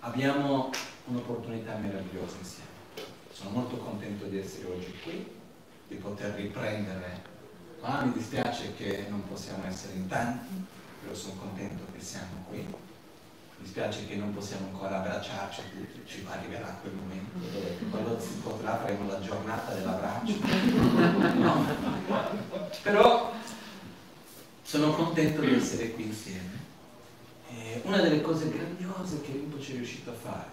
[0.00, 0.70] abbiamo
[1.04, 2.64] un'opportunità meravigliosa insieme
[3.34, 5.26] sono molto contento di essere oggi qui,
[5.88, 7.32] di poter riprendere.
[7.80, 10.64] Ma mi dispiace che non possiamo essere in tanti,
[11.02, 12.64] però sono contento che siamo qui.
[13.64, 15.62] Mi dispiace che non possiamo ancora abbracciarci,
[16.04, 20.34] ci arriverà quel momento dove quando si potrà faremo la giornata dell'abbraccio.
[21.40, 21.64] No.
[22.82, 23.32] Però
[24.62, 26.60] sono contento di essere qui insieme.
[27.48, 30.50] E una delle cose grandiose che Rinpoche è riuscito a fare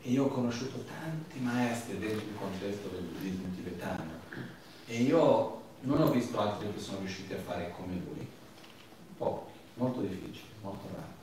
[0.00, 4.12] e io ho conosciuto tanti maestri dentro il contesto del buddismo tibetano
[4.86, 8.26] e io non ho visto altri che sono riusciti a fare come lui,
[9.18, 11.17] pochi, molto difficile, molto raro,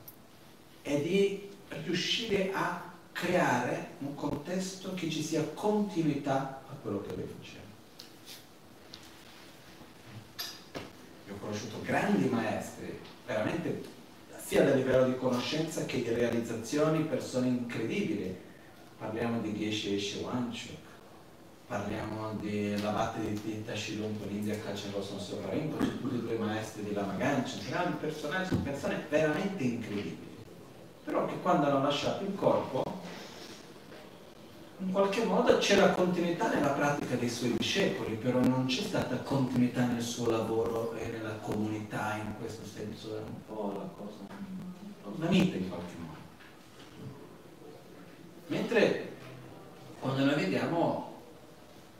[0.86, 1.50] è di
[1.84, 7.64] riuscire a creare un contesto che ci sia continuità a quello che lui faceva.
[11.28, 13.84] Io ho conosciuto grandi maestri, veramente
[14.38, 18.38] sia a livello di conoscenza che di realizzazioni, persone incredibili,
[19.00, 20.78] parliamo di Geshe Eshe Wanchuk,
[21.66, 27.16] parliamo dell'abate di Tashilun con India Kachenro sono sopra tutti i due maestri di Lama
[27.16, 30.25] Ganchen, grandi personaggi, persone veramente incredibili,
[31.06, 32.84] però che quando hanno lasciato il corpo
[34.80, 39.86] in qualche modo c'era continuità nella pratica dei suoi discepoli, però non c'è stata continuità
[39.86, 44.18] nel suo lavoro e nella comunità in questo senso, era un po' la cosa,
[45.16, 46.18] svanita in qualche modo.
[48.48, 49.14] Mentre
[50.00, 51.14] quando noi vediamo,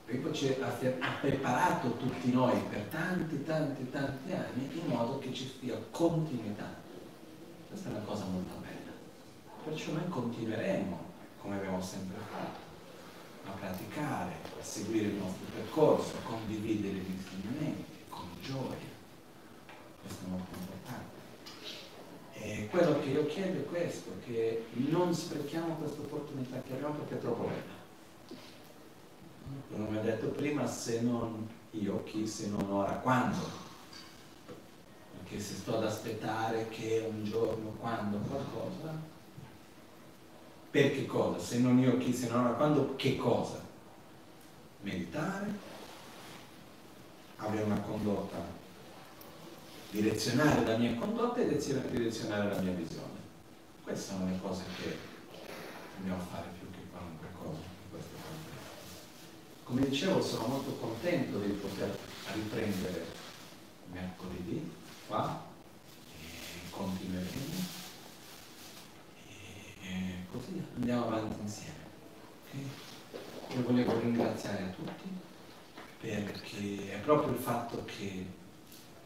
[0.04, 5.50] Rinpoche ha, ha preparato tutti noi per tanti, tanti, tanti anni in modo che ci
[5.58, 6.74] sia continuità.
[7.68, 8.55] Questa è una cosa molto.
[9.66, 11.04] Perciò noi continueremo,
[11.40, 12.60] come abbiamo sempre fatto,
[13.48, 18.94] a praticare, a seguire il nostro percorso, a condividere gli insegnamenti con gioia.
[20.02, 21.14] Questo è molto importante.
[22.34, 27.14] E quello che io chiedo è questo, che non sprechiamo questa opportunità che abbiamo perché
[27.14, 27.74] è troppo bella.
[29.84, 33.64] Come ho detto prima, se non io, chi, se non ora, quando?
[35.16, 39.14] Perché se sto ad aspettare che un giorno, quando, qualcosa,
[40.70, 41.38] per che cosa?
[41.38, 43.64] Se non io, chi, se non quando, che cosa?
[44.82, 45.52] Meditare,
[47.36, 48.64] avere una condotta
[49.90, 53.24] direzionare la mia condotta e direzionare la mia visione.
[53.82, 54.96] Queste sono le cose che
[55.96, 59.04] dobbiamo fare più che qualunque cosa in questo contesto.
[59.64, 61.96] Come dicevo, sono molto contento di poter
[62.32, 63.04] riprendere
[63.92, 64.70] mercoledì
[65.06, 65.44] qua
[66.10, 67.75] e continueremo
[70.30, 71.84] così andiamo avanti insieme.
[72.48, 73.56] Okay?
[73.56, 75.08] Io volevo ringraziare tutti
[76.00, 78.26] perché è proprio il fatto che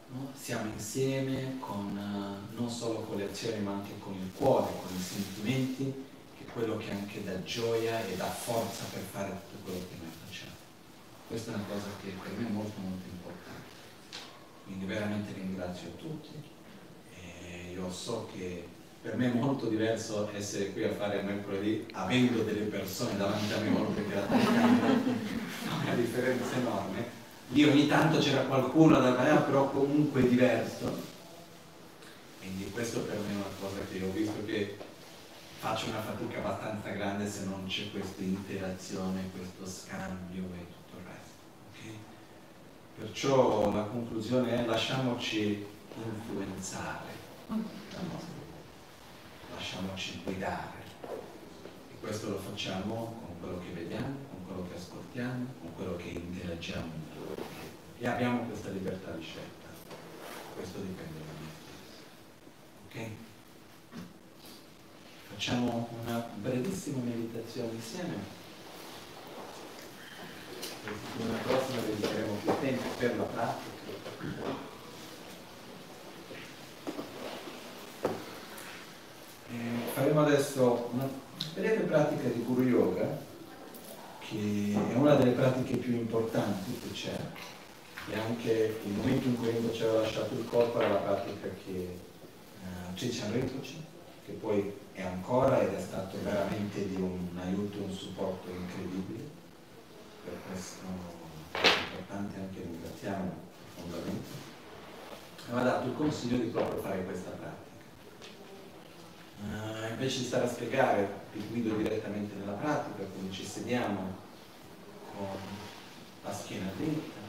[0.09, 0.31] no?
[0.33, 4.95] siamo insieme con, uh, non solo con le azioni ma anche con il cuore, con
[4.95, 5.83] i sentimenti,
[6.37, 9.95] che è quello che anche dà gioia e dà forza per fare tutto quello che
[9.99, 10.55] noi facciamo.
[11.27, 13.69] Questa è una cosa che per me è molto molto importante.
[14.65, 16.29] Quindi veramente ringrazio tutti.
[17.15, 18.67] E io so che
[19.01, 23.59] per me è molto diverso essere qui a fare mercoledì avendo delle persone davanti a
[23.59, 27.19] me oltre che la telecamera, è una differenza enorme.
[27.47, 31.09] Lì ogni tanto c'era qualcuno da me, però comunque diverso.
[32.39, 34.77] Quindi questo per me è una cosa che ho visto che
[35.57, 41.05] faccio una fatica abbastanza grande se non c'è questa interazione, questo scambio e tutto il
[41.07, 41.41] resto.
[41.73, 41.97] Okay?
[42.99, 45.65] Perciò la conclusione è lasciamoci
[45.95, 47.19] influenzare
[49.61, 50.79] lasciamoci guidare.
[51.91, 56.07] E questo lo facciamo con quello che vediamo, con quello che ascoltiamo, con quello che
[56.07, 56.91] interagiamo.
[57.99, 59.67] E abbiamo questa libertà di scelta.
[60.55, 61.33] Questo dipende da
[62.97, 63.05] noi.
[63.05, 63.11] Ok?
[65.29, 68.39] Facciamo una brevissima meditazione insieme.
[71.19, 74.70] La prossima dedicheremo più tempo per la pratica.
[80.01, 81.07] Faremo adesso una
[81.53, 83.19] breve pratica di Guru Yoga,
[84.19, 87.15] che è una delle pratiche più importanti che c'è,
[88.09, 91.97] e anche il momento in cui ci aveva lasciato il corpo era la pratica che
[92.63, 93.75] uh, Ciccian Rinpoche,
[94.25, 99.29] che poi è ancora ed è stato veramente di un aiuto e un supporto incredibile.
[100.23, 100.81] Per questo
[101.53, 103.33] importante anche ringraziamo
[103.75, 104.29] profondamente.
[105.51, 107.70] Mi ha dato il consiglio di proprio fare questa pratica.
[109.43, 114.15] Uh, invece di stare a spiegare, vi guido direttamente nella pratica, quindi ci sediamo
[115.15, 115.35] con
[116.23, 117.19] la schiena dritta.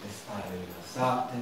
[0.00, 1.34] Le spalle rilassate.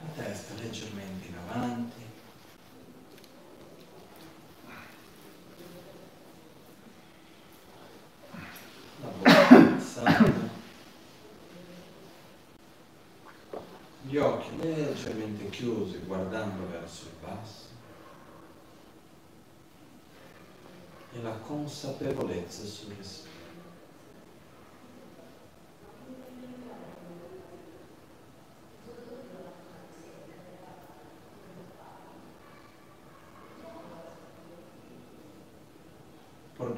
[0.00, 1.91] La testa leggermente in avanti.
[14.62, 17.66] Leggermente chiusi guardando verso il basso
[21.12, 23.30] e la consapevolezza sul respiro.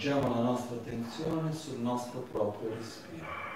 [0.05, 3.54] porgiamo la nostra attenzione sul nostro proprio respiro.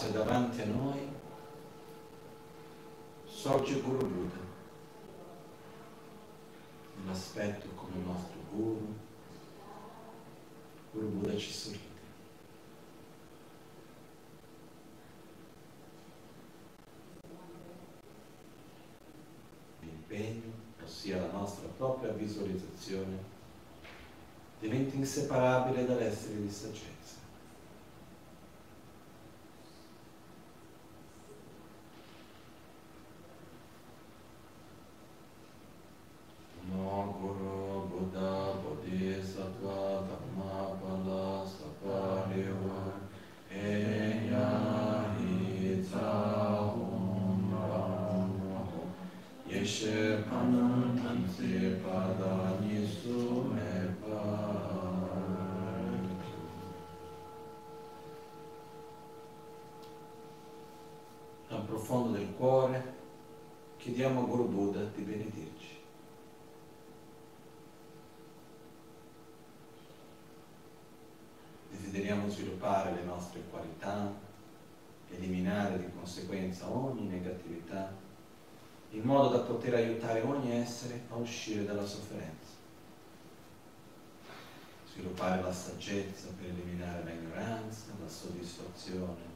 [0.00, 1.08] Spazio davanti a noi
[3.26, 4.38] sorge Guru Buddha,
[7.02, 8.94] un aspetto come il nostro Guru.
[10.92, 11.88] Guru Buddha ci sorride.
[19.80, 20.52] L'impegno,
[20.82, 23.18] ossia la nostra propria visualizzazione,
[24.60, 27.19] diventa inseparabile dall'essere di saggezza.
[62.40, 62.94] Cuore
[63.76, 65.78] chiediamo a Guru Buddha di benedirci.
[71.70, 74.10] Desideriamo sviluppare le nostre qualità,
[75.10, 77.92] eliminare di conseguenza ogni negatività,
[78.92, 82.56] in modo da poter aiutare ogni essere a uscire dalla sofferenza.
[84.90, 89.28] Sviluppare la saggezza per eliminare l'ignoranza, la soddisfazione,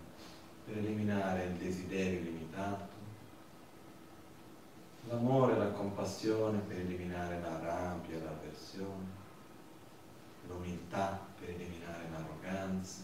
[0.64, 2.93] per eliminare il desiderio limitato,
[5.08, 9.22] l'amore e la compassione per eliminare la rabbia l'avversione,
[10.46, 13.02] l'umiltà per eliminare l'arroganza,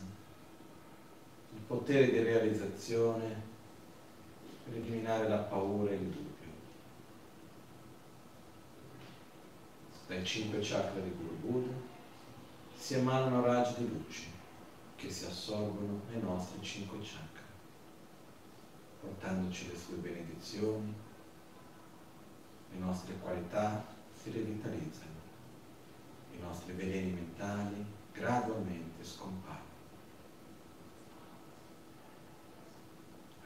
[1.53, 3.49] il potere di realizzazione
[4.65, 6.29] per eliminare la paura e il dubbio.
[10.07, 11.89] Dai cinque chakra di Guru Buddha.
[12.75, 14.27] Si emanano raggi di luce
[14.97, 17.45] che si assorbono nei nostri cinque chakra,
[19.01, 20.93] portandoci le sue benedizioni,
[22.73, 25.19] le nostre qualità si rivitalizzano,
[26.33, 29.59] i nostri veleni mentali gradualmente scompaiono.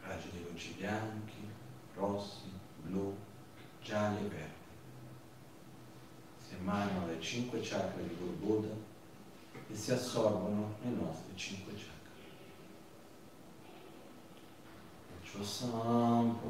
[0.02, 1.48] Raggi di luci bianchi,
[1.94, 2.50] rossi,
[2.82, 3.16] blu,
[3.80, 4.62] gialli e verdi
[6.46, 8.74] si emanano dai cinque chakra di Guru Buddha
[9.68, 11.93] e si assorbono nei nostri cinque chakra.
[15.42, 16.44] Sampulpa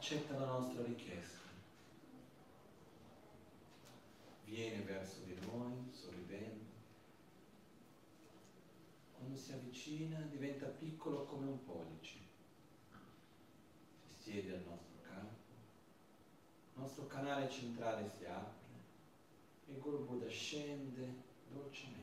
[0.00, 1.46] accetta la nostra richiesta.
[4.46, 6.64] Viene verso di noi sorridendo.
[9.18, 12.16] Quando si avvicina diventa piccolo come un pollice.
[14.06, 15.36] Si siede al nostro capo.
[16.74, 18.68] Il nostro canale centrale si apre
[19.68, 21.12] e Guru Buddha scende
[21.50, 21.98] dolcemente.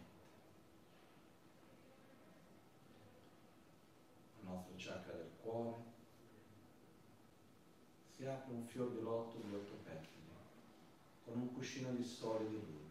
[4.39, 5.95] Il nostro chakra del cuore
[8.29, 10.07] apre un fior di lotto di otto petali,
[11.25, 12.89] con un cuscino di sole di luna,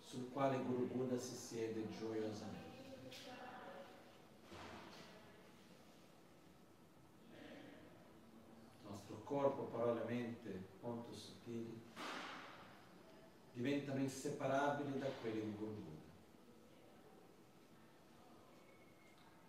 [0.00, 2.64] sul quale Guru Buddha si siede gioiosamente.
[8.82, 11.82] Il nostro corpo, parole e mente molto sottili
[13.52, 15.84] diventano inseparabili da quelli di Guru.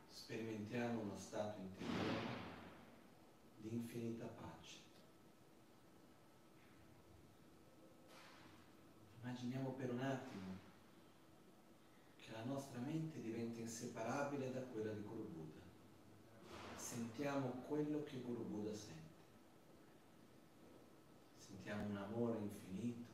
[0.10, 2.47] Sperimentiamo uno stato interiore
[3.68, 4.78] di infinita pace.
[9.22, 10.56] Immaginiamo per un attimo
[12.16, 15.66] che la nostra mente diventa inseparabile da quella di Guru Buddha.
[16.76, 18.96] Sentiamo quello che Guru Buddha sente.
[21.38, 23.10] Sentiamo un amore infinito,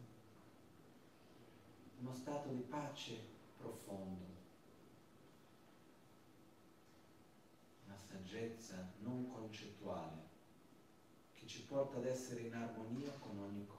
[2.00, 3.18] uno stato di pace
[3.58, 4.26] profondo,
[7.86, 10.13] una saggezza non concettuale
[11.74, 13.73] porta ad essere in armonia con ogni cosa.